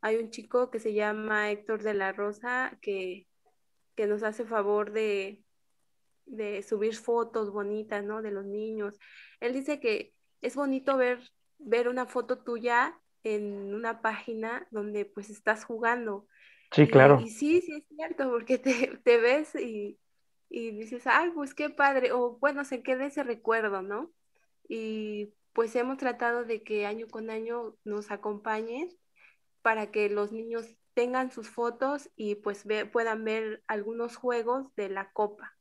hay 0.00 0.16
un 0.16 0.30
chico 0.30 0.70
que 0.70 0.78
se 0.78 0.94
llama 0.94 1.50
Héctor 1.50 1.82
de 1.82 1.94
la 1.94 2.12
Rosa 2.12 2.78
que, 2.80 3.26
que 3.96 4.06
nos 4.06 4.22
hace 4.22 4.44
favor 4.44 4.92
de, 4.92 5.42
de 6.26 6.62
subir 6.62 6.94
fotos 6.94 7.50
bonitas, 7.50 8.04
¿no? 8.04 8.22
De 8.22 8.30
los 8.30 8.46
niños. 8.46 8.96
Él 9.40 9.54
dice 9.54 9.80
que 9.80 10.14
es 10.40 10.54
bonito 10.54 10.96
ver, 10.96 11.18
ver 11.58 11.88
una 11.88 12.06
foto 12.06 12.38
tuya 12.44 12.96
en 13.22 13.74
una 13.74 14.00
página 14.00 14.66
donde 14.70 15.04
pues 15.04 15.30
estás 15.30 15.64
jugando. 15.64 16.26
Sí, 16.72 16.86
claro. 16.86 17.20
Y, 17.20 17.30
sí, 17.30 17.60
sí 17.60 17.74
es 17.74 17.84
cierto, 17.88 18.30
porque 18.30 18.58
te, 18.58 18.98
te 19.04 19.18
ves 19.18 19.54
y, 19.54 19.98
y, 20.48 20.70
dices, 20.72 21.06
ay, 21.06 21.30
pues 21.34 21.54
qué 21.54 21.70
padre, 21.70 22.12
o 22.12 22.38
bueno, 22.38 22.64
se 22.64 22.82
queda 22.82 23.06
ese 23.06 23.22
recuerdo, 23.22 23.82
¿no? 23.82 24.12
Y 24.68 25.34
pues 25.52 25.74
hemos 25.74 25.98
tratado 25.98 26.44
de 26.44 26.62
que 26.62 26.86
año 26.86 27.08
con 27.08 27.30
año 27.30 27.76
nos 27.84 28.10
acompañen 28.10 28.88
para 29.62 29.90
que 29.90 30.08
los 30.08 30.32
niños 30.32 30.76
tengan 30.94 31.30
sus 31.30 31.48
fotos 31.48 32.10
y 32.16 32.36
pues 32.36 32.64
puedan 32.92 33.24
ver 33.24 33.62
algunos 33.66 34.16
juegos 34.16 34.74
de 34.76 34.88
la 34.88 35.12
copa. 35.12 35.56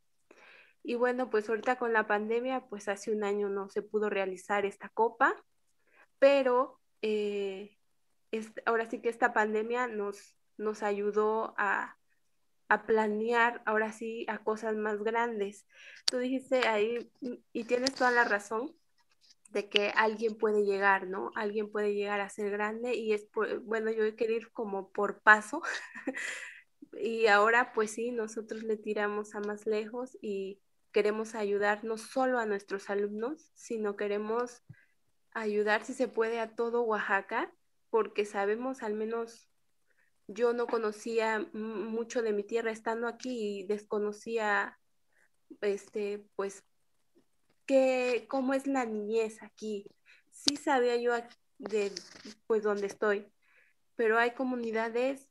Y 0.83 0.95
bueno, 0.95 1.29
pues 1.29 1.49
ahorita 1.49 1.77
con 1.77 1.93
la 1.93 2.07
pandemia, 2.07 2.67
pues 2.67 2.87
hace 2.87 3.11
un 3.11 3.23
año 3.23 3.49
no 3.49 3.69
se 3.69 3.81
pudo 3.81 4.09
realizar 4.09 4.65
esta 4.65 4.89
copa, 4.89 5.35
pero 6.19 6.78
eh, 7.01 7.77
ahora 8.65 8.89
sí 8.89 9.01
que 9.01 9.09
esta 9.09 9.33
pandemia 9.33 9.87
nos, 9.87 10.35
nos 10.57 10.83
ayudó 10.83 11.53
a, 11.57 11.97
a 12.67 12.85
planear 12.85 13.61
ahora 13.65 13.91
sí 13.91 14.25
a 14.27 14.39
cosas 14.39 14.75
más 14.75 15.03
grandes. 15.03 15.65
Tú 16.05 16.17
dijiste 16.17 16.67
ahí, 16.67 17.11
y 17.53 17.63
tienes 17.65 17.93
toda 17.95 18.11
la 18.11 18.23
razón, 18.23 18.75
de 19.51 19.69
que 19.69 19.91
alguien 19.95 20.37
puede 20.37 20.63
llegar, 20.63 21.07
¿no? 21.07 21.31
Alguien 21.35 21.71
puede 21.71 21.93
llegar 21.93 22.21
a 22.21 22.29
ser 22.29 22.51
grande 22.51 22.95
y 22.95 23.13
es, 23.13 23.27
bueno, 23.63 23.91
yo 23.91 24.15
quiero 24.15 24.33
ir 24.33 24.51
como 24.51 24.91
por 24.91 25.21
paso. 25.21 25.61
y 26.93 27.27
ahora 27.27 27.73
pues 27.73 27.91
sí, 27.91 28.11
nosotros 28.11 28.63
le 28.63 28.77
tiramos 28.77 29.35
a 29.35 29.39
más 29.39 29.65
lejos 29.65 30.17
y 30.21 30.61
queremos 30.91 31.35
ayudar 31.35 31.83
no 31.83 31.97
solo 31.97 32.39
a 32.39 32.45
nuestros 32.45 32.89
alumnos, 32.89 33.51
sino 33.55 33.95
queremos 33.95 34.63
ayudar 35.33 35.85
si 35.85 35.93
se 35.93 36.07
puede 36.07 36.39
a 36.39 36.55
todo 36.55 36.81
Oaxaca, 36.81 37.53
porque 37.89 38.25
sabemos, 38.25 38.83
al 38.83 38.93
menos 38.93 39.49
yo 40.27 40.53
no 40.53 40.67
conocía 40.67 41.49
mucho 41.53 42.21
de 42.21 42.33
mi 42.33 42.43
tierra 42.43 42.71
estando 42.71 43.07
aquí 43.07 43.61
y 43.61 43.63
desconocía, 43.65 44.77
este, 45.61 46.25
pues, 46.35 46.63
que, 47.65 48.25
cómo 48.29 48.53
es 48.53 48.67
la 48.67 48.85
niñez 48.85 49.41
aquí. 49.41 49.85
Sí 50.31 50.55
sabía 50.55 50.97
yo 50.97 51.13
de, 51.57 51.91
pues, 52.47 52.63
donde 52.63 52.87
estoy, 52.87 53.27
pero 53.95 54.17
hay 54.17 54.31
comunidades 54.31 55.27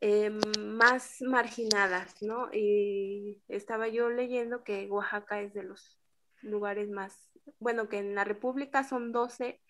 eh, 0.00 0.30
más 0.60 1.22
marginadas, 1.22 2.22
¿no? 2.22 2.48
Y 2.52 3.42
estaba 3.48 3.88
yo 3.88 4.10
leyendo 4.10 4.64
que 4.64 4.86
Oaxaca 4.90 5.40
es 5.40 5.54
de 5.54 5.62
los 5.62 5.98
lugares 6.42 6.88
más, 6.88 7.30
bueno, 7.58 7.88
que 7.88 7.98
en 7.98 8.14
la 8.14 8.24
República 8.24 8.84
son 8.84 9.12
12 9.12 9.60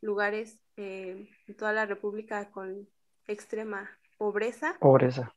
lugares 0.00 0.58
eh, 0.76 1.28
en 1.46 1.56
toda 1.56 1.72
la 1.72 1.86
República 1.86 2.50
con 2.50 2.88
extrema 3.26 3.90
pobreza. 4.18 4.76
Pobreza. 4.80 5.34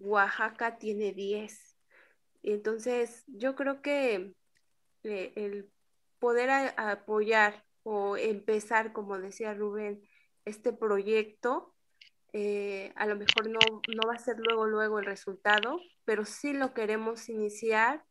Oaxaca 0.00 0.78
tiene 0.78 1.12
10. 1.12 1.76
Entonces, 2.42 3.24
yo 3.26 3.54
creo 3.54 3.82
que 3.82 4.34
eh, 5.02 5.32
el 5.36 5.70
poder 6.18 6.50
apoyar 6.76 7.64
o 7.82 8.16
empezar, 8.16 8.92
como 8.92 9.18
decía 9.18 9.54
Rubén, 9.54 10.02
este 10.44 10.72
proyecto 10.72 11.74
eh, 12.32 12.92
a 12.96 13.06
lo 13.06 13.16
mejor 13.16 13.48
no, 13.48 13.58
no 13.94 14.08
va 14.08 14.14
a 14.14 14.18
ser 14.18 14.36
luego, 14.38 14.66
luego 14.66 14.98
el 14.98 15.06
resultado, 15.06 15.80
pero 16.04 16.24
sí 16.24 16.52
lo 16.52 16.74
queremos 16.74 17.28
iniciar 17.28 18.04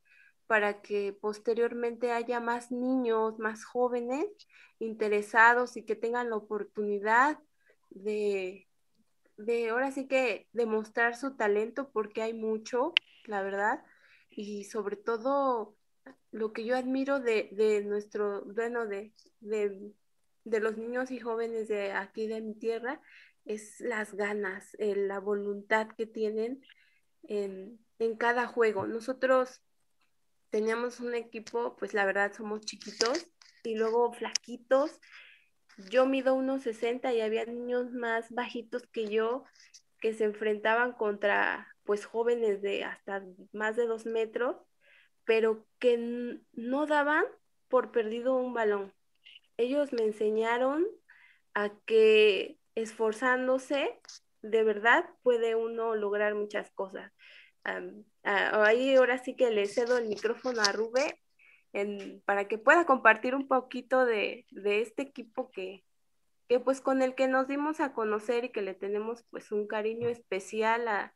para 0.47 0.81
que 0.81 1.13
posteriormente 1.13 2.11
haya 2.11 2.39
más 2.39 2.71
niños, 2.71 3.39
más 3.39 3.65
jóvenes 3.65 4.25
interesados 4.79 5.77
y 5.77 5.83
que 5.83 5.95
tengan 5.95 6.29
la 6.29 6.35
oportunidad 6.37 7.39
de, 7.89 8.67
de 9.37 9.69
ahora 9.69 9.91
sí 9.91 10.07
que 10.07 10.47
demostrar 10.53 11.15
su 11.15 11.35
talento 11.35 11.89
porque 11.91 12.21
hay 12.21 12.33
mucho, 12.33 12.93
la 13.25 13.41
verdad, 13.41 13.83
y 14.29 14.65
sobre 14.65 14.97
todo 14.97 15.75
lo 16.31 16.53
que 16.53 16.65
yo 16.65 16.75
admiro 16.75 17.19
de, 17.19 17.49
de 17.51 17.83
nuestro, 17.83 18.43
bueno, 18.45 18.85
de, 18.85 19.13
de, 19.39 19.93
de, 20.43 20.59
los 20.59 20.77
niños 20.77 21.11
y 21.11 21.19
jóvenes 21.19 21.67
de 21.67 21.93
aquí 21.93 22.27
de 22.27 22.41
mi 22.41 22.53
tierra 22.53 23.01
es 23.45 23.79
las 23.79 24.13
ganas, 24.13 24.75
la 24.79 25.19
voluntad 25.19 25.87
que 25.95 26.05
tienen 26.05 26.61
en, 27.23 27.79
cada 28.17 28.47
juego. 28.47 28.87
Nosotros 28.87 29.61
teníamos 30.55 31.01
un 31.01 31.13
equipo, 31.15 31.75
pues 31.75 31.93
la 31.93 32.05
verdad 32.05 32.31
somos 32.31 32.61
chiquitos 32.61 33.27
y 33.65 33.75
luego 33.75 34.13
flaquitos. 34.13 35.01
Yo 35.91 36.05
mido 36.05 36.33
unos 36.33 36.61
60 36.61 37.13
y 37.13 37.19
había 37.19 37.43
niños 37.45 37.91
más 37.91 38.31
bajitos 38.31 38.87
que 38.87 39.09
yo 39.09 39.43
que 39.99 40.13
se 40.13 40.23
enfrentaban 40.23 40.93
contra 40.93 41.67
pues 41.83 42.05
jóvenes 42.05 42.61
de 42.61 42.85
hasta 42.85 43.21
más 43.51 43.75
de 43.75 43.85
dos 43.85 44.05
metros, 44.05 44.55
pero 45.25 45.67
que 45.77 46.39
no 46.53 46.85
daban 46.85 47.25
por 47.67 47.91
perdido 47.91 48.37
un 48.37 48.53
balón. 48.53 48.93
Ellos 49.57 49.91
me 49.91 50.03
enseñaron 50.03 50.87
a 51.53 51.69
que 51.85 52.59
esforzándose, 52.75 53.99
de 54.41 54.63
verdad 54.63 55.05
puede 55.21 55.55
uno 55.55 55.95
lograr 55.95 56.33
muchas 56.33 56.71
cosas. 56.71 57.11
Ahí 58.23 58.95
ahora 58.95 59.17
sí 59.17 59.35
que 59.35 59.51
le 59.51 59.65
cedo 59.65 59.97
el 59.97 60.07
micrófono 60.07 60.61
a 60.61 60.71
Rube 60.71 61.19
para 62.25 62.47
que 62.47 62.57
pueda 62.57 62.85
compartir 62.85 63.35
un 63.35 63.47
poquito 63.47 64.05
de, 64.05 64.45
este 64.63 65.01
equipo 65.01 65.51
que, 65.51 65.83
que, 66.47 66.59
pues 66.59 66.79
con 66.79 67.01
el 67.01 67.15
que 67.15 67.27
nos 67.27 67.47
dimos 67.47 67.81
a 67.81 67.93
conocer 67.93 68.45
y 68.45 68.51
que 68.51 68.61
le 68.61 68.73
tenemos 68.73 69.23
pues 69.29 69.51
un 69.51 69.67
cariño 69.67 70.07
especial 70.07 70.87
a, 70.87 71.13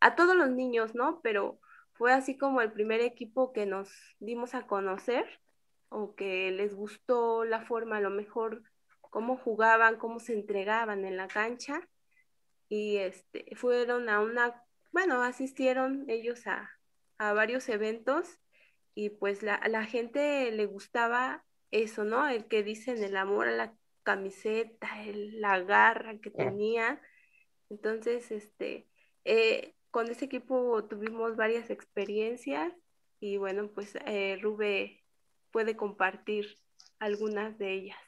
a 0.00 0.14
todos 0.14 0.36
los 0.36 0.50
niños, 0.50 0.94
¿no? 0.94 1.20
Pero 1.22 1.60
fue 1.92 2.12
así 2.12 2.36
como 2.36 2.60
el 2.60 2.72
primer 2.72 3.00
equipo 3.00 3.52
que 3.52 3.64
nos 3.64 3.90
dimos 4.18 4.54
a 4.54 4.66
conocer 4.66 5.40
o 5.88 6.14
que 6.14 6.50
les 6.50 6.74
gustó 6.74 7.44
la 7.44 7.62
forma 7.62 7.98
a 7.98 8.00
lo 8.00 8.10
mejor 8.10 8.62
cómo 9.00 9.36
jugaban, 9.36 9.96
cómo 9.98 10.20
se 10.20 10.32
entregaban 10.32 11.04
en 11.04 11.16
la 11.16 11.28
cancha 11.28 11.80
y 12.68 12.96
este, 12.96 13.44
fueron 13.54 14.08
a 14.08 14.20
una, 14.20 14.62
bueno, 14.92 15.22
asistieron 15.22 16.04
ellos 16.08 16.46
a, 16.46 16.70
varios 17.18 17.68
eventos 17.68 18.40
y 18.96 19.10
pues 19.10 19.44
la, 19.44 19.54
a 19.54 19.68
la 19.68 19.84
gente 19.84 20.50
le 20.50 20.66
gustaba 20.66 21.44
eso, 21.70 22.02
¿no? 22.02 22.28
El 22.28 22.46
que 22.46 22.64
dicen 22.64 23.04
el 23.04 23.16
amor 23.16 23.46
a 23.46 23.52
la 23.52 23.74
camiseta, 24.02 25.04
el, 25.04 25.40
la 25.40 25.60
garra 25.60 26.18
que 26.18 26.30
tenía. 26.30 27.00
Entonces, 27.70 28.30
este, 28.32 28.88
eh, 29.24 29.74
con 29.92 30.10
ese 30.10 30.24
equipo 30.24 30.84
tuvimos 30.84 31.36
varias 31.36 31.70
experiencias 31.70 32.72
y 33.20 33.36
bueno, 33.36 33.70
pues 33.72 33.96
eh, 34.06 34.38
Rube 34.42 35.04
puede 35.52 35.76
compartir 35.76 36.56
algunas 36.98 37.58
de 37.58 37.72
ellas. 37.72 37.98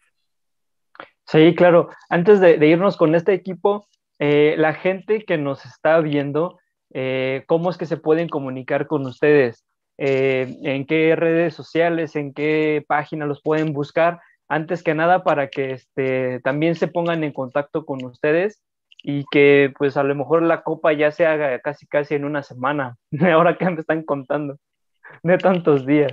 Sí, 1.26 1.54
claro. 1.54 1.88
Antes 2.08 2.40
de, 2.40 2.66
irnos 2.66 2.96
con 2.96 3.14
este 3.14 3.32
equipo, 3.32 3.88
eh, 4.18 4.54
la 4.58 4.74
gente 4.74 5.24
que 5.24 5.38
nos 5.38 5.64
está 5.64 6.00
viendo, 6.00 6.58
eh, 6.92 7.44
¿cómo 7.46 7.70
es 7.70 7.78
que 7.78 7.86
se 7.86 7.96
pueden 7.96 8.28
comunicar 8.28 8.86
con 8.86 9.06
ustedes? 9.06 9.64
Eh, 9.98 10.56
¿En 10.62 10.86
qué 10.86 11.14
redes 11.16 11.54
sociales, 11.54 12.16
en 12.16 12.34
qué 12.34 12.84
página 12.86 13.26
los 13.26 13.42
pueden 13.42 13.72
buscar? 13.72 14.20
Antes 14.48 14.82
que 14.82 14.94
nada, 14.94 15.24
para 15.24 15.48
que 15.48 15.72
este, 15.72 16.40
también 16.40 16.74
se 16.74 16.88
pongan 16.88 17.24
en 17.24 17.32
contacto 17.32 17.86
con 17.86 18.04
ustedes 18.04 18.62
y 19.02 19.24
que 19.30 19.72
pues 19.76 19.96
a 19.96 20.02
lo 20.02 20.14
mejor 20.14 20.42
la 20.42 20.62
copa 20.62 20.92
ya 20.92 21.10
se 21.10 21.26
haga 21.26 21.58
casi 21.60 21.86
casi 21.86 22.14
en 22.14 22.24
una 22.24 22.42
semana, 22.42 22.96
ahora 23.32 23.56
que 23.56 23.68
me 23.70 23.80
están 23.80 24.02
contando, 24.02 24.58
de 25.22 25.38
tantos 25.38 25.86
días. 25.86 26.12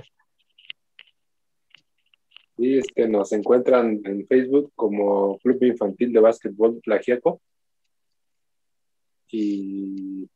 Y 2.58 2.78
este, 2.78 3.08
nos 3.08 3.32
encuentran 3.32 4.00
en 4.04 4.26
Facebook 4.26 4.72
como 4.76 5.38
Club 5.38 5.62
Infantil 5.64 6.12
de 6.12 6.20
Básquetbol 6.20 6.80
Plagiaco. 6.84 7.40
Y, 9.28 10.28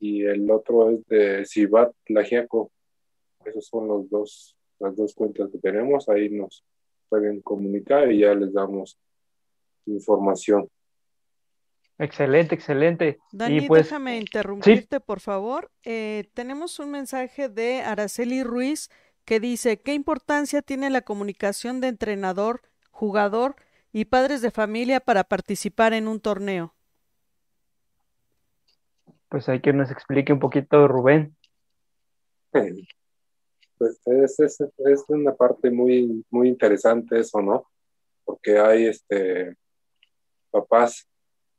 y 0.00 0.24
el 0.24 0.50
otro 0.50 0.90
es 0.90 1.04
de 1.06 1.44
Cibat 1.46 1.92
Plagiaco. 2.04 2.70
Esos 3.44 3.66
son 3.66 3.88
los 3.88 4.08
dos, 4.08 4.56
las 4.78 4.94
dos 4.96 5.14
cuentas 5.14 5.50
que 5.50 5.58
tenemos. 5.58 6.08
Ahí 6.08 6.28
nos 6.30 6.64
pueden 7.08 7.40
comunicar 7.40 8.10
y 8.12 8.20
ya 8.20 8.34
les 8.34 8.52
damos 8.52 8.98
información. 9.86 10.68
Excelente, 11.98 12.54
excelente. 12.54 13.18
Dani, 13.32 13.62
pues, 13.62 13.86
déjame 13.86 14.18
interrumpirte, 14.18 15.00
por 15.00 15.18
favor. 15.18 15.70
Eh, 15.84 16.30
tenemos 16.32 16.78
un 16.78 16.92
mensaje 16.92 17.48
de 17.48 17.80
Araceli 17.80 18.44
Ruiz 18.44 18.88
que 19.24 19.40
dice, 19.40 19.80
¿qué 19.80 19.94
importancia 19.94 20.62
tiene 20.62 20.90
la 20.90 21.02
comunicación 21.02 21.80
de 21.80 21.88
entrenador, 21.88 22.62
jugador 22.92 23.56
y 23.92 24.04
padres 24.04 24.42
de 24.42 24.52
familia 24.52 25.00
para 25.00 25.24
participar 25.24 25.92
en 25.92 26.06
un 26.06 26.20
torneo? 26.20 26.74
Pues 29.28 29.48
hay 29.48 29.60
que 29.60 29.72
nos 29.72 29.90
explique 29.90 30.32
un 30.32 30.38
poquito, 30.38 30.88
Rubén. 30.88 31.36
Pues 32.50 34.00
es, 34.06 34.40
es, 34.40 34.60
es, 34.60 35.04
una 35.08 35.34
parte 35.34 35.70
muy, 35.70 36.24
muy 36.30 36.48
interesante 36.48 37.20
eso, 37.20 37.40
¿no? 37.40 37.68
Porque 38.24 38.58
hay 38.58 38.86
este, 38.86 39.56
papás 40.50 41.06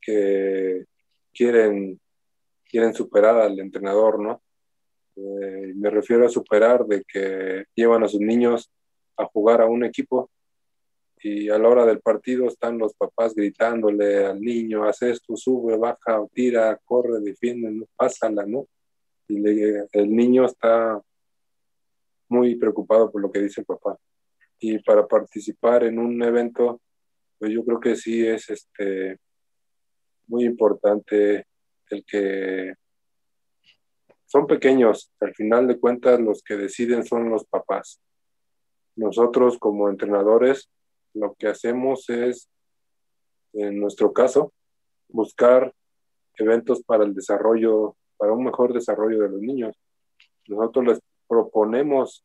que 0.00 0.84
quieren, 1.32 2.00
quieren 2.68 2.94
superar 2.94 3.36
al 3.36 3.58
entrenador, 3.58 4.20
¿no? 4.20 4.42
Eh, 5.16 5.72
me 5.74 5.90
refiero 5.90 6.26
a 6.26 6.30
superar 6.30 6.84
de 6.86 7.02
que 7.06 7.64
llevan 7.74 8.02
a 8.04 8.08
sus 8.08 8.20
niños 8.20 8.70
a 9.16 9.24
jugar 9.26 9.60
a 9.60 9.66
un 9.66 9.84
equipo 9.84 10.30
y 11.22 11.50
a 11.50 11.58
la 11.58 11.68
hora 11.68 11.84
del 11.84 12.00
partido 12.00 12.46
están 12.46 12.78
los 12.78 12.94
papás 12.94 13.34
gritándole 13.34 14.24
al 14.24 14.40
niño, 14.40 14.84
haz 14.84 15.02
esto, 15.02 15.36
sube, 15.36 15.76
baja, 15.76 16.24
tira, 16.32 16.78
corre, 16.84 17.20
defiende, 17.20 17.86
pásala, 17.94 18.46
¿no? 18.46 18.66
Y 19.28 19.36
el 19.92 20.16
niño 20.16 20.46
está 20.46 21.00
muy 22.28 22.56
preocupado 22.56 23.10
por 23.10 23.20
lo 23.20 23.30
que 23.30 23.42
dice 23.42 23.60
el 23.60 23.66
papá. 23.66 23.98
Y 24.58 24.78
para 24.82 25.06
participar 25.06 25.84
en 25.84 25.98
un 25.98 26.22
evento, 26.22 26.80
pues 27.38 27.52
yo 27.52 27.64
creo 27.64 27.80
que 27.80 27.96
sí 27.96 28.26
es 28.26 28.48
este, 28.48 29.18
muy 30.26 30.44
importante 30.44 31.46
el 31.90 32.04
que 32.04 32.74
son 34.26 34.46
pequeños, 34.46 35.12
al 35.20 35.34
final 35.34 35.66
de 35.66 35.78
cuentas 35.78 36.20
los 36.20 36.42
que 36.42 36.56
deciden 36.56 37.04
son 37.04 37.28
los 37.30 37.44
papás. 37.44 38.00
Nosotros 38.96 39.58
como 39.58 39.88
entrenadores 39.88 40.70
lo 41.14 41.34
que 41.34 41.48
hacemos 41.48 42.08
es, 42.08 42.48
en 43.52 43.80
nuestro 43.80 44.12
caso, 44.12 44.52
buscar 45.08 45.74
eventos 46.36 46.82
para 46.82 47.04
el 47.04 47.14
desarrollo, 47.14 47.96
para 48.16 48.32
un 48.32 48.44
mejor 48.44 48.72
desarrollo 48.72 49.20
de 49.20 49.28
los 49.28 49.40
niños. 49.40 49.76
Nosotros 50.46 50.86
les 50.86 51.00
proponemos 51.28 52.24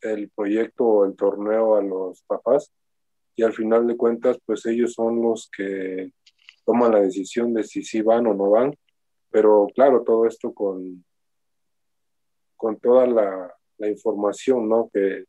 el 0.00 0.30
proyecto 0.30 0.84
o 0.84 1.04
el 1.04 1.16
torneo 1.16 1.76
a 1.76 1.82
los 1.82 2.22
papás 2.22 2.72
y 3.34 3.42
al 3.42 3.52
final 3.52 3.86
de 3.86 3.96
cuentas, 3.96 4.38
pues 4.44 4.66
ellos 4.66 4.94
son 4.94 5.22
los 5.22 5.48
que 5.56 6.12
toman 6.64 6.92
la 6.92 7.00
decisión 7.00 7.54
de 7.54 7.64
si 7.64 7.82
sí 7.82 8.02
van 8.02 8.26
o 8.26 8.34
no 8.34 8.50
van, 8.50 8.74
pero 9.30 9.68
claro, 9.74 10.02
todo 10.02 10.26
esto 10.26 10.52
con, 10.52 11.04
con 12.56 12.78
toda 12.80 13.06
la, 13.06 13.54
la 13.78 13.88
información 13.88 14.68
¿no? 14.68 14.90
que, 14.92 15.24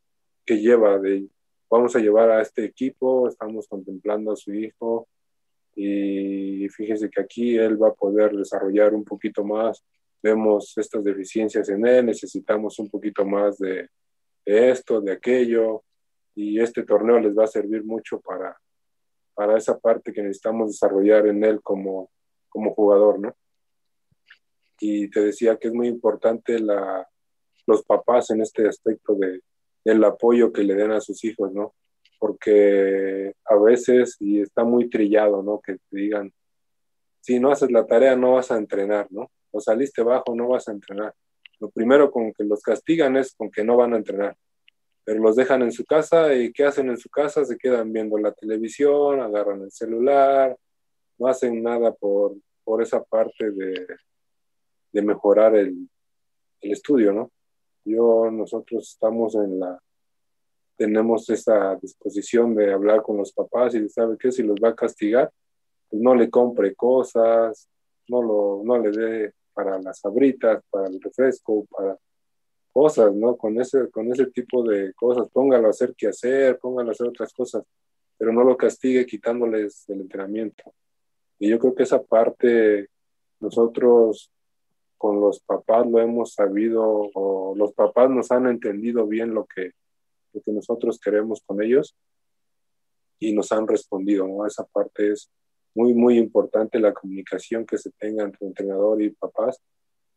que 0.46 0.58
lleva 0.58 0.98
de 0.98 1.28
vamos 1.70 1.96
a 1.96 2.00
llevar 2.00 2.32
a 2.32 2.42
este 2.42 2.66
equipo, 2.66 3.28
estamos 3.28 3.68
contemplando 3.68 4.32
a 4.32 4.36
su 4.36 4.54
hijo 4.54 5.08
y 5.76 6.68
fíjese 6.70 7.10
que 7.10 7.22
aquí 7.22 7.58
él 7.58 7.82
va 7.82 7.90
a 7.90 7.94
poder 7.94 8.36
desarrollar 8.36 8.94
un 8.94 9.06
poquito 9.06 9.44
más, 9.44 9.84
vemos 10.22 10.78
estas 10.78 11.04
deficiencias 11.04 11.70
en 11.70 11.86
él, 11.86 12.08
necesitamos 12.08 12.80
un 12.80 12.90
poquito 12.90 13.24
más 13.24 13.58
de, 13.60 13.88
esto, 14.46 15.00
de 15.00 15.14
aquello, 15.14 15.84
y 16.36 16.60
este 16.60 16.84
torneo 16.84 17.20
les 17.20 17.38
va 17.38 17.44
a 17.44 17.48
servir 17.48 17.84
mucho 17.84 18.20
para, 18.20 18.58
para 19.34 19.58
esa 19.58 19.78
parte 19.78 20.12
que 20.12 20.22
necesitamos 20.22 20.72
desarrollar 20.72 21.28
en 21.28 21.44
él 21.44 21.62
como, 21.62 22.10
como 22.50 22.74
jugador, 22.74 23.20
¿no? 23.20 23.34
Y 24.82 25.10
te 25.10 25.22
decía 25.22 25.58
que 25.58 25.68
es 25.68 25.74
muy 25.74 25.88
importante 25.88 26.60
la, 26.60 27.08
los 27.68 27.84
papás 27.84 28.32
en 28.32 28.42
este 28.42 28.68
aspecto 28.68 29.14
de, 29.16 29.42
el 29.86 30.04
apoyo 30.04 30.52
que 30.52 30.64
le 30.64 30.76
den 30.76 30.92
a 30.92 31.02
sus 31.02 31.24
hijos, 31.24 31.52
¿no? 31.54 31.74
Porque 32.20 33.34
a 33.46 33.56
veces, 33.56 34.18
y 34.20 34.42
está 34.42 34.64
muy 34.64 34.90
trillado, 34.90 35.42
¿no? 35.42 35.62
Que 35.62 35.74
te 35.74 35.98
digan, 35.98 36.34
si 37.22 37.40
no 37.40 37.52
haces 37.52 37.72
la 37.72 37.86
tarea 37.86 38.16
no 38.16 38.34
vas 38.34 38.52
a 38.52 38.58
entrenar, 38.58 39.08
¿no? 39.12 39.32
O 39.52 39.60
saliste 39.60 40.02
bajo, 40.04 40.36
no 40.36 40.50
vas 40.50 40.68
a 40.68 40.72
entrenar. 40.72 41.14
Lo 41.60 41.70
primero 41.70 42.12
con 42.12 42.34
que 42.34 42.44
los 42.44 42.62
castigan 42.62 43.18
es 43.18 43.34
con 43.36 43.52
que 43.52 43.64
no 43.64 43.78
van 43.78 43.94
a 43.94 43.98
entrenar. 43.98 44.36
Pero 45.04 45.22
los 45.22 45.36
dejan 45.36 45.62
en 45.64 45.72
su 45.72 45.86
casa 45.86 46.34
y 46.34 46.52
¿qué 46.52 46.66
hacen 46.66 46.90
en 46.90 46.98
su 46.98 47.10
casa? 47.10 47.44
Se 47.46 47.58
quedan 47.58 47.92
viendo 47.92 48.18
la 48.18 48.32
televisión, 48.32 49.20
agarran 49.20 49.64
el 49.64 49.72
celular, 49.72 50.56
no 51.18 51.28
hacen 51.28 51.62
nada 51.62 51.94
por, 51.94 52.36
por 52.64 52.82
esa 52.82 53.04
parte 53.04 53.52
de, 53.52 53.88
de 54.92 55.02
mejorar 55.02 55.56
el, 55.56 55.90
el 56.62 56.72
estudio, 56.72 57.14
¿no? 57.14 57.32
Yo, 57.86 58.30
nosotros 58.32 58.90
estamos 58.90 59.36
en 59.36 59.60
la, 59.60 59.80
tenemos 60.80 61.30
esa 61.30 61.76
disposición 61.76 62.56
de 62.56 62.72
hablar 62.72 63.02
con 63.02 63.18
los 63.18 63.34
papás 63.34 63.76
y 63.76 63.82
de 63.82 63.90
sabe 63.90 64.18
qué, 64.18 64.32
si 64.32 64.44
los 64.44 64.58
va 64.64 64.70
a 64.70 64.76
castigar, 64.76 65.32
pues 65.90 66.02
no 66.02 66.16
le 66.16 66.30
compre 66.30 66.74
cosas, 66.76 67.70
no, 68.08 68.22
lo, 68.22 68.62
no 68.64 68.78
le 68.78 68.92
dé 68.92 69.34
para 69.54 69.78
las 69.80 70.04
abritas, 70.06 70.64
para 70.70 70.88
el 70.88 71.02
refresco, 71.02 71.66
para 71.66 71.98
cosas, 72.72 73.14
¿no? 73.14 73.36
Con 73.36 73.60
ese, 73.60 73.90
con 73.90 74.12
ese 74.12 74.28
tipo 74.28 74.64
de 74.64 74.94
cosas, 74.94 75.28
póngalo 75.32 75.68
a 75.68 75.72
hacer 75.72 75.94
qué 75.98 76.08
hacer, 76.08 76.58
póngalo 76.60 76.90
a 76.90 76.92
hacer 76.92 77.08
otras 77.08 77.34
cosas, 77.34 77.64
pero 78.18 78.32
no 78.32 78.44
lo 78.44 78.56
castigue 78.56 79.06
quitándoles 79.06 79.84
el 79.90 80.02
entrenamiento. 80.02 80.74
Y 81.40 81.50
yo 81.50 81.60
creo 81.60 81.76
que 81.76 81.84
esa 81.84 82.02
parte 82.02 82.88
nosotros 83.42 84.32
con 85.00 85.22
los 85.22 85.40
papás 85.40 85.88
lo 85.88 86.00
hemos 86.00 86.34
sabido 86.34 86.84
o 87.14 87.56
los 87.56 87.74
papás 87.74 88.10
nos 88.10 88.32
han 88.32 88.48
entendido 88.48 89.08
bien 89.08 89.34
lo 89.34 89.46
que, 89.46 89.72
lo 90.34 90.42
que 90.42 90.52
nosotros 90.52 91.00
queremos 91.00 91.42
con 91.46 91.64
ellos 91.64 91.96
y 93.18 93.34
nos 93.34 93.52
han 93.54 93.66
respondido, 93.66 94.28
¿no? 94.28 94.46
Esa 94.46 94.66
parte 94.66 95.14
es 95.14 95.32
muy, 95.74 95.94
muy 95.94 96.18
importante 96.18 96.80
la 96.80 96.94
comunicación 96.94 97.66
que 97.66 97.78
se 97.78 97.92
tenga 97.92 98.26
entre 98.26 98.46
entrenador 98.46 99.02
y 99.02 99.12
papás 99.12 99.62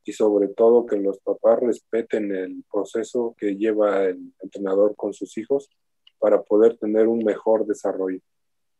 y 0.05 0.12
sobre 0.12 0.49
todo 0.49 0.85
que 0.85 0.97
los 0.97 1.20
papás 1.20 1.61
respeten 1.61 2.35
el 2.35 2.64
proceso 2.70 3.37
que 3.39 3.55
lleva 3.55 4.03
el 4.05 4.35
entrenador 4.41 4.97
con 4.97 5.12
sus 5.12 5.39
hijos 5.39 5.70
para 6.18 6.43
poder 6.43 6.76
tener 6.76 7.07
un 7.07 7.24
mejor 7.24 7.66
desarrollo. 7.66 8.18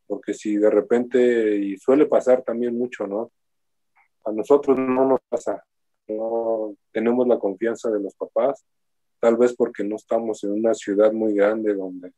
Porque 0.09 0.34
si 0.34 0.57
de 0.57 0.68
repente, 0.68 1.57
y 1.59 1.76
suele 1.76 2.07
pasar 2.07 2.42
también 2.42 2.76
mucho, 2.76 3.07
¿no? 3.07 3.30
A 4.24 4.32
nosotros 4.32 4.76
no 4.76 5.07
nos 5.07 5.20
pasa, 5.28 5.64
no 6.09 6.74
tenemos 6.92 7.26
la 7.26 7.38
confianza 7.38 7.90
de 7.90 8.00
los 8.00 8.14
papás, 8.14 8.64
tal 9.20 9.36
vez 9.36 9.55
porque 9.55 9.84
no 9.84 9.96
estamos 9.96 10.42
en 10.44 10.53
una 10.53 10.74
ciudad 10.74 11.12
muy 11.12 11.34
grande 11.34 11.74
donde 11.74 12.12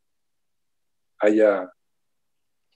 haya 1.19 1.71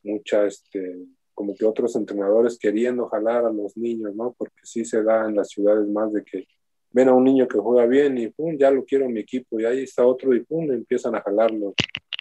mucha, 0.04 0.46
este, 0.46 0.98
como 1.34 1.56
que 1.56 1.66
otros 1.66 1.96
entrenadores 1.96 2.58
queriendo 2.58 3.08
jalar 3.08 3.46
a 3.46 3.52
los 3.52 3.76
niños, 3.76 4.16
¿no? 4.16 4.34
Porque 4.38 4.62
sí 4.64 4.86
se 4.86 5.04
da 5.04 5.28
en 5.28 5.36
las 5.36 5.50
ciudades 5.50 5.88
más 5.88 6.12
de 6.14 6.24
que 6.24 6.46
ven 6.92 7.10
a 7.10 7.14
un 7.14 7.24
niño 7.24 7.48
que 7.48 7.58
juega 7.58 7.86
bien 7.86 8.18
y 8.18 8.30
pum, 8.30 8.58
ya 8.58 8.72
lo 8.72 8.84
quiero 8.84 9.06
en 9.06 9.14
mi 9.14 9.22
equipo 9.22 9.60
y 9.60 9.66
ahí 9.66 9.84
está 9.84 10.06
otro 10.06 10.34
y 10.34 10.44
pum, 10.44 10.72
empiezan 10.72 11.16
a 11.16 11.22
jalar 11.22 11.52
los 11.52 11.74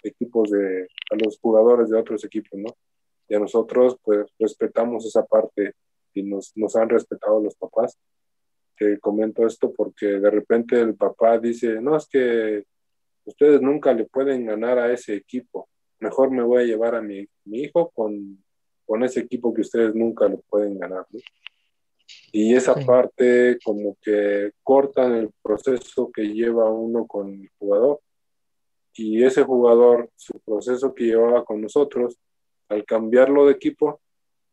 equipos 0.03 0.51
de, 0.51 0.87
a 1.11 1.15
los 1.15 1.39
jugadores 1.39 1.89
de 1.89 1.97
otros 1.97 2.23
equipos, 2.23 2.59
¿no? 2.59 2.75
Y 3.27 3.35
a 3.35 3.39
nosotros 3.39 3.97
pues 4.03 4.25
respetamos 4.39 5.05
esa 5.05 5.25
parte 5.25 5.73
y 6.13 6.23
nos, 6.23 6.51
nos 6.55 6.75
han 6.75 6.89
respetado 6.89 7.41
los 7.41 7.55
papás 7.55 7.97
comento 8.99 9.45
esto 9.45 9.73
porque 9.75 10.05
de 10.05 10.29
repente 10.29 10.79
el 10.79 10.95
papá 10.95 11.37
dice, 11.37 11.81
no, 11.81 11.97
es 11.97 12.07
que 12.07 12.63
ustedes 13.25 13.61
nunca 13.61 13.93
le 13.93 14.05
pueden 14.05 14.45
ganar 14.45 14.79
a 14.79 14.91
ese 14.91 15.15
equipo, 15.15 15.69
mejor 15.99 16.31
me 16.31 16.43
voy 16.43 16.63
a 16.63 16.65
llevar 16.65 16.95
a 16.95 17.01
mi, 17.01 17.27
hijo 17.45 17.89
con, 17.91 18.43
con, 18.85 19.03
ese 19.03 19.21
equipo 19.21 19.53
que 19.53 19.61
ustedes 19.61 19.93
nunca 19.93 20.27
le 20.27 20.37
pueden 20.49 20.77
ganar. 20.77 21.05
Y 22.31 22.55
esa 22.55 22.73
parte 22.75 23.57
como 23.63 23.97
que 24.01 24.51
cortan 24.63 25.15
el 25.15 25.31
proceso 25.41 26.11
que 26.11 26.23
lleva 26.23 26.71
uno 26.71 27.05
con 27.05 27.29
el 27.33 27.49
jugador. 27.59 27.99
Y 28.93 29.23
ese 29.23 29.43
jugador, 29.43 30.09
su 30.15 30.39
proceso 30.39 30.93
que 30.93 31.05
llevaba 31.05 31.45
con 31.45 31.61
nosotros, 31.61 32.17
al 32.67 32.85
cambiarlo 32.85 33.45
de 33.45 33.53
equipo, 33.53 34.01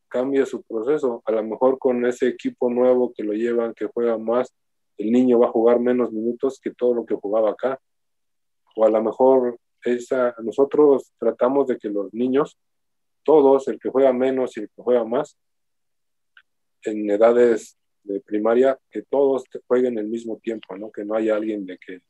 cambia 0.08 0.46
su 0.46 0.62
proceso. 0.62 1.22
A 1.24 1.32
lo 1.32 1.42
mejor 1.44 1.78
con 1.78 2.04
ese 2.06 2.28
equipo 2.28 2.70
nuevo 2.70 3.12
que 3.14 3.22
lo 3.22 3.32
llevan, 3.32 3.74
que 3.74 3.86
juega 3.86 4.18
más, 4.18 4.52
el 4.96 5.12
niño 5.12 5.38
va 5.38 5.46
a 5.46 5.52
jugar 5.52 5.80
menos 5.80 6.12
minutos 6.12 6.60
que 6.60 6.72
todo 6.72 6.94
lo 6.94 7.04
que 7.04 7.14
jugaba 7.14 7.50
acá. 7.50 7.80
O 8.74 8.84
a 8.84 8.90
lo 8.90 9.02
mejor 9.02 9.58
esa, 9.82 10.34
nosotros 10.42 11.12
tratamos 11.18 11.66
de 11.66 11.78
que 11.78 11.88
los 11.88 12.12
niños, 12.12 12.58
todos, 13.22 13.68
el 13.68 13.78
que 13.78 13.90
juega 13.90 14.12
menos 14.12 14.56
y 14.56 14.60
el 14.60 14.68
que 14.68 14.82
juega 14.82 15.04
más, 15.04 15.36
en 16.82 17.10
edades 17.10 17.76
de 18.04 18.20
primaria, 18.20 18.78
que 18.90 19.02
todos 19.02 19.44
jueguen 19.66 19.98
el 19.98 20.06
mismo 20.06 20.38
tiempo, 20.38 20.76
¿no? 20.76 20.90
Que 20.90 21.04
no 21.04 21.14
haya 21.14 21.36
alguien 21.36 21.66
de 21.66 21.78
que 21.78 22.00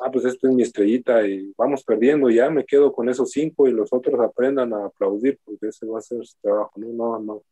ah, 0.00 0.10
pues 0.10 0.24
esta 0.24 0.48
es 0.48 0.54
mi 0.54 0.62
estrellita 0.62 1.26
y 1.26 1.52
vamos 1.56 1.84
perdiendo, 1.84 2.30
ya 2.30 2.50
me 2.50 2.64
quedo 2.64 2.92
con 2.92 3.08
esos 3.08 3.30
cinco 3.30 3.68
y 3.68 3.72
los 3.72 3.92
otros 3.92 4.20
aprendan 4.20 4.72
a 4.72 4.86
aplaudir, 4.86 5.38
porque 5.44 5.68
ese 5.68 5.86
va 5.86 5.98
a 5.98 6.02
ser 6.02 6.24
su 6.26 6.36
trabajo, 6.40 6.72
no, 6.76 6.88
no, 6.92 7.18
no. 7.18 7.42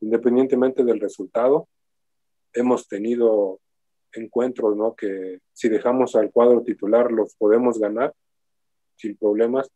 Independientemente 0.00 0.84
del 0.84 1.00
resultado, 1.00 1.68
hemos 2.52 2.88
tenido 2.88 3.60
encuentros, 4.12 4.76
¿no? 4.76 4.94
Que 4.94 5.40
si 5.52 5.68
dejamos 5.68 6.14
al 6.14 6.30
cuadro 6.30 6.62
titular 6.62 7.10
los 7.10 7.34
podemos 7.36 7.78
ganar 7.78 8.12
sin 8.96 9.16
problemas, 9.16 9.70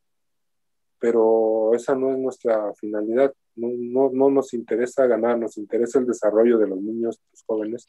pero 0.99 1.75
esa 1.75 1.95
no 1.95 2.13
es 2.13 2.19
nuestra 2.19 2.73
finalidad. 2.75 3.33
No, 3.57 4.11
no, 4.13 4.31
nos 4.31 4.53
interesa 4.55 5.07
ganar, 5.07 5.39
nos 5.39 5.57
interesa 5.57 5.99
el 5.99 6.07
desarrollo 6.07 6.59
de 6.59 6.69
los 6.69 6.81
niños, 6.81 7.19
los 7.33 7.43
jóvenes. 7.47 7.87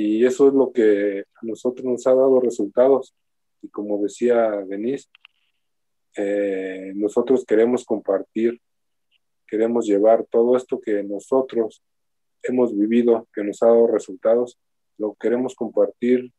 Y 0.00 0.24
eso 0.24 0.46
es 0.46 0.54
lo 0.54 0.70
que 0.70 1.22
a 1.22 1.40
nosotros 1.42 1.84
nos 1.84 2.06
ha 2.06 2.14
dado 2.14 2.38
resultados. 2.38 3.16
Y 3.60 3.68
como 3.68 4.00
decía 4.00 4.64
Denise, 4.64 5.08
eh, 6.16 6.92
nosotros 6.94 7.44
queremos 7.44 7.84
compartir, 7.84 8.60
queremos 9.44 9.86
llevar 9.86 10.24
todo 10.30 10.56
esto 10.56 10.80
que 10.80 11.02
nosotros 11.02 11.82
hemos 12.44 12.78
vivido, 12.78 13.26
que 13.34 13.42
nos 13.42 13.60
ha 13.64 13.66
dado 13.66 13.88
resultados, 13.88 14.56
lo 14.98 15.16
queremos 15.16 15.56
compartir 15.56 16.32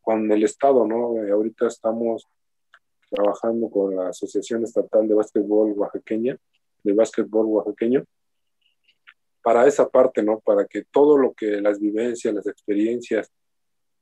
con 0.00 0.30
el 0.30 0.44
Estado, 0.44 0.86
¿no? 0.86 1.16
Eh, 1.24 1.32
ahorita 1.32 1.66
estamos 1.66 2.28
trabajando 3.10 3.68
con 3.68 3.96
la 3.96 4.10
Asociación 4.10 4.62
Estatal 4.62 5.08
de 5.08 5.14
Básquetbol 5.14 5.72
Oaxaqueña, 5.72 6.38
de 6.84 6.92
básquetbol 6.92 7.46
oaxaqueño, 7.46 8.04
para 9.42 9.66
esa 9.66 9.88
parte, 9.88 10.22
¿no? 10.22 10.40
Para 10.40 10.66
que 10.66 10.84
todo 10.90 11.16
lo 11.16 11.32
que 11.32 11.60
las 11.60 11.78
vivencias, 11.78 12.34
las 12.34 12.46
experiencias, 12.46 13.30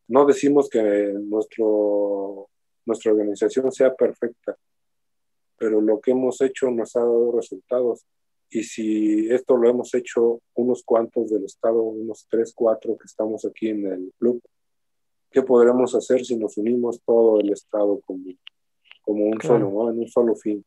no 0.08 0.24
decimos 0.24 0.68
que 0.68 0.82
nuestro, 0.82 2.48
nuestra 2.86 3.12
organización 3.12 3.70
sea 3.70 3.94
perfecta, 3.94 4.56
pero 5.56 5.80
lo 5.80 6.00
que 6.00 6.12
hemos 6.12 6.40
hecho 6.40 6.70
nos 6.70 6.96
ha 6.96 7.00
dado 7.00 7.32
resultados. 7.32 8.06
Y 8.50 8.62
si 8.62 9.28
esto 9.30 9.56
lo 9.56 9.68
hemos 9.68 9.94
hecho 9.94 10.40
unos 10.54 10.82
cuantos 10.82 11.28
del 11.28 11.44
Estado, 11.44 11.82
unos 11.82 12.26
tres, 12.30 12.54
cuatro 12.54 12.96
que 12.96 13.04
estamos 13.04 13.44
aquí 13.44 13.68
en 13.68 13.86
el 13.86 14.12
club, 14.18 14.40
¿qué 15.30 15.42
podremos 15.42 15.94
hacer 15.94 16.24
si 16.24 16.36
nos 16.36 16.56
unimos 16.56 17.02
todo 17.04 17.40
el 17.40 17.52
Estado 17.52 18.00
como, 18.06 18.24
como 19.02 19.26
un 19.26 19.40
solo, 19.42 19.90
en 19.90 19.98
un 19.98 20.08
solo 20.08 20.34
fin? 20.34 20.64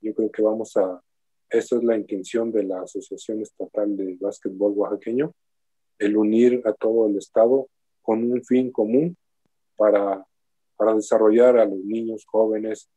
Yo 0.00 0.14
creo 0.14 0.30
que 0.30 0.42
vamos 0.42 0.76
a, 0.76 1.02
esa 1.50 1.76
es 1.76 1.84
la 1.84 1.96
intención 1.96 2.52
de 2.52 2.64
la 2.64 2.82
Asociación 2.82 3.40
Estatal 3.40 3.96
de 3.96 4.16
Básquetbol 4.20 4.72
Oaxaqueño, 4.76 5.32
el 5.98 6.16
unir 6.16 6.62
a 6.64 6.72
todo 6.72 7.08
el 7.08 7.16
Estado 7.16 7.68
con 8.02 8.30
un 8.30 8.44
fin 8.44 8.70
común 8.70 9.16
para, 9.76 10.24
para 10.76 10.94
desarrollar 10.94 11.58
a 11.58 11.64
los 11.64 11.78
niños 11.78 12.24
jóvenes 12.26 12.88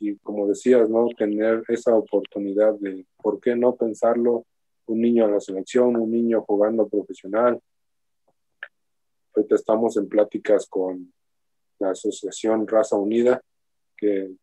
y 0.00 0.16
como 0.16 0.48
decías, 0.48 0.88
¿no? 0.88 1.08
Tener 1.16 1.62
esa 1.68 1.94
oportunidad 1.94 2.74
de, 2.74 3.06
¿por 3.22 3.38
qué 3.38 3.54
no 3.54 3.76
pensarlo? 3.76 4.46
Un 4.86 5.02
niño 5.02 5.26
a 5.26 5.30
la 5.30 5.40
selección, 5.40 5.96
un 5.96 6.10
niño 6.10 6.42
jugando 6.42 6.88
profesional. 6.88 7.60
Ahorita 9.34 9.54
estamos 9.54 9.96
en 9.98 10.08
pláticas 10.08 10.66
con 10.66 11.12
la 11.78 11.90
Asociación 11.90 12.66
Raza 12.66 12.96
Unida, 12.96 13.40
que 13.96 14.34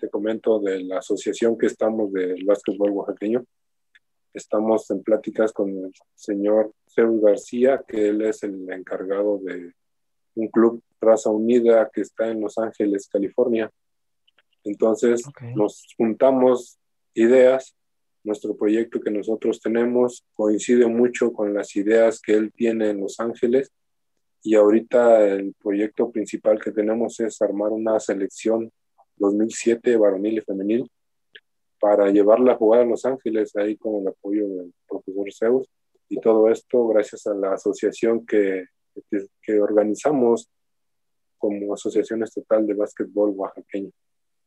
te 0.00 0.08
comento 0.08 0.58
de 0.58 0.82
la 0.82 0.98
asociación 0.98 1.56
que 1.58 1.66
estamos 1.66 2.12
del 2.12 2.44
básquetbol 2.44 2.90
oaxaqueño. 2.90 3.44
Estamos 4.32 4.90
en 4.90 5.02
pláticas 5.02 5.52
con 5.52 5.70
el 5.70 5.92
señor 6.14 6.72
Zeus 6.88 7.20
García, 7.20 7.84
que 7.86 8.08
él 8.08 8.22
es 8.22 8.42
el 8.42 8.70
encargado 8.70 9.38
de 9.38 9.74
un 10.34 10.48
club 10.48 10.82
Raza 11.00 11.30
Unida 11.30 11.90
que 11.92 12.00
está 12.00 12.28
en 12.28 12.40
Los 12.40 12.56
Ángeles, 12.58 13.08
California. 13.08 13.70
Entonces 14.64 15.22
nos 15.54 15.86
juntamos 15.96 16.78
ideas, 17.14 17.74
nuestro 18.22 18.56
proyecto 18.56 19.00
que 19.00 19.10
nosotros 19.10 19.60
tenemos 19.60 20.24
coincide 20.34 20.86
mucho 20.86 21.32
con 21.32 21.54
las 21.54 21.74
ideas 21.76 22.20
que 22.20 22.32
él 22.32 22.52
tiene 22.52 22.90
en 22.90 23.00
Los 23.00 23.18
Ángeles 23.20 23.70
y 24.42 24.54
ahorita 24.54 25.26
el 25.26 25.54
proyecto 25.54 26.10
principal 26.10 26.58
que 26.60 26.72
tenemos 26.72 27.20
es 27.20 27.40
armar 27.42 27.70
una 27.72 28.00
selección 28.00 28.70
2007 29.20 29.96
varonil 29.96 30.38
y 30.38 30.40
femenil 30.40 30.90
para 31.78 32.10
llevarla 32.10 32.52
a 32.52 32.56
jugar 32.56 32.80
a 32.80 32.84
Los 32.84 33.04
Ángeles 33.04 33.54
ahí 33.56 33.76
con 33.76 34.02
el 34.02 34.08
apoyo 34.08 34.48
del 34.48 34.74
profesor 34.88 35.32
Zeus 35.32 35.68
y 36.08 36.20
todo 36.20 36.50
esto 36.50 36.88
gracias 36.88 37.26
a 37.28 37.34
la 37.34 37.54
asociación 37.54 38.26
que, 38.26 38.64
que 39.40 39.60
organizamos 39.60 40.50
como 41.38 41.72
Asociación 41.72 42.22
Estatal 42.22 42.66
de 42.66 42.74
Básquetbol 42.74 43.30
Oaxaqueño. 43.30 43.90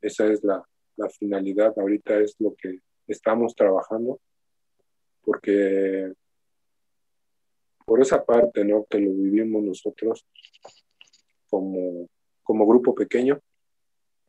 Esa 0.01 0.28
es 0.28 0.43
la, 0.43 0.63
la 0.97 1.09
finalidad, 1.09 1.74
ahorita 1.78 2.19
es 2.19 2.36
lo 2.39 2.53
que 2.55 2.80
estamos 3.07 3.55
trabajando, 3.55 4.19
porque 5.24 6.13
por 7.86 8.01
esa 8.01 8.24
parte, 8.24 8.63
¿no? 8.63 8.86
Que 8.89 8.99
lo 8.99 9.11
vivimos 9.11 9.63
nosotros 9.63 10.26
como, 11.49 12.07
como 12.43 12.67
grupo 12.67 12.93
pequeño. 12.93 13.39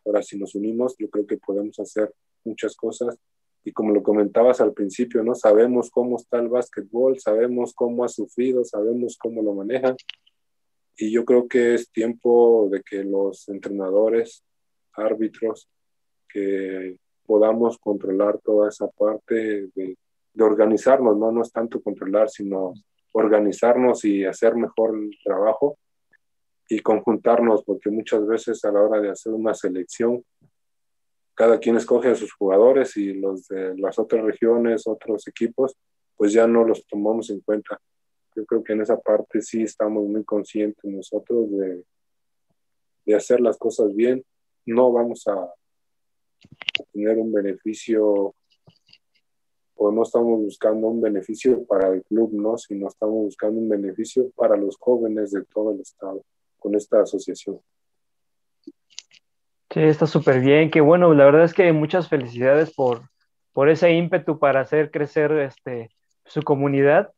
Ahora, 0.05 0.23
si 0.23 0.39
nos 0.39 0.55
unimos, 0.55 0.95
yo 0.99 1.09
creo 1.09 1.27
que 1.27 1.39
podemos 1.39 1.79
hacer 1.81 2.13
muchas 2.45 2.77
cosas. 2.77 3.19
Y 3.65 3.73
como 3.73 3.93
lo 3.95 4.03
comentabas 4.03 4.61
al 4.61 4.75
principio, 4.75 5.23
¿no? 5.23 5.35
Sabemos 5.35 5.91
cómo 5.91 6.17
está 6.17 6.39
el 6.39 6.49
básquetbol, 6.49 7.19
sabemos 7.19 7.73
cómo 7.75 8.05
ha 8.05 8.09
sufrido, 8.09 8.65
sabemos 8.65 9.17
cómo 9.19 9.43
lo 9.43 9.55
manejan 9.55 9.97
y 10.97 11.11
yo 11.11 11.25
creo 11.25 11.49
que 11.49 11.75
es 11.75 11.91
tiempo 11.91 12.69
de 12.71 12.83
que 12.83 13.03
los 13.03 13.49
entrenadores, 13.49 14.45
árbitros, 14.93 15.69
que 16.29 16.97
podamos 17.27 17.79
controlar 17.79 18.39
toda 18.39 18.69
esa 18.69 18.89
parte 18.89 19.69
de, 19.75 19.97
organizarnos, 20.37 21.17
¿no? 21.17 21.31
No 21.31 21.43
es 21.43 21.53
tanto 21.53 21.81
controlar, 21.81 22.29
sino 22.29 22.75
organizarnos 23.13 24.05
y 24.05 24.25
hacer 24.25 24.57
mejor 24.57 24.97
el 24.99 25.17
trabajo 25.25 25.79
y 26.69 26.81
conjuntarnos, 26.81 27.65
porque 27.65 27.91
muchas 27.91 28.27
veces 28.27 28.65
a 28.65 28.73
la 28.73 28.83
hora 28.83 29.01
de 29.01 29.11
hacer 29.11 29.33
una 29.33 29.55
selección, 29.55 30.25
cada 31.35 31.59
quien 31.59 31.77
escoge 31.77 32.09
a 32.09 32.15
sus 32.15 32.33
jugadores 32.33 32.97
y 32.97 33.13
los 33.15 33.49
de 33.49 33.77
las 33.77 33.99
otras 33.99 34.25
regiones, 34.25 34.87
otros 34.87 35.27
equipos, 35.29 35.77
pues 36.17 36.33
ya 36.33 36.47
no 36.47 36.65
los 36.65 36.87
tomamos 36.87 37.31
en 37.31 37.41
cuenta. 37.41 37.81
Yo 38.37 38.45
creo 38.47 38.63
que 38.63 38.73
en 38.73 38.83
esa 38.83 38.99
parte 38.99 39.43
sí 39.43 39.63
estamos 39.63 40.05
muy 40.05 40.25
conscientes 40.25 40.85
nosotros 40.85 41.51
de, 41.51 41.85
de 43.05 43.15
hacer 43.15 43.41
las 43.41 43.59
cosas 43.59 43.95
bien. 43.95 44.25
No 44.65 44.93
vamos 44.93 45.27
a, 45.27 45.53
tener 46.93 47.19
un 47.19 47.33
beneficio 47.33 48.35
o 49.77 49.91
no 49.91 50.03
estamos 50.03 50.41
buscando 50.41 50.87
un 50.89 51.01
beneficio 51.01 51.65
para 51.65 51.89
el 51.89 52.03
club, 52.05 52.33
¿no? 52.33 52.57
Sino 52.57 52.89
estamos 52.89 53.25
buscando 53.25 53.61
un 53.61 53.69
beneficio 53.69 54.31
para 54.37 54.57
los 54.57 54.77
jóvenes 54.77 55.33
de 55.33 55.45
todo 55.45 55.73
el 55.73 55.81
estado 55.81 56.25
con 56.65 56.75
esta 56.75 57.03
asociación. 57.03 57.61
Sí, 58.65 59.81
está 59.81 60.07
súper 60.07 60.41
bien, 60.41 60.71
qué 60.71 60.81
bueno, 60.81 61.13
la 61.13 61.27
verdad 61.27 61.45
es 61.45 61.53
que 61.53 61.71
muchas 61.75 62.09
felicidades 62.09 62.73
por, 62.73 63.11
por 63.53 63.69
ese 63.69 63.93
ímpetu 63.93 64.39
para 64.39 64.61
hacer 64.61 64.91
crecer 64.91 65.31
este, 65.33 65.91
su 66.25 66.43
comunidad 66.43 67.13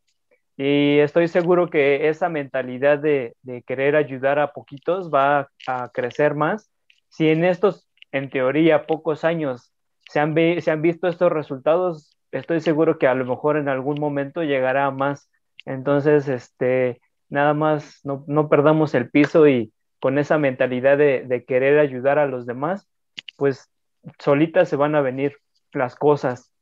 y 0.56 0.98
estoy 0.98 1.28
seguro 1.28 1.70
que 1.70 2.08
esa 2.08 2.28
mentalidad 2.28 2.98
de, 2.98 3.36
querer 3.66 3.94
ayudar 3.94 4.40
a 4.40 4.52
poquitos 4.52 5.12
va 5.12 5.48
a 5.68 5.90
crecer 5.90 6.34
más. 6.34 6.68
Si 7.08 7.28
en 7.28 7.44
estos, 7.44 7.88
en 8.10 8.30
teoría, 8.30 8.86
pocos 8.86 9.22
años 9.22 9.72
se 10.10 10.18
han, 10.18 10.34
se 10.34 10.70
han 10.72 10.82
visto 10.82 11.06
estos 11.06 11.30
resultados, 11.30 12.16
estoy 12.32 12.60
seguro 12.60 12.98
que 12.98 13.06
a 13.06 13.14
lo 13.14 13.24
mejor 13.26 13.58
en 13.58 13.68
algún 13.68 14.00
momento 14.00 14.42
llegará 14.42 14.90
más. 14.90 15.30
Entonces, 15.66 16.26
este, 16.26 17.00
nada 17.28 17.54
más 17.54 18.00
no, 18.04 18.24
no 18.26 18.48
perdamos 18.48 18.94
el 18.94 19.10
piso 19.10 19.46
y 19.48 19.72
con 20.00 20.18
esa 20.18 20.38
mentalidad 20.38 20.98
de, 20.98 21.24
de, 21.26 21.44
querer 21.44 21.78
ayudar 21.78 22.18
a 22.18 22.26
los 22.26 22.46
demás, 22.46 22.88
pues 23.36 23.70
solitas 24.18 24.68
se 24.68 24.76
van 24.76 24.94
a 24.94 25.00
venir 25.00 25.36
las 25.72 25.96
cosas. 25.96 26.52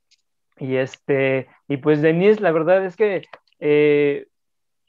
Y 0.58 0.76
este, 0.76 1.48
y 1.68 1.78
pues 1.78 2.00
Denise, 2.00 2.40
la 2.40 2.52
verdad 2.52 2.84
es 2.84 2.96
que 2.96 3.22
eh, 3.58 4.26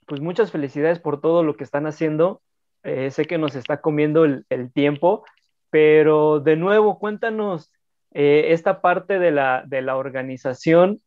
pues 0.06 0.22
muchas 0.22 0.52
felicidades 0.52 1.00
por 1.00 1.22
todo 1.22 1.44
lo 1.44 1.56
que 1.56 1.64
están 1.64 1.88
haciendo. 1.88 2.42
Eh, 2.84 3.10
sé 3.10 3.26
que 3.26 3.38
nos 3.38 3.56
está 3.56 3.82
comiendo 3.82 4.26
el, 4.26 4.46
tiempo, 4.74 5.26
pero 5.72 6.40
de 6.40 6.56
nuevo, 6.56 7.00
cuéntanos 7.00 7.72
eh, 8.14 8.48
esta 8.50 8.82
parte 8.82 9.18
de 9.18 9.32
la, 9.32 9.64
de 9.66 9.82
la 9.82 9.98
organización, 9.98 11.02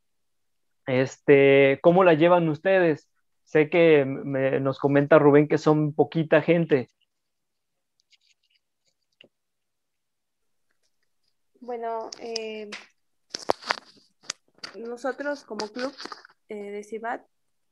este, 0.86 1.78
¿cómo 1.82 2.02
la 2.02 2.14
llevan 2.14 2.48
ustedes? 2.48 3.08
Sé 3.48 3.70
que 3.70 4.04
nos 4.04 4.78
comenta 4.78 5.18
Rubén 5.18 5.48
que 5.48 5.56
son 5.56 5.94
poquita 5.94 6.42
gente. 6.42 6.90
Bueno, 11.58 12.10
nosotros 14.76 15.44
como 15.44 15.66
club 15.68 15.94
de 16.50 16.84
Cibat 16.84 17.22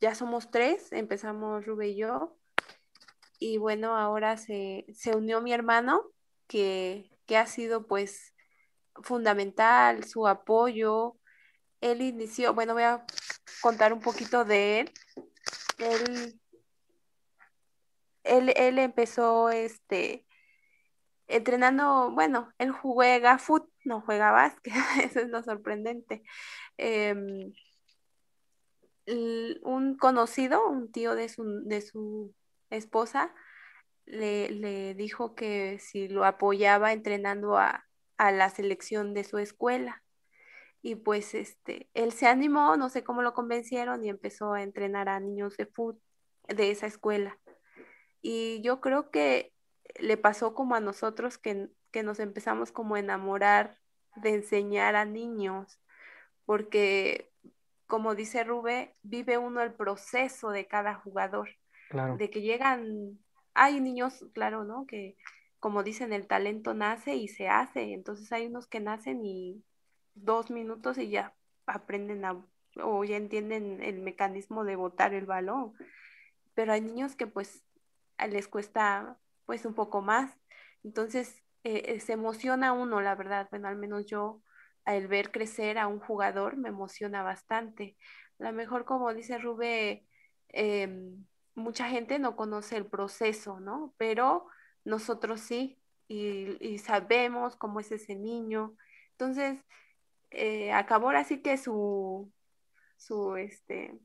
ya 0.00 0.14
somos 0.14 0.50
tres, 0.50 0.92
empezamos 0.92 1.66
Rube 1.66 1.88
y 1.88 1.96
yo. 1.98 2.38
Y 3.38 3.58
bueno, 3.58 3.98
ahora 3.98 4.38
se, 4.38 4.86
unió 5.14 5.42
mi 5.42 5.52
hermano, 5.52 6.10
que, 6.46 7.10
ha 7.36 7.44
sido 7.44 7.86
pues 7.86 8.34
fundamental, 9.02 10.04
su 10.04 10.26
apoyo. 10.26 11.18
Él 11.82 12.00
inició, 12.00 12.54
bueno, 12.54 12.72
voy 12.72 12.84
a 12.84 13.04
contar 13.60 13.92
un 13.92 14.00
poquito 14.00 14.46
de 14.46 14.80
él. 14.80 14.92
Él, 15.78 16.40
él, 18.24 18.52
él 18.56 18.78
empezó 18.78 19.50
este 19.50 20.26
entrenando, 21.28 22.10
bueno, 22.12 22.52
él 22.58 22.70
juega 22.70 23.38
fútbol, 23.38 23.70
no 23.84 24.00
juega 24.00 24.30
básquet, 24.32 24.72
eso 25.02 25.20
es 25.20 25.28
lo 25.28 25.42
sorprendente. 25.42 26.22
Em, 26.76 27.52
un 29.62 29.96
conocido, 29.96 30.68
un 30.68 30.90
tío 30.90 31.14
de 31.14 31.28
su, 31.28 31.62
de 31.64 31.80
su 31.80 32.34
esposa, 32.70 33.32
le, 34.04 34.50
le, 34.50 34.94
dijo 34.94 35.34
que 35.34 35.78
si 35.80 36.08
lo 36.08 36.24
apoyaba 36.24 36.92
entrenando 36.92 37.56
a, 37.56 37.86
a, 38.18 38.32
la 38.32 38.50
selección 38.50 39.14
de 39.14 39.24
su 39.24 39.38
escuela. 39.38 40.02
Y 40.82 40.96
pues 40.96 41.34
este, 41.34 41.88
él 41.94 42.12
se 42.12 42.26
animó, 42.26 42.76
no 42.76 42.88
sé 42.88 43.02
cómo 43.02 43.22
lo 43.22 43.34
convencieron 43.34 44.04
y 44.04 44.08
empezó 44.08 44.52
a 44.52 44.62
entrenar 44.62 45.08
a 45.08 45.20
niños 45.20 45.56
de 45.56 45.66
fútbol 45.66 46.00
de 46.48 46.70
esa 46.70 46.86
escuela. 46.86 47.38
Y 48.22 48.60
yo 48.62 48.80
creo 48.80 49.10
que 49.10 49.52
le 49.98 50.16
pasó 50.16 50.54
como 50.54 50.74
a 50.74 50.80
nosotros 50.80 51.38
que, 51.38 51.68
que 51.90 52.02
nos 52.02 52.20
empezamos 52.20 52.72
como 52.72 52.94
a 52.94 53.00
enamorar 53.00 53.78
de 54.16 54.34
enseñar 54.34 54.96
a 54.96 55.04
niños, 55.04 55.80
porque 56.44 57.30
como 57.86 58.14
dice 58.14 58.44
Rube, 58.44 58.94
vive 59.02 59.38
uno 59.38 59.62
el 59.62 59.72
proceso 59.72 60.50
de 60.50 60.66
cada 60.66 60.94
jugador. 60.94 61.50
De 62.18 62.30
que 62.30 62.42
llegan, 62.42 63.20
hay 63.54 63.80
niños, 63.80 64.24
claro, 64.34 64.64
¿no? 64.64 64.86
Que 64.86 65.16
como 65.60 65.84
dicen, 65.84 66.12
el 66.12 66.26
talento 66.26 66.74
nace 66.74 67.14
y 67.14 67.28
se 67.28 67.48
hace. 67.48 67.92
Entonces 67.92 68.32
hay 68.32 68.46
unos 68.46 68.66
que 68.66 68.80
nacen 68.80 69.24
y 69.24 69.62
dos 70.16 70.50
minutos 70.50 70.98
y 70.98 71.10
ya 71.10 71.34
aprenden 71.66 72.24
a, 72.24 72.44
o 72.82 73.04
ya 73.04 73.16
entienden 73.16 73.82
el 73.82 74.00
mecanismo 74.00 74.64
de 74.64 74.76
botar 74.76 75.14
el 75.14 75.26
balón. 75.26 75.74
Pero 76.54 76.72
hay 76.72 76.80
niños 76.80 77.16
que 77.16 77.26
pues 77.26 77.64
les 78.28 78.48
cuesta 78.48 79.18
pues 79.46 79.64
un 79.64 79.74
poco 79.74 80.02
más. 80.02 80.36
Entonces 80.82 81.42
eh, 81.64 81.94
eh, 81.94 82.00
se 82.00 82.14
emociona 82.14 82.72
uno, 82.72 83.00
la 83.00 83.14
verdad. 83.14 83.48
Bueno, 83.50 83.68
al 83.68 83.76
menos 83.76 84.06
yo 84.06 84.42
al 84.84 85.08
ver 85.08 85.32
crecer 85.32 85.78
a 85.78 85.88
un 85.88 86.00
jugador 86.00 86.56
me 86.56 86.68
emociona 86.68 87.22
bastante. 87.22 87.96
A 88.38 88.44
lo 88.44 88.52
mejor, 88.52 88.84
como 88.84 89.12
dice 89.14 89.38
Rube, 89.38 90.06
em, 90.48 91.26
mucha 91.54 91.88
gente 91.88 92.18
no 92.18 92.36
conoce 92.36 92.76
el 92.76 92.86
proceso, 92.86 93.60
¿no? 93.60 93.94
Pero 93.98 94.46
nosotros 94.84 95.40
sí, 95.40 95.80
y, 96.08 96.78
sabemos 96.78 97.56
cómo 97.56 97.80
es 97.80 97.90
ese 97.92 98.14
niño. 98.14 98.76
Entonces, 99.12 99.58
eh, 100.30 100.72
acabó 100.72 101.06
ahora 101.06 101.24
sí 101.24 101.40
que 101.42 101.56
su, 101.56 102.32
su, 102.96 103.36
este, 103.36 103.98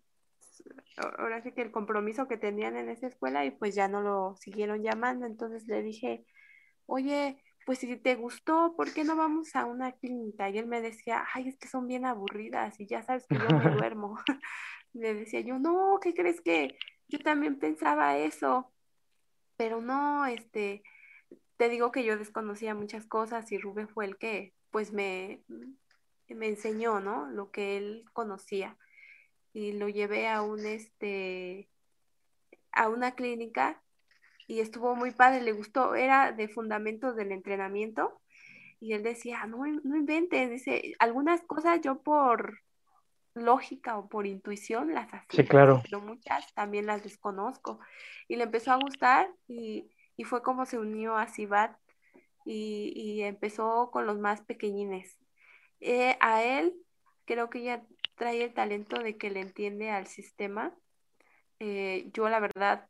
ahora 0.98 1.42
sí 1.42 1.52
que 1.54 1.62
el 1.62 1.72
compromiso 1.72 2.28
que 2.28 2.38
tenían 2.38 2.78
en 2.78 2.90
esa 2.90 3.08
escuela 3.08 3.46
y 3.46 3.52
pues 3.52 3.76
ya 3.76 3.88
no 3.88 4.02
lo 4.02 4.36
siguieron 4.38 4.84
llamando. 4.84 5.26
Entonces 5.26 5.68
le 5.68 5.82
dije, 5.84 6.26
oye, 6.86 7.42
pues 7.66 7.80
si 7.80 7.96
te 7.98 8.16
gustó, 8.16 8.76
¿por 8.76 8.94
qué 8.94 9.04
no 9.04 9.16
vamos 9.16 9.56
a 9.56 9.66
una 9.66 9.94
clínica? 9.94 10.50
Y 10.50 10.58
él 10.58 10.68
me 10.68 10.82
decía, 10.82 11.26
ay, 11.34 11.48
es 11.48 11.58
que 11.58 11.68
son 11.68 11.88
bien 11.88 12.06
aburridas 12.06 12.80
y 12.80 12.88
ya 12.88 13.04
sabes 13.04 13.26
que 13.28 13.38
yo 13.38 13.58
me 13.58 13.72
duermo. 13.86 14.18
le 14.94 15.14
decía 15.14 15.42
yo, 15.42 15.60
no, 15.60 16.00
¿qué 16.02 16.14
crees 16.14 16.42
que 16.42 16.78
yo 17.08 17.20
también 17.20 17.60
pensaba 17.60 18.18
eso? 18.18 18.72
Pero 19.58 19.82
no, 19.82 20.26
este, 20.26 20.84
te 21.58 21.70
digo 21.70 21.92
que 21.92 22.04
yo 22.04 22.18
desconocía 22.18 22.74
muchas 22.76 23.06
cosas 23.06 23.52
y 23.52 23.58
Rubén 23.58 23.88
fue 23.88 24.06
el 24.06 24.18
que, 24.18 24.54
pues, 24.72 24.92
me, 24.92 25.44
me 26.36 26.48
enseñó, 26.48 27.00
¿no? 27.00 27.30
Lo 27.30 27.52
que 27.52 27.78
él 27.78 28.06
conocía. 28.14 28.78
Y 29.54 29.74
lo 29.74 29.90
llevé 29.90 30.28
a 30.28 30.42
un, 30.42 30.66
este, 30.66 31.70
a 32.72 32.90
una 32.90 33.16
clínica 33.16 33.82
y 34.48 34.60
estuvo 34.60 34.96
muy 34.96 35.12
padre, 35.12 35.42
le 35.42 35.52
gustó, 35.52 35.96
era 35.96 36.32
de 36.32 36.48
fundamentos 36.48 37.16
del 37.16 37.32
entrenamiento 37.32 38.22
y 38.82 38.94
él 38.94 39.04
decía, 39.04 39.46
no, 39.46 39.60
no 39.84 39.96
inventes, 39.96 40.50
dice, 40.50 40.96
algunas 41.00 41.42
cosas 41.42 41.80
yo 41.82 42.02
por 42.02 42.60
lógica 43.34 43.98
o 43.98 44.10
por 44.10 44.26
intuición 44.26 44.94
las 44.94 45.14
hacía, 45.14 45.44
sí, 45.44 45.48
claro. 45.48 45.82
pero 45.84 46.02
muchas 46.02 46.54
también 46.54 46.86
las 46.86 47.04
desconozco. 47.04 47.80
Y 48.28 48.36
le 48.36 48.44
empezó 48.44 48.72
a 48.72 48.78
gustar 48.78 49.30
y, 49.48 49.90
y 50.18 50.24
fue 50.24 50.42
como 50.42 50.66
se 50.66 50.80
unió 50.80 51.16
a 51.16 51.28
Sibat 51.28 51.78
y, 52.44 52.92
y, 52.96 53.22
empezó 53.22 53.92
con 53.92 54.08
los 54.08 54.18
más 54.18 54.42
pequeñines. 54.42 55.18
Eh, 55.82 56.16
a 56.20 56.44
él 56.44 56.76
creo 57.26 57.50
que 57.50 57.64
ya 57.64 57.84
trae 58.16 58.44
el 58.44 58.54
talento 58.54 59.02
de 59.02 59.18
que 59.18 59.30
le 59.32 59.42
entiende 59.42 59.90
al 59.90 60.08
sistema. 60.08 60.74
Eh, 61.60 62.10
yo 62.14 62.30
la 62.30 62.40
verdad 62.40 62.88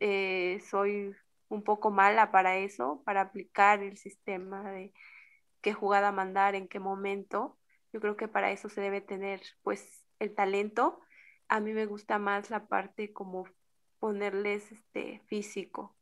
eh, 0.00 0.60
soy 0.68 1.14
un 1.48 1.62
poco 1.62 1.90
mala 1.90 2.30
para 2.30 2.56
eso, 2.58 3.02
para 3.04 3.22
aplicar 3.22 3.82
el 3.82 3.96
sistema 3.96 4.70
de 4.70 4.92
qué 5.60 5.72
jugada 5.74 6.12
mandar, 6.12 6.54
en 6.54 6.68
qué 6.68 6.80
momento. 6.80 7.58
Yo 7.92 8.00
creo 8.00 8.16
que 8.16 8.28
para 8.28 8.50
eso 8.50 8.68
se 8.68 8.80
debe 8.80 9.00
tener 9.00 9.42
pues 9.62 10.04
el 10.18 10.34
talento. 10.34 11.00
A 11.48 11.60
mí 11.60 11.72
me 11.72 11.86
gusta 11.86 12.18
más 12.18 12.50
la 12.50 12.66
parte 12.66 13.12
como 13.12 13.44
ponerles 13.98 14.72
este 14.72 15.20
físico. 15.26 15.96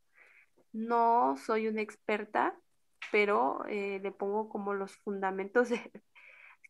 No 0.71 1.37
soy 1.37 1.67
una 1.67 1.81
experta, 1.81 2.59
pero 3.13 3.63
eh, 3.67 3.99
le 4.01 4.11
pongo 4.11 4.49
como 4.49 4.73
los 4.73 4.97
fundamentos 4.97 5.69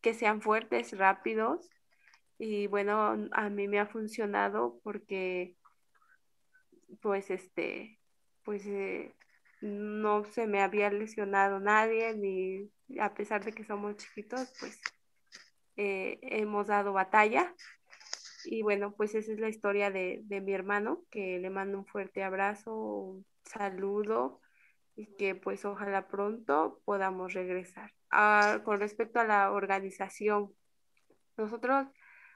que 0.02 0.14
sean 0.14 0.42
fuertes, 0.42 0.98
rápidos. 0.98 1.70
Y 2.38 2.68
bueno, 2.68 3.30
a 3.32 3.50
mí 3.50 3.70
me 3.70 3.80
ha 3.80 3.86
funcionado 3.88 4.82
porque 4.84 5.56
pues 7.02 7.32
este, 7.32 7.98
pues 8.44 8.66
eh, 8.66 9.16
no 9.62 10.26
se 10.26 10.46
me 10.46 10.62
había 10.62 10.90
lesionado 10.90 11.62
nadie, 11.62 12.14
ni 12.14 12.70
a 13.00 13.14
pesar 13.14 13.46
de 13.46 13.54
que 13.54 13.64
somos 13.64 13.96
chiquitos, 13.96 14.54
pues 14.60 14.82
eh, 15.78 16.20
hemos 16.24 16.68
dado 16.68 16.92
batalla. 16.92 17.56
Y 18.44 18.64
bueno, 18.64 18.94
pues 18.98 19.16
esa 19.16 19.32
es 19.32 19.40
la 19.40 19.48
historia 19.48 19.92
de, 19.92 20.20
de, 20.26 20.42
mi 20.42 20.52
hermano, 20.52 21.06
que 21.10 21.40
le 21.40 21.50
mando 21.50 21.78
un 21.78 21.86
fuerte 21.86 22.22
abrazo, 22.22 22.76
un 22.76 23.26
saludo 23.46 24.43
y 24.96 25.16
que 25.16 25.36
pues 25.36 25.66
ojalá 25.66 26.08
pronto 26.08 26.82
podamos 26.86 27.34
regresar. 27.34 27.92
Ah, 28.12 28.62
con 28.64 28.80
respecto 28.80 29.20
a 29.20 29.26
la 29.26 29.52
organización, 29.52 30.54
nosotros, 31.38 31.88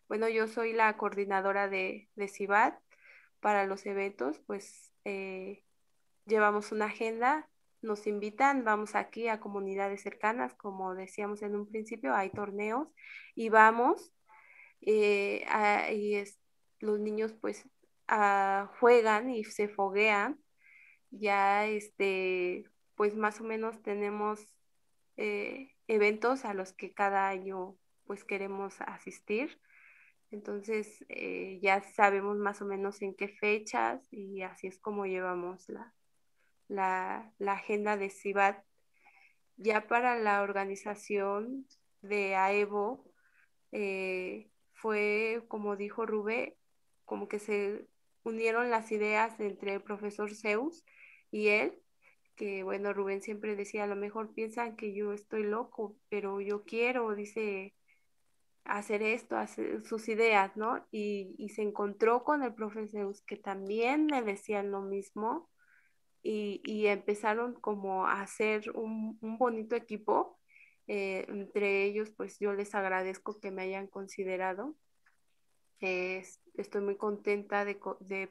bueno, 0.08 0.28
yo 0.28 0.48
soy 0.48 0.74
la 0.74 0.98
coordinadora 0.98 1.68
de, 1.68 2.10
de 2.16 2.28
CIBAT 2.28 2.80
para 3.40 3.66
los 3.66 3.86
eventos, 3.86 4.40
pues 4.48 4.92
eh, 5.06 5.64
llevamos 6.26 6.72
una 6.72 6.86
agenda, 6.86 7.50
nos 7.82 8.08
invitan, 8.08 8.64
vamos 8.64 8.96
aquí 8.96 9.28
a 9.28 9.40
comunidades 9.40 10.02
cercanas, 10.02 10.54
como 10.56 10.96
decíamos 10.96 11.42
en 11.44 11.56
un 11.56 11.70
principio, 11.70 12.16
hay 12.16 12.32
torneos 12.32 12.88
y 13.36 13.50
vamos 13.50 14.12
eh, 14.82 15.46
y 15.94 16.24
los 16.80 17.00
niños 17.00 17.34
pues 17.34 17.68
juegan 18.80 19.30
y 19.30 19.44
se 19.44 19.68
foguean. 19.68 20.40
Ya 21.12 21.66
este, 21.66 22.66
pues 22.96 23.16
más 23.16 23.40
o 23.42 23.44
menos 23.44 23.82
tenemos 23.82 24.54
eh, 25.18 25.76
eventos 25.88 26.46
a 26.46 26.54
los 26.54 26.74
que 26.74 26.94
cada 26.94 27.28
año 27.30 27.78
pues 28.06 28.24
queremos 28.24 28.82
asistir. 28.82 29.60
Entonces 30.32 31.06
eh, 31.10 31.60
ya 31.62 31.82
sabemos 31.82 32.38
más 32.38 32.62
o 32.62 32.66
menos 32.66 33.02
en 33.02 33.16
qué 33.16 33.30
fechas 33.30 34.02
y 34.12 34.42
así 34.42 34.68
es 34.68 34.80
como 34.80 35.06
llevamos 35.06 35.70
la, 35.70 35.94
la, 36.68 37.54
agenda 37.54 37.98
de 37.98 38.10
CIBAT. 38.10 38.64
Ya 39.58 39.88
para 39.88 40.18
la 40.18 40.42
organización 40.42 41.66
de 42.02 42.36
AEVO 42.36 43.06
eh, 43.72 44.50
fue, 44.74 45.44
como 45.48 45.76
dijo 45.76 46.06
Rubé, 46.06 46.58
como 47.06 47.28
que 47.28 47.40
se 47.40 47.88
unieron 48.28 48.70
las 48.70 48.92
ideas 48.92 49.40
entre 49.40 49.74
el 49.74 49.82
profesor 49.82 50.36
Zeus 50.36 50.86
y 51.32 51.48
él, 51.48 51.80
que 52.36 52.64
bueno, 52.64 52.94
Rubén 52.94 53.22
siempre 53.22 53.56
decía, 53.56 53.86
a 53.86 53.88
lo 53.88 53.96
mejor 53.96 54.34
piensan 54.34 54.76
que 54.76 54.94
yo 54.94 55.14
estoy 55.14 55.44
loco, 55.44 55.98
pero 56.10 56.40
yo 56.42 56.64
quiero, 56.64 57.16
dice 57.16 57.74
hacer 58.68 59.02
esto, 59.02 59.38
hacer 59.38 59.82
sus 59.82 60.10
ideas, 60.10 60.56
¿no? 60.58 60.86
Y, 60.92 61.50
se 61.56 61.62
encontró 61.62 62.24
con 62.24 62.44
el 62.44 62.54
profesor 62.54 63.16
que 63.26 63.38
también 63.38 64.08
le 64.08 64.22
decían 64.22 64.72
lo 64.72 64.82
mismo 64.82 65.50
y, 66.24 66.88
empezaron 66.88 67.54
como 67.56 68.06
a 68.06 68.22
hacer 68.22 68.72
un, 68.72 69.18
bonito 69.22 69.76
equipo. 69.76 70.40
Eh, 70.88 71.26
entre 71.30 71.84
ellos, 71.86 72.12
pues 72.12 72.40
yo 72.40 72.54
les 72.54 72.74
agradezco 72.76 73.40
que 73.40 73.52
me 73.52 73.64
hayan 73.64 73.88
considerado. 73.88 74.76
Estoy 75.80 76.82
muy 76.82 76.98
contenta 76.98 77.66
de, 77.66 77.78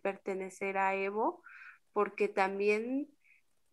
pertenecer 0.03 0.79
a 0.79 0.95
Evo 0.95 1.43
porque 1.93 2.29
también 2.29 3.09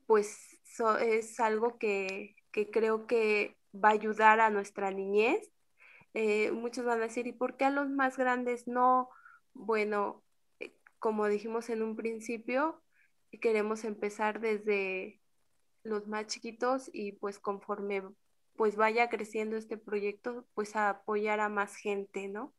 pues 0.05 0.59
es 1.01 1.39
algo 1.39 1.77
que, 1.77 2.35
que 2.51 2.69
creo 2.69 3.07
que 3.07 3.57
va 3.73 3.89
a 3.89 3.93
ayudar 3.93 4.39
a 4.39 4.49
nuestra 4.49 4.91
niñez 4.91 5.53
eh, 6.13 6.51
muchos 6.51 6.85
van 6.85 6.99
a 6.99 7.03
decir, 7.03 7.25
¿y 7.27 7.31
por 7.31 7.57
qué 7.57 7.65
a 7.65 7.71
los 7.71 7.89
más 7.89 8.17
grandes 8.17 8.67
no? 8.67 9.09
Bueno, 9.53 10.23
eh, 10.59 10.75
como 10.99 11.27
dijimos 11.27 11.69
en 11.69 11.81
un 11.81 11.95
principio, 11.95 12.81
queremos 13.41 13.83
empezar 13.83 14.39
desde, 14.39 15.19
los 15.83 16.07
más 16.07 16.27
chiquitos 16.27 16.89
y 16.93 17.13
pues 17.13 17.39
conforme 17.39 18.03
pues 18.55 18.75
vaya 18.75 19.09
creciendo 19.09 19.57
este 19.57 19.77
proyecto, 19.77 20.45
pues 20.53 20.75
a 20.75 20.89
apoyar 20.89 21.39
a 21.39 21.49
más 21.49 21.75
gente, 21.75 22.27
¿no? 22.27 22.53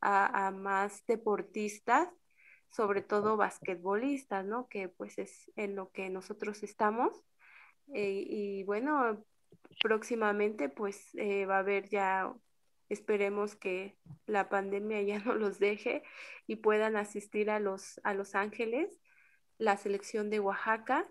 A, 0.00 0.50
más 0.52 1.04
deportistas, 1.06 2.08
sobre 2.70 3.02
todo 3.02 3.36
basquetbolistas, 3.36 4.44
¿no? 4.44 4.68
Que 4.68 4.88
pues 4.88 5.18
es 5.18 5.50
en 5.56 5.74
lo 5.74 5.90
que 5.90 6.10
nosotros 6.10 6.62
estamos. 6.62 7.24
Eh, 7.92 8.24
y 8.28 8.64
bueno, 8.64 9.24
próximamente 9.82 10.68
pues 10.68 11.14
eh, 11.14 11.46
va 11.46 11.56
a 11.56 11.60
haber 11.60 11.88
ya, 11.88 12.32
esperemos 12.88 13.56
que 13.56 13.98
la 14.26 14.48
pandemia 14.48 15.02
ya 15.02 15.18
no 15.20 15.34
los 15.34 15.58
deje 15.58 16.02
y 16.46 16.56
puedan 16.56 16.96
asistir 16.96 17.50
a 17.50 17.60
los, 17.60 18.00
a 18.04 18.14
Los 18.14 18.34
Ángeles, 18.34 19.00
la 19.58 19.76
selección 19.76 20.30
de 20.30 20.40
Oaxaca. 20.40 21.10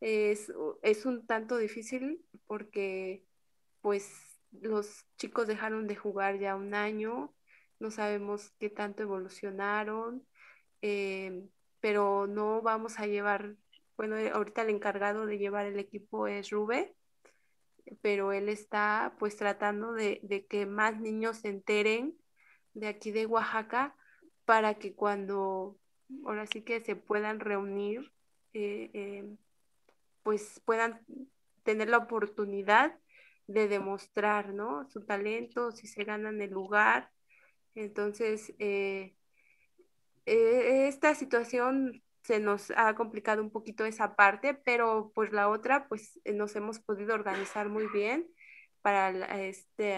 Es, 0.00 0.52
es 0.82 1.06
un 1.06 1.26
tanto 1.26 1.58
difícil 1.58 2.24
porque 2.46 3.24
pues 3.82 4.10
los 4.50 5.06
chicos 5.16 5.46
dejaron 5.46 5.86
de 5.86 5.96
jugar 5.96 6.38
ya 6.38 6.56
un 6.56 6.74
año, 6.74 7.32
no 7.82 7.90
sabemos 7.90 8.52
qué 8.60 8.70
tanto 8.70 9.02
evolucionaron, 9.02 10.24
eh, 10.82 11.44
pero 11.80 12.28
no 12.28 12.62
vamos 12.62 13.00
a 13.00 13.06
llevar, 13.06 13.56
bueno, 13.96 14.16
ahorita 14.32 14.62
el 14.62 14.70
encargado 14.70 15.26
de 15.26 15.38
llevar 15.38 15.66
el 15.66 15.80
equipo 15.80 16.28
es 16.28 16.50
Rube, 16.50 16.94
pero 18.00 18.32
él 18.32 18.48
está 18.48 19.16
pues 19.18 19.36
tratando 19.36 19.92
de, 19.92 20.46
que 20.48 20.64
más 20.64 21.00
niños 21.00 21.38
se 21.38 21.48
enteren 21.48 22.16
de 22.72 22.86
aquí 22.86 23.10
de 23.10 23.26
Oaxaca 23.26 23.96
para 24.44 24.74
que 24.74 24.94
cuando 24.94 25.76
ahora 26.24 26.46
sí 26.46 26.62
que 26.62 26.80
se 26.84 26.94
puedan 26.94 27.40
reunir, 27.40 28.12
eh, 28.52 28.90
eh, 28.94 29.36
pues 30.22 30.62
puedan 30.64 31.04
tener 31.64 31.88
la 31.88 31.98
oportunidad 31.98 32.96
de 33.48 33.66
demostrar, 33.66 34.54
¿no? 34.54 34.88
Su 34.88 35.04
talento, 35.04 35.72
si 35.72 35.88
se 35.88 36.04
ganan 36.04 36.40
el 36.40 36.50
lugar. 36.50 37.10
Entonces, 37.74 38.54
eh, 38.58 39.16
eh, 40.26 40.88
esta 40.88 41.14
situación 41.14 42.02
se 42.22 42.38
nos 42.38 42.70
ha 42.76 42.94
complicado 42.94 43.42
un 43.42 43.50
poquito 43.50 43.84
esa 43.84 44.14
parte, 44.14 44.54
pero 44.54 45.10
pues 45.14 45.32
la 45.32 45.48
otra, 45.48 45.88
pues 45.88 46.20
eh, 46.24 46.32
nos 46.32 46.54
hemos 46.54 46.78
podido 46.78 47.14
organizar 47.14 47.68
muy 47.68 47.86
bien 47.88 48.28
para 48.82 49.10
este, 49.40 49.96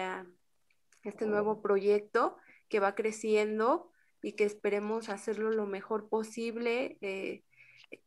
este 1.03 1.25
nuevo 1.25 1.61
proyecto 1.61 2.37
que 2.69 2.79
va 2.79 2.95
creciendo 2.95 3.91
y 4.21 4.33
que 4.33 4.45
esperemos 4.45 5.09
hacerlo 5.09 5.51
lo 5.51 5.65
mejor 5.67 6.09
posible. 6.09 6.97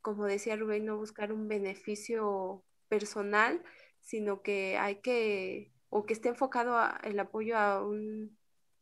como 0.02 0.24
decía 0.24 0.56
Rubén, 0.56 0.84
no 0.86 0.96
buscar 0.96 1.32
un 1.32 1.48
beneficio 1.48 2.64
personal, 2.88 3.62
sino 4.00 4.42
que 4.42 4.78
hay 4.78 5.00
que, 5.00 5.72
o 5.90 6.06
que 6.06 6.14
esté 6.14 6.30
enfocado 6.30 6.76
el 7.04 7.20
apoyo 7.20 7.56
a, 7.56 7.86
un, 7.86 8.37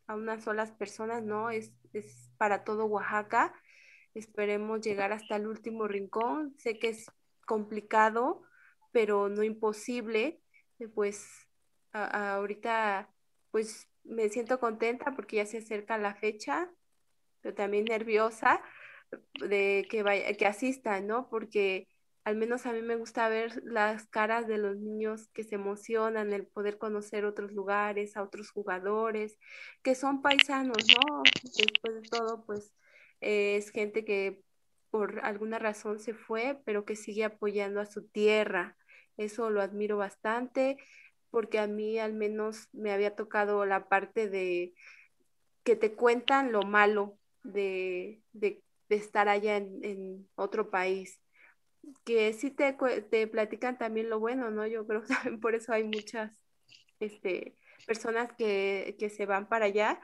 a 0.07 0.15
unas 0.15 0.43
solas 0.43 0.71
personas, 0.71 1.23
¿no? 1.23 1.49
Es, 1.49 1.71
es 1.93 2.31
para 2.37 2.63
todo 2.63 2.85
Oaxaca. 2.85 3.53
Esperemos 4.13 4.81
llegar 4.81 5.11
hasta 5.11 5.35
el 5.35 5.47
último 5.47 5.87
rincón. 5.87 6.55
Sé 6.57 6.79
que 6.79 6.89
es 6.89 7.11
complicado, 7.45 8.43
pero 8.91 9.29
no 9.29 9.43
imposible. 9.43 10.41
Pues 10.95 11.47
ahorita, 11.91 13.09
pues 13.51 13.87
me 14.03 14.29
siento 14.29 14.59
contenta 14.59 15.13
porque 15.15 15.37
ya 15.37 15.45
se 15.45 15.57
acerca 15.57 15.97
la 15.97 16.15
fecha, 16.15 16.71
pero 17.41 17.53
también 17.55 17.85
nerviosa 17.85 18.61
de 19.39 19.87
que, 19.89 20.03
vaya, 20.03 20.33
que 20.33 20.45
asistan, 20.45 21.07
¿no? 21.07 21.29
Porque 21.29 21.87
al 22.27 22.35
menos 22.35 22.65
a 22.65 22.73
mí 22.73 22.81
me 22.81 22.97
gusta 22.97 23.29
ver 23.29 23.63
las 23.63 24.05
caras 24.07 24.47
de 24.47 24.57
los 24.57 24.75
niños 24.75 25.29
que 25.29 25.45
se 25.45 25.55
emocionan, 25.55 26.33
el 26.33 26.45
poder 26.45 26.77
conocer 26.77 27.23
otros 27.23 27.53
lugares, 27.53 28.17
a 28.17 28.21
otros 28.21 28.51
jugadores, 28.51 29.39
que 29.81 29.95
son 29.95 30.21
paisanos, 30.21 30.75
¿no? 30.89 31.23
Después 31.41 31.95
de 31.95 32.01
todo, 32.01 32.43
pues 32.45 32.73
es 33.21 33.69
gente 33.69 34.03
que 34.03 34.43
por 34.89 35.21
alguna 35.23 35.57
razón 35.57 35.99
se 36.01 36.13
fue, 36.13 36.61
pero 36.65 36.83
que 36.83 36.97
sigue 36.97 37.23
apoyando 37.23 37.79
a 37.79 37.85
su 37.85 38.05
tierra. 38.05 38.75
Eso 39.15 39.49
lo 39.49 39.61
admiro 39.61 39.95
bastante, 39.95 40.75
porque 41.29 41.59
a 41.59 41.67
mí 41.67 41.97
al 41.97 42.11
menos 42.11 42.67
me 42.73 42.91
había 42.91 43.15
tocado 43.15 43.65
la 43.65 43.87
parte 43.87 44.27
de 44.27 44.73
que 45.63 45.77
te 45.77 45.93
cuentan 45.93 46.51
lo 46.51 46.63
malo 46.63 47.17
de, 47.43 48.21
estar 48.89 49.29
allá 49.29 49.55
en 49.55 50.27
otro 50.35 50.69
país 50.69 51.21
que 52.03 52.33
sí 52.33 52.51
te, 52.51 52.77
te 53.09 53.27
platican 53.27 53.77
también 53.77 54.09
lo 54.09 54.19
bueno, 54.19 54.49
¿no? 54.49 54.65
Yo 54.67 54.85
creo 54.87 55.03
que 55.23 55.37
por 55.37 55.55
eso 55.55 55.73
hay 55.73 55.83
muchas 55.83 56.31
este, 56.99 57.57
personas 57.85 58.31
que, 58.37 58.95
que 58.99 59.09
se 59.09 59.25
van 59.25 59.47
para 59.47 59.65
allá, 59.65 60.01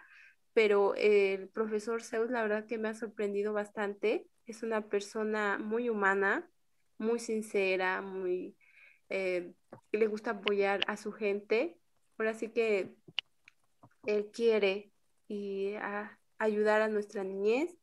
pero 0.54 0.96
el 0.96 1.50
profesor 1.50 2.04
Zeus 2.04 2.30
la 2.30 2.42
verdad 2.44 2.68
que 2.68 2.78
me 2.78 2.90
ha 2.90 2.94
sorprendido 2.94 3.54
bastante. 3.54 4.28
Es 4.46 4.64
una 4.64 4.88
persona 4.88 5.58
muy 5.58 5.90
humana, 5.90 6.50
muy 6.98 7.20
sincera, 7.20 8.02
muy 8.02 8.56
eh, 9.10 9.54
le 9.92 10.08
gusta 10.08 10.32
apoyar 10.32 10.82
a 10.88 10.98
su 10.98 11.12
gente. 11.12 11.78
Ahora 12.18 12.34
sí 12.34 12.50
que 12.50 12.96
él 14.06 14.30
quiere 14.32 14.92
y 15.28 15.76
ayudar 16.38 16.82
a 16.82 16.88
nuestra 16.88 17.24
niñez 17.24 17.76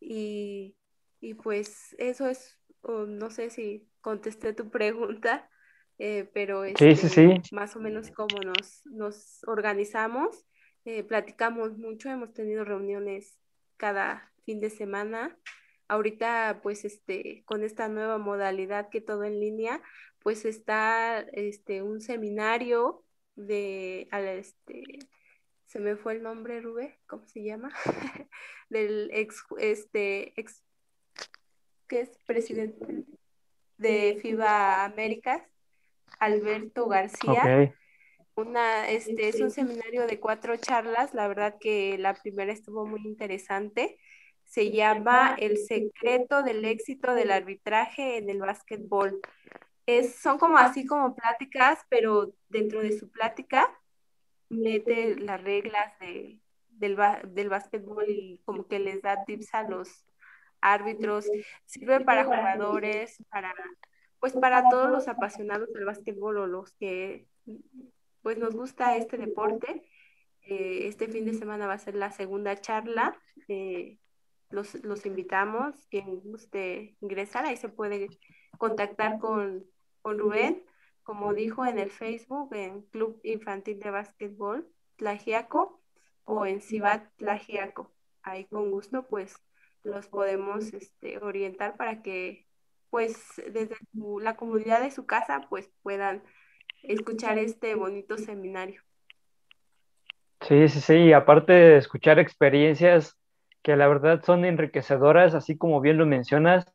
y, 0.00 0.76
y 1.20 1.34
pues 1.34 1.94
eso 1.98 2.28
es 2.28 2.55
no 2.86 3.30
sé 3.30 3.50
si 3.50 3.88
contesté 4.00 4.52
tu 4.52 4.70
pregunta, 4.70 5.48
eh, 5.98 6.28
pero 6.34 6.64
es 6.64 6.80
este, 6.80 7.40
más 7.52 7.76
o 7.76 7.80
menos 7.80 8.10
cómo 8.10 8.38
nos, 8.44 8.84
nos 8.86 9.42
organizamos. 9.46 10.46
Eh, 10.84 11.02
platicamos 11.02 11.76
mucho, 11.78 12.10
hemos 12.10 12.32
tenido 12.32 12.64
reuniones 12.64 13.38
cada 13.76 14.32
fin 14.44 14.60
de 14.60 14.70
semana. 14.70 15.36
Ahorita, 15.88 16.60
pues, 16.62 16.84
este, 16.84 17.42
con 17.44 17.62
esta 17.62 17.88
nueva 17.88 18.18
modalidad 18.18 18.88
que 18.88 19.00
todo 19.00 19.24
en 19.24 19.40
línea, 19.40 19.82
pues 20.20 20.44
está 20.44 21.20
este, 21.32 21.82
un 21.82 22.00
seminario 22.00 23.04
de, 23.36 24.08
este, 24.38 24.82
se 25.66 25.78
me 25.78 25.96
fue 25.96 26.14
el 26.14 26.22
nombre, 26.22 26.60
Rubén, 26.60 26.94
¿cómo 27.06 27.26
se 27.26 27.44
llama? 27.44 27.70
Del 28.68 29.10
ex, 29.12 29.44
este, 29.58 30.38
ex 30.40 30.62
que 31.86 32.00
es 32.00 32.10
presidente 32.26 33.04
de 33.78 34.18
FIBA 34.20 34.84
Américas, 34.84 35.42
Alberto 36.18 36.86
García. 36.88 37.74
Una, 38.34 38.88
este, 38.90 39.28
es 39.28 39.40
un 39.40 39.50
seminario 39.50 40.06
de 40.06 40.20
cuatro 40.20 40.56
charlas, 40.56 41.14
la 41.14 41.26
verdad 41.26 41.56
que 41.58 41.96
la 41.96 42.14
primera 42.14 42.52
estuvo 42.52 42.86
muy 42.86 43.00
interesante. 43.06 43.98
Se 44.44 44.70
llama 44.70 45.34
El 45.38 45.56
secreto 45.56 46.42
del 46.42 46.64
éxito 46.64 47.14
del 47.14 47.30
arbitraje 47.30 48.18
en 48.18 48.28
el 48.28 48.40
básquetbol. 48.40 49.20
Es, 49.86 50.16
son 50.16 50.38
como 50.38 50.58
así 50.58 50.84
como 50.84 51.16
pláticas, 51.16 51.80
pero 51.88 52.34
dentro 52.48 52.80
de 52.80 52.98
su 52.98 53.10
plática 53.10 53.70
mete 54.48 55.16
las 55.16 55.42
reglas 55.42 55.98
de, 56.00 56.38
del, 56.68 56.96
del 57.28 57.48
básquetbol 57.48 58.04
y 58.08 58.40
como 58.44 58.66
que 58.66 58.78
les 58.78 59.00
da 59.02 59.24
tips 59.24 59.54
a 59.54 59.62
los 59.62 60.05
árbitros, 60.74 61.26
sirve 61.64 62.00
para 62.00 62.24
jugadores, 62.24 63.22
para 63.30 63.54
pues 64.18 64.32
para 64.32 64.68
todos 64.68 64.90
los 64.90 65.08
apasionados 65.08 65.72
del 65.72 65.84
básquetbol 65.84 66.38
o 66.38 66.46
los 66.46 66.72
que 66.72 67.26
pues 68.22 68.38
nos 68.38 68.54
gusta 68.54 68.96
este 68.96 69.18
deporte. 69.18 69.84
Eh, 70.42 70.88
este 70.88 71.08
fin 71.08 71.24
de 71.24 71.34
semana 71.34 71.66
va 71.66 71.74
a 71.74 71.78
ser 71.78 71.94
la 71.94 72.10
segunda 72.10 72.60
charla. 72.60 73.16
Eh, 73.48 73.98
los, 74.50 74.74
los, 74.84 75.06
invitamos, 75.06 75.86
quien 75.90 76.20
guste 76.20 76.96
ingresar, 77.00 77.44
ahí 77.46 77.56
se 77.56 77.68
puede 77.68 78.08
contactar 78.58 79.18
con, 79.18 79.64
con 80.02 80.18
Rubén, 80.18 80.64
como 81.02 81.34
dijo 81.34 81.66
en 81.66 81.78
el 81.78 81.90
Facebook, 81.90 82.54
en 82.54 82.82
Club 82.82 83.20
Infantil 83.22 83.78
de 83.80 83.90
Básquetbol 83.90 84.68
Tlagiaco 84.96 85.80
o 86.24 86.46
en 86.46 86.60
Cibat 86.60 87.12
Tlagiaco. 87.16 87.92
Ahí 88.22 88.46
con 88.46 88.70
gusto, 88.70 89.06
pues 89.06 89.36
los 89.86 90.08
podemos 90.08 90.72
este, 90.74 91.18
orientar 91.18 91.76
para 91.76 92.02
que 92.02 92.46
pues 92.90 93.16
desde 93.52 93.76
la 94.20 94.36
comunidad 94.36 94.80
de 94.82 94.90
su 94.90 95.06
casa 95.06 95.46
pues 95.48 95.70
puedan 95.82 96.22
escuchar 96.82 97.38
este 97.38 97.74
bonito 97.74 98.18
seminario. 98.18 98.82
Sí, 100.40 100.68
sí, 100.68 100.80
sí, 100.80 101.12
aparte 101.12 101.52
de 101.52 101.76
escuchar 101.78 102.18
experiencias 102.18 103.16
que 103.62 103.74
la 103.76 103.88
verdad 103.88 104.22
son 104.24 104.44
enriquecedoras, 104.44 105.34
así 105.34 105.56
como 105.56 105.80
bien 105.80 105.96
lo 105.96 106.06
mencionas, 106.06 106.66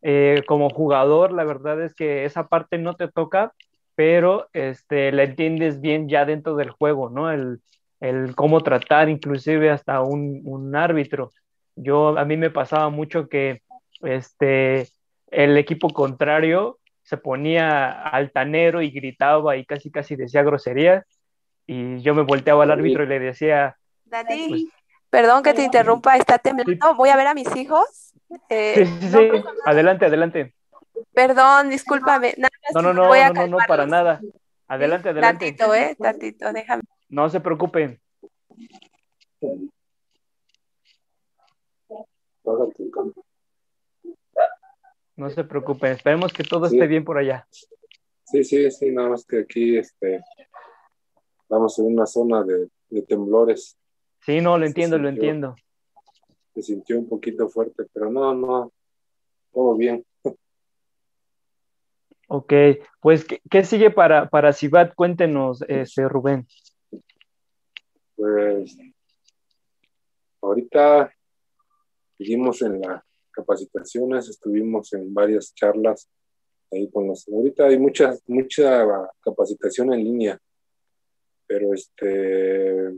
eh, 0.00 0.42
como 0.48 0.70
jugador, 0.70 1.32
la 1.32 1.44
verdad 1.44 1.80
es 1.82 1.94
que 1.94 2.24
esa 2.24 2.48
parte 2.48 2.78
no 2.78 2.96
te 2.96 3.06
toca, 3.08 3.52
pero 3.94 4.48
este, 4.52 5.12
la 5.12 5.22
entiendes 5.22 5.80
bien 5.80 6.08
ya 6.08 6.24
dentro 6.24 6.56
del 6.56 6.70
juego, 6.70 7.10
¿no? 7.10 7.30
El, 7.30 7.60
el 8.00 8.34
cómo 8.34 8.62
tratar 8.62 9.08
inclusive 9.08 9.70
hasta 9.70 10.00
un, 10.00 10.40
un 10.44 10.74
árbitro. 10.74 11.30
Yo, 11.76 12.18
a 12.18 12.24
mí 12.24 12.36
me 12.36 12.50
pasaba 12.50 12.90
mucho 12.90 13.28
que 13.28 13.62
este, 14.02 14.88
el 15.28 15.56
equipo 15.56 15.88
contrario 15.90 16.78
se 17.02 17.16
ponía 17.16 17.90
altanero 17.90 18.82
y 18.82 18.90
gritaba 18.90 19.56
y 19.56 19.64
casi 19.64 19.90
casi 19.90 20.16
decía 20.16 20.42
groserías 20.42 21.04
y 21.66 22.00
yo 22.00 22.14
me 22.14 22.22
volteaba 22.22 22.64
al 22.64 22.70
árbitro 22.70 23.04
y 23.04 23.06
le 23.08 23.18
decía... 23.18 23.76
Dani, 24.04 24.48
pues, 24.48 24.64
perdón 25.10 25.42
que 25.42 25.54
te 25.54 25.64
interrumpa, 25.64 26.16
está 26.16 26.38
temblando, 26.38 26.94
voy 26.94 27.08
a 27.08 27.16
ver 27.16 27.26
a 27.26 27.34
mis 27.34 27.54
hijos. 27.56 28.12
Eh, 28.48 28.86
sí, 28.86 28.98
sí, 29.00 29.08
sí. 29.08 29.44
adelante, 29.64 30.06
adelante. 30.06 30.54
Perdón, 31.12 31.70
discúlpame. 31.70 32.34
no, 32.36 32.48
no, 32.74 32.92
no, 32.92 32.92
no, 32.92 33.32
no, 33.32 33.46
no, 33.46 33.58
para 33.66 33.86
nada. 33.86 34.20
Adelante, 34.68 35.10
adelante. 35.10 35.52
Tantito, 35.52 35.74
eh, 35.74 35.96
tantito, 36.00 36.52
déjame. 36.52 36.82
No 37.08 37.28
se 37.28 37.40
preocupen. 37.40 38.00
No 45.16 45.30
se 45.30 45.44
preocupen, 45.44 45.92
esperemos 45.92 46.32
que 46.32 46.42
todo 46.42 46.66
esté 46.66 46.86
bien 46.86 47.04
por 47.04 47.18
allá. 47.18 47.46
Sí, 48.24 48.44
sí, 48.44 48.70
sí, 48.70 48.90
nada 48.90 49.10
más 49.10 49.24
que 49.24 49.40
aquí 49.40 49.76
este, 49.76 50.22
estamos 51.42 51.78
en 51.78 51.86
una 51.86 52.06
zona 52.06 52.42
de, 52.42 52.68
temblores. 53.02 53.78
Sí, 54.20 54.40
no, 54.40 54.58
lo 54.58 54.66
entiendo, 54.66 54.98
lo 54.98 55.08
entiendo. 55.08 55.54
Se 56.54 56.62
sintió 56.62 56.98
un 56.98 57.08
poquito 57.08 57.48
fuerte, 57.48 57.84
pero 57.92 58.10
no, 58.10 58.34
no, 58.34 58.72
todo 59.52 59.76
bien. 59.76 60.04
Ok, 62.28 62.52
pues, 63.00 63.26
¿qué, 63.50 63.64
sigue 63.64 63.90
para, 63.90 64.30
para 64.30 64.54
Cibat? 64.54 64.94
Cuéntenos, 64.94 65.62
este, 65.68 66.08
Rubén. 66.08 66.46
Pues, 68.16 68.78
ahorita 70.40 71.12
seguimos 72.22 72.62
en 72.62 72.80
las 72.80 73.02
capacitaciones, 73.32 74.28
estuvimos 74.28 74.92
en 74.92 75.12
varias 75.12 75.52
charlas 75.54 76.08
ahí 76.70 76.88
con 76.90 77.08
los, 77.08 77.28
ahorita 77.28 77.66
hay 77.66 77.78
mucha, 77.78 78.14
mucha 78.28 78.86
capacitación 79.20 79.92
en 79.92 80.04
línea, 80.04 80.38
pero 81.46 81.74
este, 81.74 82.94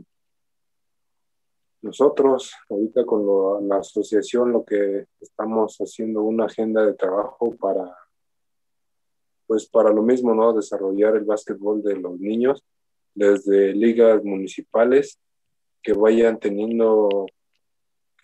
nosotros 1.81 2.53
ahorita 2.69 3.03
con 3.05 3.67
la 3.67 3.77
asociación 3.77 4.51
lo 4.51 4.63
que 4.63 5.07
estamos 5.19 5.77
haciendo 5.77 6.21
una 6.21 6.45
agenda 6.45 6.85
de 6.85 6.93
trabajo 6.93 7.55
para 7.55 7.95
pues 9.47 9.67
para 9.67 9.91
lo 9.91 10.01
mismo, 10.01 10.33
¿no? 10.33 10.53
Desarrollar 10.53 11.15
el 11.15 11.23
básquetbol 11.23 11.83
de 11.83 11.97
los 11.97 12.19
niños 12.19 12.63
desde 13.13 13.73
ligas 13.73 14.23
municipales 14.23 15.19
que 15.83 15.93
vayan 15.93 16.39
teniendo, 16.39 17.27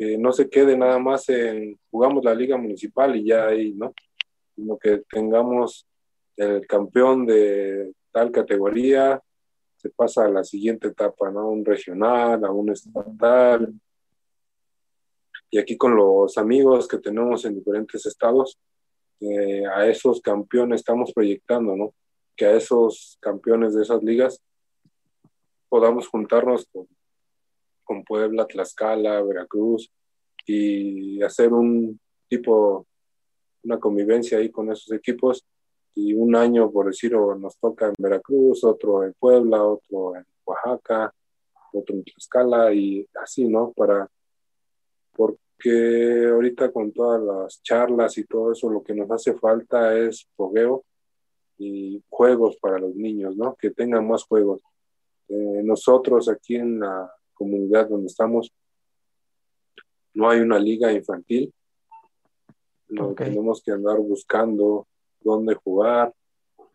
que 0.01 0.17
no 0.17 0.33
se 0.33 0.49
quede 0.49 0.75
nada 0.75 0.97
más 0.97 1.29
en 1.29 1.79
jugamos 1.91 2.25
la 2.25 2.33
liga 2.33 2.57
municipal 2.57 3.15
y 3.15 3.25
ya 3.25 3.45
ahí, 3.45 3.71
¿no? 3.73 3.93
Sino 4.55 4.75
que 4.79 5.03
tengamos 5.07 5.87
el 6.37 6.65
campeón 6.65 7.27
de 7.27 7.93
tal 8.11 8.31
categoría, 8.31 9.21
se 9.77 9.91
pasa 9.91 10.25
a 10.25 10.29
la 10.29 10.43
siguiente 10.43 10.87
etapa, 10.87 11.29
¿no? 11.29 11.49
Un 11.49 11.63
regional, 11.63 12.43
a 12.43 12.49
un 12.49 12.71
estatal. 12.71 13.71
Y 15.51 15.59
aquí 15.59 15.77
con 15.77 15.95
los 15.95 16.35
amigos 16.35 16.87
que 16.87 16.97
tenemos 16.97 17.45
en 17.45 17.53
diferentes 17.53 18.03
estados, 18.07 18.57
eh, 19.19 19.67
a 19.67 19.85
esos 19.85 20.19
campeones 20.19 20.79
estamos 20.79 21.13
proyectando, 21.13 21.75
¿no? 21.75 21.93
Que 22.35 22.47
a 22.47 22.55
esos 22.55 23.19
campeones 23.21 23.75
de 23.75 23.83
esas 23.83 24.01
ligas 24.01 24.41
podamos 25.69 26.07
juntarnos 26.07 26.65
con, 26.71 26.87
con 27.91 28.05
Puebla, 28.05 28.47
Tlaxcala, 28.47 29.21
Veracruz 29.21 29.91
y 30.45 31.21
hacer 31.21 31.51
un 31.51 31.99
tipo, 32.29 32.87
una 33.63 33.81
convivencia 33.81 34.37
ahí 34.37 34.49
con 34.49 34.71
esos 34.71 34.93
equipos 34.93 35.45
y 35.93 36.13
un 36.13 36.37
año, 36.37 36.71
por 36.71 36.85
decirlo, 36.85 37.35
nos 37.35 37.57
toca 37.57 37.87
en 37.87 37.95
Veracruz, 37.97 38.63
otro 38.63 39.03
en 39.03 39.13
Puebla, 39.19 39.61
otro 39.61 40.15
en 40.15 40.25
Oaxaca, 40.45 41.13
otro 41.73 41.95
en 41.95 42.05
Tlaxcala 42.05 42.73
y 42.73 43.05
así, 43.21 43.43
¿no? 43.43 43.73
Para, 43.73 44.09
que 45.59 46.27
ahorita 46.27 46.71
con 46.71 46.93
todas 46.93 47.21
las 47.21 47.61
charlas 47.61 48.17
y 48.17 48.23
todo 48.23 48.53
eso, 48.53 48.69
lo 48.69 48.81
que 48.81 48.95
nos 48.95 49.11
hace 49.11 49.33
falta 49.33 49.97
es 49.97 50.25
fogueo 50.37 50.85
y 51.57 52.01
juegos 52.09 52.55
para 52.55 52.79
los 52.79 52.95
niños, 52.95 53.35
¿no? 53.35 53.53
Que 53.55 53.71
tengan 53.71 54.07
más 54.07 54.23
juegos. 54.23 54.61
Eh, 55.27 55.61
nosotros 55.61 56.29
aquí 56.29 56.55
en 56.55 56.79
la 56.79 57.11
comunidad 57.41 57.89
donde 57.89 58.05
estamos, 58.05 58.53
no 60.13 60.29
hay 60.29 60.41
una 60.41 60.59
liga 60.59 60.93
infantil. 60.93 61.51
No, 62.87 63.15
Tenemos 63.15 63.63
que 63.63 63.71
andar 63.71 63.97
buscando 63.97 64.87
dónde 65.21 65.55
jugar 65.55 66.13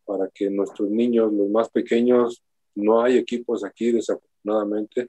para 0.04 0.28
que 0.28 0.50
nuestros 0.50 0.90
niños, 0.90 1.32
los 1.32 1.48
más 1.50 1.68
pequeños, 1.70 2.42
no 2.74 3.00
hay 3.00 3.16
equipos 3.16 3.64
aquí 3.64 3.92
desafortunadamente 3.92 5.08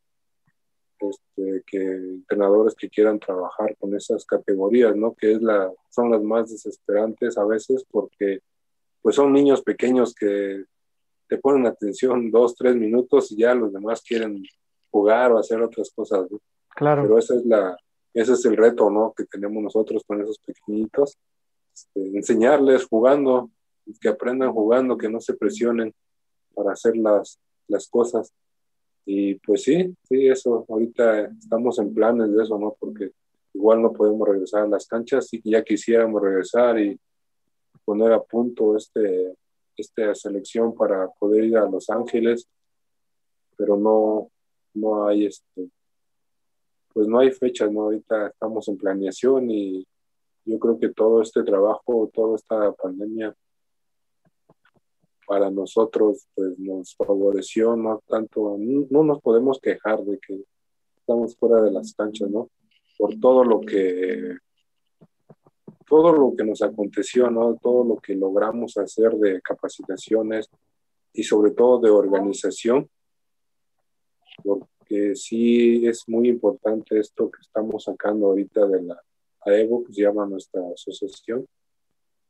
este, 0.99 1.63
que 1.65 1.81
entrenadores 1.81 2.75
que 2.75 2.89
quieran 2.89 3.19
trabajar 3.19 3.75
con 3.77 3.95
esas 3.95 4.25
categorías, 4.25 4.95
¿no? 4.95 5.15
Que 5.15 5.33
es 5.33 5.41
la, 5.41 5.71
son 5.89 6.11
las 6.11 6.21
más 6.21 6.51
desesperantes 6.51 7.37
a 7.37 7.45
veces 7.45 7.83
porque 7.89 8.41
pues 9.01 9.15
son 9.15 9.33
niños 9.33 9.61
pequeños 9.63 10.13
que 10.13 10.65
te 11.27 11.37
ponen 11.37 11.65
atención 11.65 12.29
dos, 12.29 12.55
tres 12.55 12.75
minutos 12.75 13.31
y 13.31 13.37
ya 13.37 13.55
los 13.55 13.73
demás 13.73 14.01
quieren 14.01 14.43
jugar 14.97 15.31
o 15.31 15.37
hacer 15.37 15.61
otras 15.61 15.91
cosas. 15.91 16.27
Claro. 16.75 17.03
Pero 17.03 17.17
esa 17.17 17.35
es 17.35 17.45
la, 17.45 17.77
ese 18.13 18.33
es 18.33 18.45
el 18.45 18.57
reto, 18.57 18.89
¿no? 18.89 19.13
Que 19.15 19.25
tenemos 19.25 19.61
nosotros 19.61 20.03
con 20.07 20.21
esos 20.21 20.39
pequeñitos. 20.39 21.17
Este, 21.73 22.17
enseñarles 22.17 22.85
jugando, 22.85 23.51
que 24.01 24.09
aprendan 24.09 24.51
jugando, 24.51 24.97
que 24.97 25.09
no 25.09 25.19
se 25.19 25.35
presionen 25.35 25.93
para 26.55 26.71
hacer 26.71 26.97
las, 26.97 27.39
las 27.67 27.87
cosas. 27.87 28.33
Y 29.05 29.35
pues 29.35 29.63
sí, 29.63 29.95
sí, 30.09 30.27
eso, 30.27 30.65
ahorita 30.67 31.27
estamos 31.39 31.77
en 31.79 31.93
planes 31.93 32.35
de 32.35 32.43
eso, 32.43 32.57
¿no? 32.57 32.75
Porque 32.79 33.11
igual 33.53 33.81
no 33.81 33.93
podemos 33.93 34.27
regresar 34.27 34.63
a 34.63 34.67
las 34.67 34.87
canchas 34.87 35.31
y 35.31 35.41
ya 35.49 35.63
quisiéramos 35.63 36.21
regresar 36.21 36.79
y 36.79 36.99
poner 37.85 38.11
a 38.11 38.21
punto 38.21 38.75
este, 38.75 39.33
esta 39.77 40.13
selección 40.15 40.73
para 40.75 41.07
poder 41.19 41.45
ir 41.45 41.57
a 41.57 41.69
Los 41.69 41.89
Ángeles, 41.89 42.47
pero 43.55 43.77
no, 43.77 44.29
no 44.77 45.07
hay 45.07 45.25
este, 45.25 45.69
pues 46.93 47.07
no 47.07 47.19
hay 47.19 47.31
fechas, 47.31 47.71
¿no? 47.71 47.81
Ahorita 47.81 48.27
estamos 48.27 48.67
en 48.67 48.77
planeación 48.77 49.51
y 49.51 49.85
yo 50.45 50.57
creo 50.59 50.79
que 50.79 50.89
todo 50.89 51.21
este 51.21 51.43
trabajo, 51.43 52.09
toda 52.13 52.35
esta 52.35 52.71
pandemia 52.71 53.35
para 55.27 55.51
nosotros 55.51 56.25
pues 56.33 56.57
nos 56.57 56.95
favoreció, 56.95 57.75
no 57.75 58.01
tanto, 58.07 58.57
no, 58.57 59.03
nos 59.03 59.21
podemos 59.21 59.59
quejar 59.59 60.01
de 60.05 60.17
que 60.19 60.41
estamos 60.97 61.35
fuera 61.35 61.61
de 61.61 61.71
las 61.71 61.93
canchas, 61.93 62.29
¿no? 62.29 62.49
Por 62.97 63.19
todo 63.19 63.43
lo 63.43 63.59
que, 63.59 64.37
todo 65.85 66.13
lo 66.13 66.33
que 66.35 66.45
nos 66.45 66.61
aconteció, 66.61 67.29
¿no? 67.29 67.57
Todo 67.61 67.83
lo 67.83 67.97
que 67.97 68.15
logramos 68.15 68.77
hacer 68.77 69.11
de 69.17 69.41
capacitaciones 69.41 70.49
y 71.11 71.23
sobre 71.23 71.51
todo 71.51 71.79
de 71.79 71.89
organización, 71.89 72.89
porque 74.43 75.15
sí 75.15 75.85
es 75.85 76.03
muy 76.07 76.29
importante 76.29 76.99
esto 76.99 77.29
que 77.29 77.41
estamos 77.41 77.83
sacando 77.83 78.27
ahorita 78.27 78.65
de 78.67 78.83
la 78.83 79.01
AEVO, 79.41 79.85
que 79.85 79.93
se 79.93 80.01
llama 80.01 80.25
nuestra 80.25 80.61
asociación, 80.73 81.45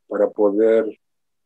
para 0.07 0.29
poder 0.29 0.85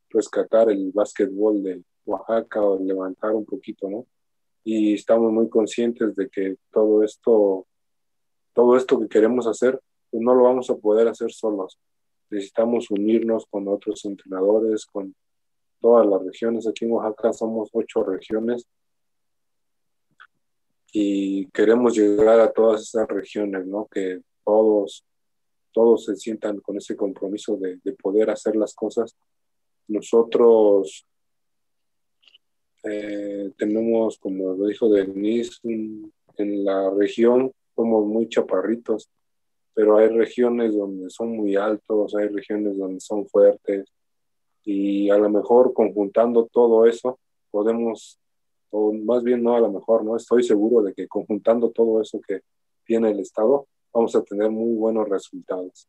rescatar 0.10 0.70
el 0.70 0.92
básquetbol 0.92 1.64
de 1.64 1.84
Oaxaca 2.06 2.62
o 2.62 2.80
levantar 2.80 3.34
un 3.34 3.46
poquito, 3.46 3.90
¿no? 3.90 4.06
Y 4.64 4.94
estamos 4.94 5.32
muy 5.32 5.50
conscientes 5.50 6.16
de 6.16 6.30
que 6.30 6.56
todo 6.72 7.04
esto, 7.04 7.66
todo 8.54 8.78
esto 8.78 9.00
que 9.00 9.08
queremos 9.08 9.48
hacer, 9.48 9.80
pues 10.10 10.22
no 10.22 10.36
lo 10.36 10.44
vamos 10.44 10.70
a 10.70 10.76
poder 10.76 11.08
hacer 11.08 11.32
solos. 11.32 11.80
Necesitamos 12.30 12.92
unirnos 12.92 13.46
con 13.50 13.68
otros 13.68 14.06
entrenadores, 14.06 14.86
con 14.86 15.16
todas 15.80 16.06
las 16.06 16.24
regiones. 16.24 16.68
Aquí 16.68 16.86
en 16.86 16.92
Oaxaca 16.92 17.34
somos 17.34 17.70
ocho 17.74 18.04
regiones 18.04 18.68
y 20.92 21.48
queremos 21.52 21.96
llegar 21.96 22.40
a 22.40 22.52
todas 22.52 22.82
esas 22.82 23.08
regiones, 23.08 23.66
¿no? 23.66 23.88
Que 23.88 24.22
todos, 24.44 25.06
todos 25.72 26.06
se 26.06 26.16
sientan 26.16 26.60
con 26.60 26.78
ese 26.78 26.96
compromiso 26.96 27.56
de, 27.58 27.80
de 27.84 27.94
poder 27.94 28.30
hacer 28.30 28.56
las 28.56 28.74
cosas 28.74 29.16
nosotros 29.92 31.06
eh, 32.84 33.52
tenemos, 33.58 34.18
como 34.18 34.54
lo 34.54 34.66
dijo 34.68 34.90
Denise, 34.90 35.60
en 35.64 36.64
la 36.64 36.90
región 36.92 37.52
somos 37.76 38.06
muy 38.08 38.30
chaparritos, 38.30 39.10
pero 39.74 39.98
hay 39.98 40.08
regiones 40.08 40.76
donde 40.76 41.10
son 41.10 41.36
muy 41.36 41.58
altos, 41.58 42.16
hay 42.16 42.30
regiones 42.30 42.78
donde 42.78 43.02
son 43.02 43.28
fuertes 43.28 43.92
y 44.64 45.10
a 45.10 45.18
lo 45.18 45.30
mejor 45.30 45.74
conjuntando 45.74 46.48
todo 46.52 46.86
eso 46.86 47.20
podemos, 47.52 48.18
o 48.72 48.94
más 48.94 49.24
bien 49.24 49.44
no 49.44 49.56
a 49.56 49.60
lo 49.60 49.72
mejor, 49.72 50.04
no 50.04 50.16
estoy 50.16 50.44
seguro 50.44 50.84
de 50.84 50.94
que 50.94 51.08
conjuntando 51.08 51.70
todo 51.72 52.02
eso 52.02 52.20
que 52.26 52.42
tiene 52.84 53.12
el 53.12 53.20
Estado 53.20 53.68
vamos 53.94 54.16
a 54.16 54.24
tener 54.24 54.50
muy 54.50 54.76
buenos 54.76 55.08
resultados. 55.10 55.88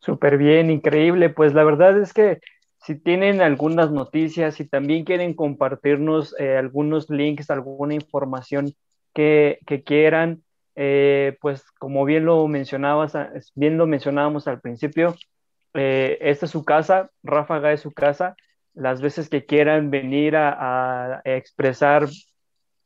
Súper 0.00 0.38
bien, 0.38 0.70
increíble. 0.70 1.28
Pues 1.28 1.54
la 1.54 1.64
verdad 1.64 1.98
es 2.00 2.12
que 2.12 2.40
si 2.80 2.94
tienen 2.94 3.42
algunas 3.42 3.90
noticias, 3.90 4.54
si 4.54 4.64
también 4.64 5.04
quieren 5.04 5.34
compartirnos 5.34 6.34
eh, 6.38 6.56
algunos 6.56 7.10
links, 7.10 7.50
alguna 7.50 7.94
información 7.94 8.72
que, 9.12 9.58
quieran, 9.84 10.44
eh, 10.76 11.36
pues 11.40 11.64
como 11.78 12.04
bien 12.04 12.24
lo 12.24 12.46
mencionabas, 12.46 13.14
bien 13.56 13.76
lo 13.76 13.86
mencionábamos 13.86 14.46
al 14.46 14.60
principio, 14.60 15.16
eh, 15.74 16.18
esta 16.20 16.46
es 16.46 16.52
su 16.52 16.64
casa, 16.64 17.10
Ráfaga 17.24 17.72
es 17.72 17.80
su 17.80 17.90
casa, 17.90 18.36
las 18.78 19.00
veces 19.00 19.28
que 19.28 19.44
quieran 19.44 19.90
venir 19.90 20.36
a, 20.36 21.20
expresar 21.24 22.08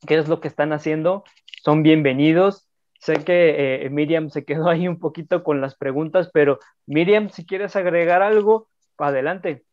qué 0.07 0.17
es 0.17 0.29
lo 0.29 0.41
que 0.41 0.49
están 0.49 0.73
haciendo, 0.73 1.25
son 1.63 1.83
bienvenidos. 1.83 2.67
Sé 2.99 3.15
que 3.25 3.89
Miriam 3.91 4.31
se 4.31 4.45
quedó 4.45 4.69
ahí 4.71 4.89
un 4.89 4.99
poquito 4.99 5.45
con 5.45 5.61
las 5.61 5.77
preguntas, 5.77 6.31
pero 6.33 6.59
Miriam, 6.87 7.29
si 7.31 7.45
quieres 7.45 7.77
agregar 7.77 8.23
algo, 8.23 8.69
adelante. 8.99 9.65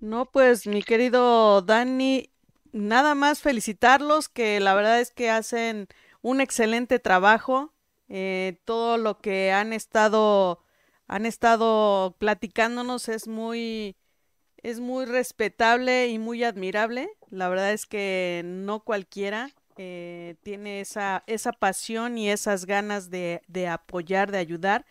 No, 0.00 0.26
pues 0.26 0.66
mi 0.66 0.82
querido 0.82 1.62
Dani, 1.62 2.30
nada 2.72 3.14
más 3.14 3.40
felicitarlos, 3.40 4.28
que 4.28 4.60
la 4.60 4.74
verdad 4.74 5.00
es 5.00 5.10
que 5.10 5.30
hacen 5.30 5.88
un 6.22 6.40
excelente 6.40 6.98
trabajo. 6.98 7.72
Eh, 8.08 8.58
todo 8.64 8.98
lo 8.98 9.18
que 9.18 9.50
han 9.50 9.72
estado, 9.72 10.60
han 11.08 11.24
estado 11.26 12.14
platicándonos 12.18 13.08
es 13.08 13.26
muy, 13.26 13.96
es 14.64 14.80
muy 14.80 15.04
respetable 15.04 16.08
y 16.08 16.18
muy 16.18 16.42
admirable. 16.42 17.10
La 17.30 17.48
verdad 17.48 17.72
es 17.72 17.86
que 17.86 18.42
no 18.44 18.80
cualquiera 18.80 19.50
eh, 19.76 20.36
tiene 20.42 20.80
esa, 20.80 21.22
esa 21.26 21.52
pasión 21.52 22.16
y 22.16 22.30
esas 22.30 22.64
ganas 22.64 23.10
de, 23.10 23.42
de 23.46 23.68
apoyar, 23.68 24.32
de 24.32 24.38
ayudar. 24.38 24.86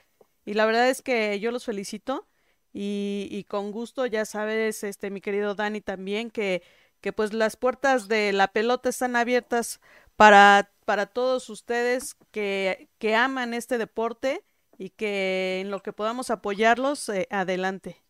Y 0.45 0.53
la 0.53 0.67
verdad 0.67 0.89
es 0.89 1.01
que 1.01 1.39
yo 1.39 1.51
los 1.51 1.65
felicito 1.65 2.27
y, 2.71 3.45
con 3.49 3.71
gusto, 3.71 4.05
ya 4.05 4.25
sabes, 4.25 4.83
este, 4.83 5.09
mi 5.09 5.21
querido 5.21 5.55
Dani 5.55 5.81
también, 5.81 6.29
que, 6.29 6.63
que 7.01 7.11
pues 7.11 7.33
las 7.33 7.55
puertas 7.55 8.07
de 8.07 8.31
la 8.31 8.49
pelota 8.49 8.89
están 8.89 9.15
abiertas 9.15 9.81
para, 10.15 10.71
para 10.85 11.07
todos 11.07 11.49
ustedes 11.49 12.15
que, 12.31 12.89
que 12.99 13.15
aman 13.15 13.55
este 13.55 13.79
deporte 13.79 14.43
y 14.77 14.89
que 14.89 15.61
en 15.61 15.71
lo 15.71 15.81
que 15.81 15.93
podamos 15.93 16.29
apoyarlos, 16.29 17.09
eh, 17.09 17.27
adelante. 17.31 18.02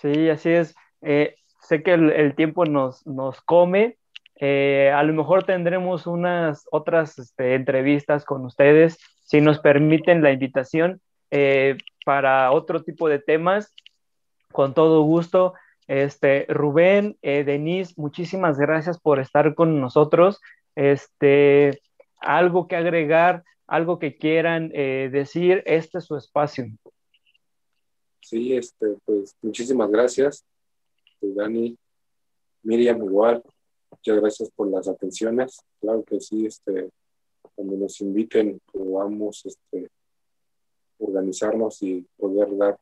Sí, 0.00 0.28
así 0.28 0.50
es. 0.50 0.74
Eh, 1.02 1.36
sé 1.60 1.82
que 1.82 1.94
el, 1.94 2.34
tiempo 2.34 2.64
nos, 2.64 3.06
nos 3.06 3.40
come. 3.42 3.98
Eh, 4.36 4.92
a 4.94 5.02
lo 5.02 5.12
mejor 5.12 5.44
tendremos 5.44 6.06
unas 6.06 6.66
otras 6.70 7.18
este, 7.18 7.54
entrevistas 7.54 8.24
con 8.24 8.44
ustedes, 8.44 8.98
si 9.24 9.40
nos 9.40 9.58
permiten 9.60 10.22
la 10.22 10.30
invitación 10.30 11.00
para 12.04 12.52
otro 12.52 12.82
tipo 12.82 13.08
de 13.08 13.18
temas, 13.18 13.74
con 14.52 14.74
todo 14.74 15.02
gusto. 15.02 15.54
Este, 15.86 16.46
Rubén, 16.48 17.16
eh, 17.22 17.44
Denise, 17.44 17.94
muchísimas 17.96 18.58
gracias 18.58 18.98
por 18.98 19.20
estar 19.20 19.54
con 19.54 19.80
nosotros. 19.80 20.40
Este, 20.74 21.80
algo 22.20 22.66
que 22.66 22.76
agregar, 22.76 23.44
algo 23.66 23.98
que 23.98 24.16
quieran 24.16 24.70
eh, 24.74 25.08
decir, 25.12 25.62
este 25.66 25.98
es 25.98 26.04
su 26.04 26.16
espacio. 26.16 26.66
Sí, 28.26 28.54
este, 28.54 28.96
pues 29.04 29.36
muchísimas 29.40 29.88
gracias, 29.88 30.44
pues, 31.20 31.36
Dani, 31.36 31.78
Miriam 32.64 33.00
igual, 33.04 33.40
muchas 33.88 34.20
gracias 34.20 34.50
por 34.50 34.68
las 34.68 34.88
atenciones. 34.88 35.60
Claro 35.80 36.02
que 36.02 36.20
sí, 36.20 36.44
este, 36.44 36.90
cuando 37.54 37.76
nos 37.76 38.00
inviten, 38.00 38.60
podamos 38.72 39.46
este, 39.46 39.88
organizarnos 40.98 41.80
y 41.84 42.04
poder 42.16 42.56
dar, 42.56 42.76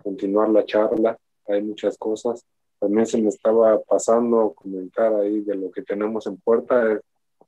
continuar 0.00 0.50
la 0.50 0.64
charla. 0.64 1.18
Hay 1.48 1.62
muchas 1.62 1.98
cosas. 1.98 2.46
También 2.78 3.06
se 3.06 3.20
me 3.20 3.30
estaba 3.30 3.80
pasando 3.82 4.52
comentar 4.54 5.12
ahí 5.16 5.40
de 5.40 5.56
lo 5.56 5.72
que 5.72 5.82
tenemos 5.82 6.24
en 6.28 6.36
puerta. 6.36 7.00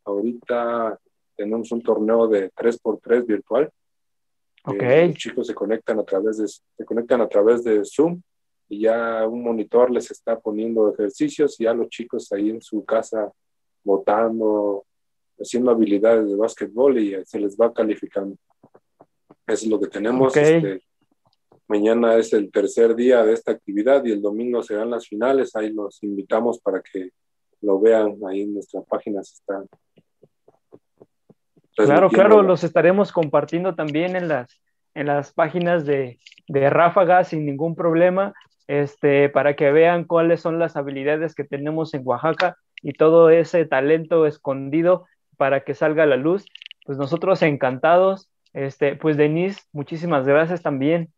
Ahorita 0.03 0.99
tenemos 1.37 1.71
un 1.71 1.81
torneo 1.81 2.27
de 2.27 2.51
3x3 2.51 3.25
virtual. 3.25 3.71
Okay. 4.65 5.09
los 5.09 5.17
chicos 5.17 5.47
se 5.47 5.55
conectan 5.55 5.99
a 5.99 6.05
través 6.05 6.39
de 6.39 6.49
se 6.49 6.85
conectan 6.85 7.21
a 7.21 7.29
través 7.29 7.65
de 7.65 7.83
Zoom 7.85 8.21
y 8.69 8.81
ya 8.81 9.27
un 9.27 9.43
monitor 9.43 9.91
les 9.91 10.11
está 10.11 10.39
poniendo 10.39 10.93
ejercicios 10.93 11.59
y 11.61 11.65
ya 11.65 11.73
los 11.73 11.89
chicos 11.89 12.31
ahí 12.33 12.51
en 12.51 12.61
su 12.61 12.85
casa 12.85 13.33
votando, 13.83 14.85
haciendo 15.39 15.71
habilidades 15.71 16.29
de 16.29 16.37
básquetbol 16.37 16.99
y 16.99 17.17
se 17.25 17.41
les 17.41 17.57
va 17.57 17.73
calificando. 17.73 18.37
Eso 19.47 19.65
es 19.65 19.67
lo 19.67 19.81
que 19.81 19.89
tenemos. 19.89 20.37
Este, 20.37 20.83
mañana 21.67 22.17
es 22.17 22.33
el 22.35 22.51
tercer 22.51 22.95
día 22.95 23.25
de 23.25 23.33
esta 23.33 23.53
actividad 23.53 24.05
y 24.05 24.13
el 24.13 24.21
domingo 24.21 24.63
serán 24.63 24.91
las 24.91 25.09
finales. 25.09 25.57
Ahí 25.57 25.73
los 25.73 26.03
invitamos 26.03 26.59
para 26.61 26.83
que 26.83 27.11
lo 27.63 27.81
vean. 27.81 28.19
Ahí 28.27 28.43
en 28.43 28.55
nuestra 28.55 28.83
página 28.83 29.23
se 29.23 29.35
están. 29.35 29.67
Claro, 31.85 32.11
claro, 32.11 32.43
los 32.43 32.65
estaremos 32.65 33.13
compartiendo 33.13 33.75
también 33.75 34.17
en 34.17 34.29
las, 34.29 34.61
en 34.95 35.07
las 35.07 35.33
páginas 35.33 35.87
de, 35.87 36.19
de 36.49 36.71
Ráfaga 36.71 37.25
sin 37.25 37.47
ningún 37.47 37.75
problema, 37.75 38.35
este, 38.67 39.29
para 39.29 39.57
que 39.57 39.71
vean 39.71 40.05
cuáles 40.05 40.41
son 40.41 40.59
las 40.59 40.77
habilidades 40.77 41.35
que 41.35 41.45
tenemos 41.45 41.95
en 41.95 42.03
Oaxaca 42.05 42.57
y 42.83 42.93
todo 42.93 43.31
ese 43.31 43.65
talento 43.65 44.27
escondido 44.27 45.07
para 45.37 45.61
que 45.61 45.75
salga 45.75 46.03
a 46.03 46.07
la 46.07 46.17
luz. 46.17 46.47
Pues 46.85 46.99
nosotros 46.99 47.43
encantados 47.43 48.29
este, 48.53 48.97
pues 48.97 49.17
Denise, 49.17 49.61
muchísimas 49.73 50.27
gracias 50.27 50.63
también. 50.63 51.13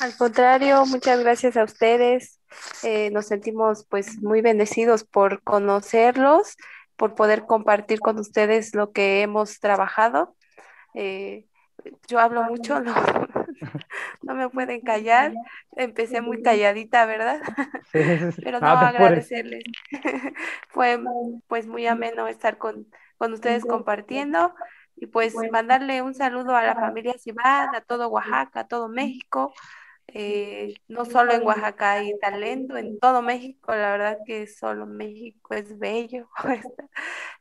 Al 0.00 0.16
contrario, 0.16 0.84
muchas 0.86 1.20
gracias 1.20 1.56
a 1.56 1.64
ustedes. 1.64 2.40
Eh, 2.82 3.10
nos 3.10 3.26
sentimos 3.26 3.86
pues 3.88 4.20
muy 4.22 4.40
bendecidos 4.40 5.04
por 5.04 5.42
conocerlos, 5.42 6.56
por 6.96 7.14
poder 7.14 7.46
compartir 7.46 8.00
con 8.00 8.18
ustedes 8.18 8.74
lo 8.74 8.92
que 8.92 9.22
hemos 9.22 9.60
trabajado. 9.60 10.36
Eh, 10.94 11.46
yo 12.08 12.20
hablo 12.20 12.44
mucho, 12.44 12.80
no, 12.80 12.94
no, 14.22 14.34
me 14.34 14.48
pueden 14.48 14.80
callar. 14.80 15.34
Empecé 15.76 16.20
muy 16.20 16.42
calladita, 16.42 17.06
¿verdad? 17.06 17.40
Pero 18.44 18.60
no, 18.60 18.66
agradecerles. 18.66 19.64
Fue 20.68 21.00
pues 21.46 21.66
muy 21.66 21.86
ameno 21.86 22.28
estar 22.28 22.58
con, 22.58 22.86
con 23.18 23.32
ustedes 23.32 23.64
compartiendo. 23.64 24.54
Y 24.96 25.06
pues 25.06 25.34
mandarle 25.50 26.02
un 26.02 26.14
saludo 26.14 26.54
a 26.54 26.62
la 26.62 26.76
familia 26.76 27.18
Sivan, 27.18 27.74
a 27.74 27.80
todo 27.80 28.08
Oaxaca, 28.08 28.60
a 28.60 28.68
todo 28.68 28.88
México. 28.88 29.52
Eh, 30.08 30.74
no 30.86 31.04
solo 31.04 31.32
en 31.32 31.42
Oaxaca 31.42 31.92
hay 31.92 32.16
talento, 32.20 32.76
en 32.76 32.98
todo 33.00 33.22
México, 33.22 33.72
la 33.72 33.90
verdad 33.90 34.18
que 34.26 34.46
solo 34.46 34.86
México 34.86 35.54
es 35.54 35.78
bello, 35.78 36.28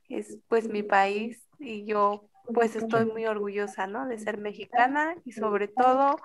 es 0.09 0.37
pues 0.47 0.67
mi 0.67 0.81
país 0.81 1.47
y 1.59 1.85
yo 1.85 2.29
pues 2.53 2.75
estoy 2.75 3.05
muy 3.05 3.25
orgullosa, 3.25 3.87
¿no? 3.87 4.07
De 4.07 4.17
ser 4.17 4.37
mexicana 4.37 5.15
y 5.23 5.31
sobre 5.33 5.67
todo 5.67 6.17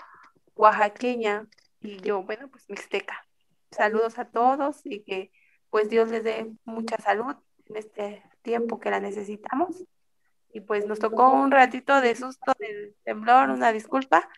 oaxaqueña 0.55 1.47
y 1.81 1.99
yo, 1.99 2.23
bueno, 2.23 2.49
pues 2.49 2.69
mixteca. 2.69 3.27
Saludos 3.71 4.19
a 4.19 4.25
todos 4.25 4.81
y 4.85 5.01
que 5.05 5.31
pues 5.71 5.91
Dios 5.91 6.11
les 6.11 6.25
dé 6.25 6.51
mucha 6.65 6.97
salud 6.99 7.37
en 7.67 7.77
este 7.77 8.23
tiempo 8.43 8.81
que 8.81 8.91
la 8.91 9.01
necesitamos 9.01 9.85
y 10.53 10.61
pues 10.61 10.87
nos 10.87 10.99
tocó 10.99 11.31
un 11.31 11.51
ratito 11.51 12.01
de 12.01 12.15
susto 12.15 12.53
del 12.59 12.97
temblor, 13.05 13.51
una 13.51 13.73
disculpa, 13.73 14.29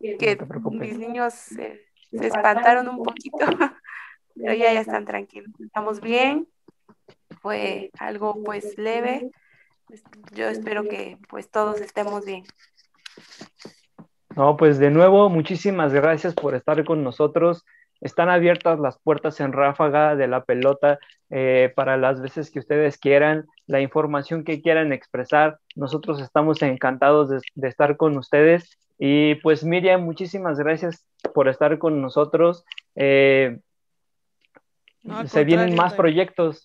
que 0.00 0.38
mis 0.72 0.98
niños 0.98 1.34
se, 1.34 1.86
espantaron 2.10 2.88
un 2.88 3.02
poquito, 3.02 3.38
pero 4.34 4.54
ya, 4.54 4.72
ya 4.72 4.80
están 4.80 5.04
tranquilos, 5.04 5.50
estamos 5.60 6.00
bien, 6.00 6.48
fue 7.40 7.90
algo 7.98 8.42
pues 8.42 8.76
leve, 8.78 9.30
yo 10.32 10.48
espero 10.48 10.84
que 10.84 11.18
pues 11.28 11.50
todos 11.50 11.80
estemos 11.80 12.24
bien. 12.24 12.44
No, 14.36 14.56
pues 14.56 14.78
de 14.78 14.90
nuevo, 14.90 15.28
muchísimas 15.28 15.92
gracias 15.92 16.34
por 16.34 16.54
estar 16.54 16.84
con 16.84 17.02
nosotros. 17.02 17.64
Están 18.00 18.30
abiertas 18.30 18.78
las 18.78 18.98
puertas 18.98 19.40
en 19.40 19.52
ráfaga 19.52 20.16
de 20.16 20.28
la 20.28 20.44
pelota 20.44 20.98
eh, 21.28 21.72
para 21.76 21.96
las 21.96 22.22
veces 22.22 22.50
que 22.50 22.60
ustedes 22.60 22.96
quieran, 22.96 23.46
la 23.66 23.80
información 23.80 24.44
que 24.44 24.62
quieran 24.62 24.92
expresar. 24.92 25.58
Nosotros 25.76 26.20
estamos 26.20 26.62
encantados 26.62 27.28
de, 27.28 27.68
estar 27.68 27.96
con 27.96 28.16
ustedes. 28.16 28.78
Y 29.02 29.36
pues 29.36 29.64
Miriam, 29.64 30.02
muchísimas 30.02 30.58
gracias 30.58 31.06
por 31.32 31.48
estar 31.48 31.78
con 31.78 32.02
nosotros. 32.02 32.66
Eh, 32.94 33.58
se 35.26 35.44
vienen 35.44 35.74
más 35.74 35.94
proyectos. 35.94 36.62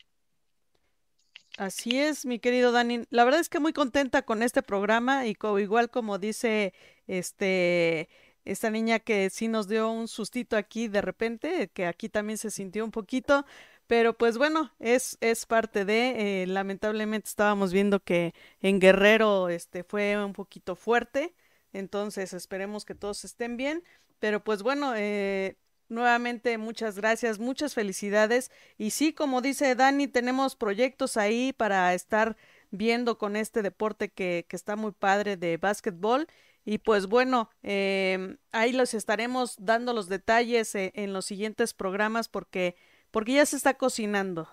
Así 1.58 1.98
es, 1.98 2.26
mi 2.26 2.40
querido 2.40 2.74
Dani. 2.74 3.06
La 3.10 3.24
verdad 3.24 3.40
es 3.40 3.48
que 3.48 3.62
muy 3.62 3.72
contenta 3.72 4.24
con 4.24 4.44
este 4.44 4.62
programa 4.62 5.26
y 5.26 5.38
igual 5.60 5.90
como 5.90 6.18
dice 6.18 6.74
este 7.08 8.10
esta 8.44 8.70
niña 8.70 9.00
que 9.00 9.30
sí 9.30 9.48
nos 9.48 9.70
dio 9.70 9.90
un 9.90 10.10
sustito 10.10 10.58
aquí 10.58 10.90
de 10.90 11.02
repente, 11.02 11.70
que 11.74 11.86
aquí 11.86 12.10
también 12.10 12.38
se 12.38 12.52
sintió 12.52 12.84
un 12.84 12.92
poquito, 12.92 13.46
pero 13.88 14.14
pues 14.14 14.38
bueno, 14.38 14.74
es, 14.80 15.18
es 15.22 15.46
parte 15.46 15.86
de, 15.86 16.44
eh, 16.44 16.48
lamentablemente 16.48 17.30
estábamos 17.30 17.72
viendo 17.72 18.02
que 18.02 18.34
en 18.62 18.80
Guerrero 18.80 19.48
este 19.48 19.84
fue 19.84 20.24
un 20.24 20.34
poquito 20.34 20.76
fuerte, 20.76 21.34
Entonces 21.76 22.34
esperemos 22.34 22.86
que 22.86 22.96
todos 22.96 23.26
estén 23.26 23.58
bien. 23.58 23.84
Pero 24.20 24.44
pues 24.44 24.64
bueno, 24.64 24.94
eh, 24.96 25.58
nuevamente 25.90 26.58
muchas 26.58 26.98
gracias, 26.98 27.40
muchas 27.40 27.74
felicidades. 27.74 28.52
Y 28.78 28.92
sí, 28.92 29.14
como 29.14 29.42
dice 29.42 29.76
Dani, 29.76 30.08
tenemos 30.08 30.56
proyectos 30.56 31.18
ahí 31.18 31.54
para 31.54 31.94
estar 31.94 32.38
viendo 32.72 33.18
con 33.18 33.36
este 33.36 33.62
deporte 33.62 34.10
que, 34.10 34.46
que 34.48 34.56
está 34.56 34.76
muy 34.76 34.92
padre 34.92 35.38
de 35.38 35.58
básquetbol. 35.58 36.28
Y 36.66 36.80
pues 36.80 37.06
bueno, 37.06 37.50
eh, 37.62 38.38
ahí 38.52 38.72
los 38.72 38.96
estaremos 38.96 39.56
dando 39.60 39.94
los 39.94 40.10
detalles 40.10 40.74
eh, 40.74 40.92
en 40.96 41.14
los 41.14 41.26
siguientes 41.26 41.76
programas 41.76 42.28
porque, 42.28 42.76
porque 43.12 43.34
ya 43.34 43.46
se 43.46 43.56
está 43.56 43.76
cocinando. 43.76 44.50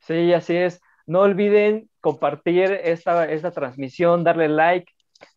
Sí, 0.00 0.32
así 0.32 0.56
es. 0.56 0.80
No 1.06 1.20
olviden 1.20 1.88
compartir 2.00 2.72
esta, 2.82 3.30
esta 3.30 3.52
transmisión, 3.52 4.24
darle 4.24 4.48
like 4.48 4.92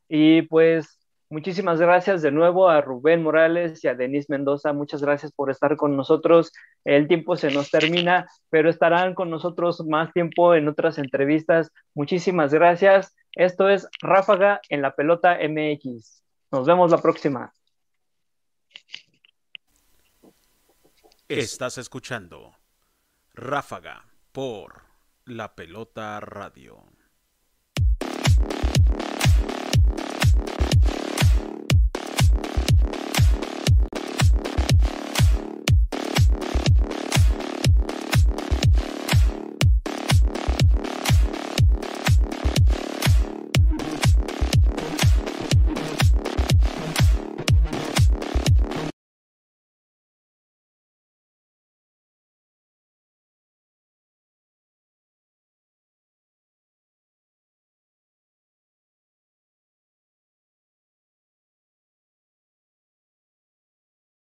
y 0.07 0.43
pues 0.43 0.99
muchísimas 1.29 1.79
gracias 1.79 2.21
de 2.21 2.31
nuevo 2.31 2.69
a 2.69 2.81
Rubén 2.81 3.23
Morales 3.23 3.83
y 3.83 3.87
a 3.87 3.95
Denise 3.95 4.27
Mendoza. 4.29 4.73
Muchas 4.73 5.01
gracias 5.01 5.31
por 5.31 5.49
estar 5.49 5.75
con 5.77 5.95
nosotros. 5.95 6.51
El 6.85 7.07
tiempo 7.07 7.35
se 7.35 7.51
nos 7.51 7.71
termina, 7.71 8.27
pero 8.49 8.69
estarán 8.69 9.15
con 9.15 9.29
nosotros 9.29 9.83
más 9.85 10.13
tiempo 10.13 10.55
en 10.55 10.67
otras 10.67 10.97
entrevistas. 10.97 11.71
Muchísimas 11.93 12.53
gracias. 12.53 13.15
Esto 13.33 13.69
es 13.69 13.87
Ráfaga 14.01 14.61
en 14.69 14.81
la 14.81 14.95
pelota 14.95 15.37
MX. 15.41 16.23
Nos 16.51 16.67
vemos 16.67 16.91
la 16.91 16.99
próxima. 16.99 17.51
Estás 21.27 21.79
escuchando 21.79 22.53
Ráfaga 23.33 24.05
por 24.31 24.83
la 25.25 25.55
pelota 25.55 26.19
radio. 26.19 26.83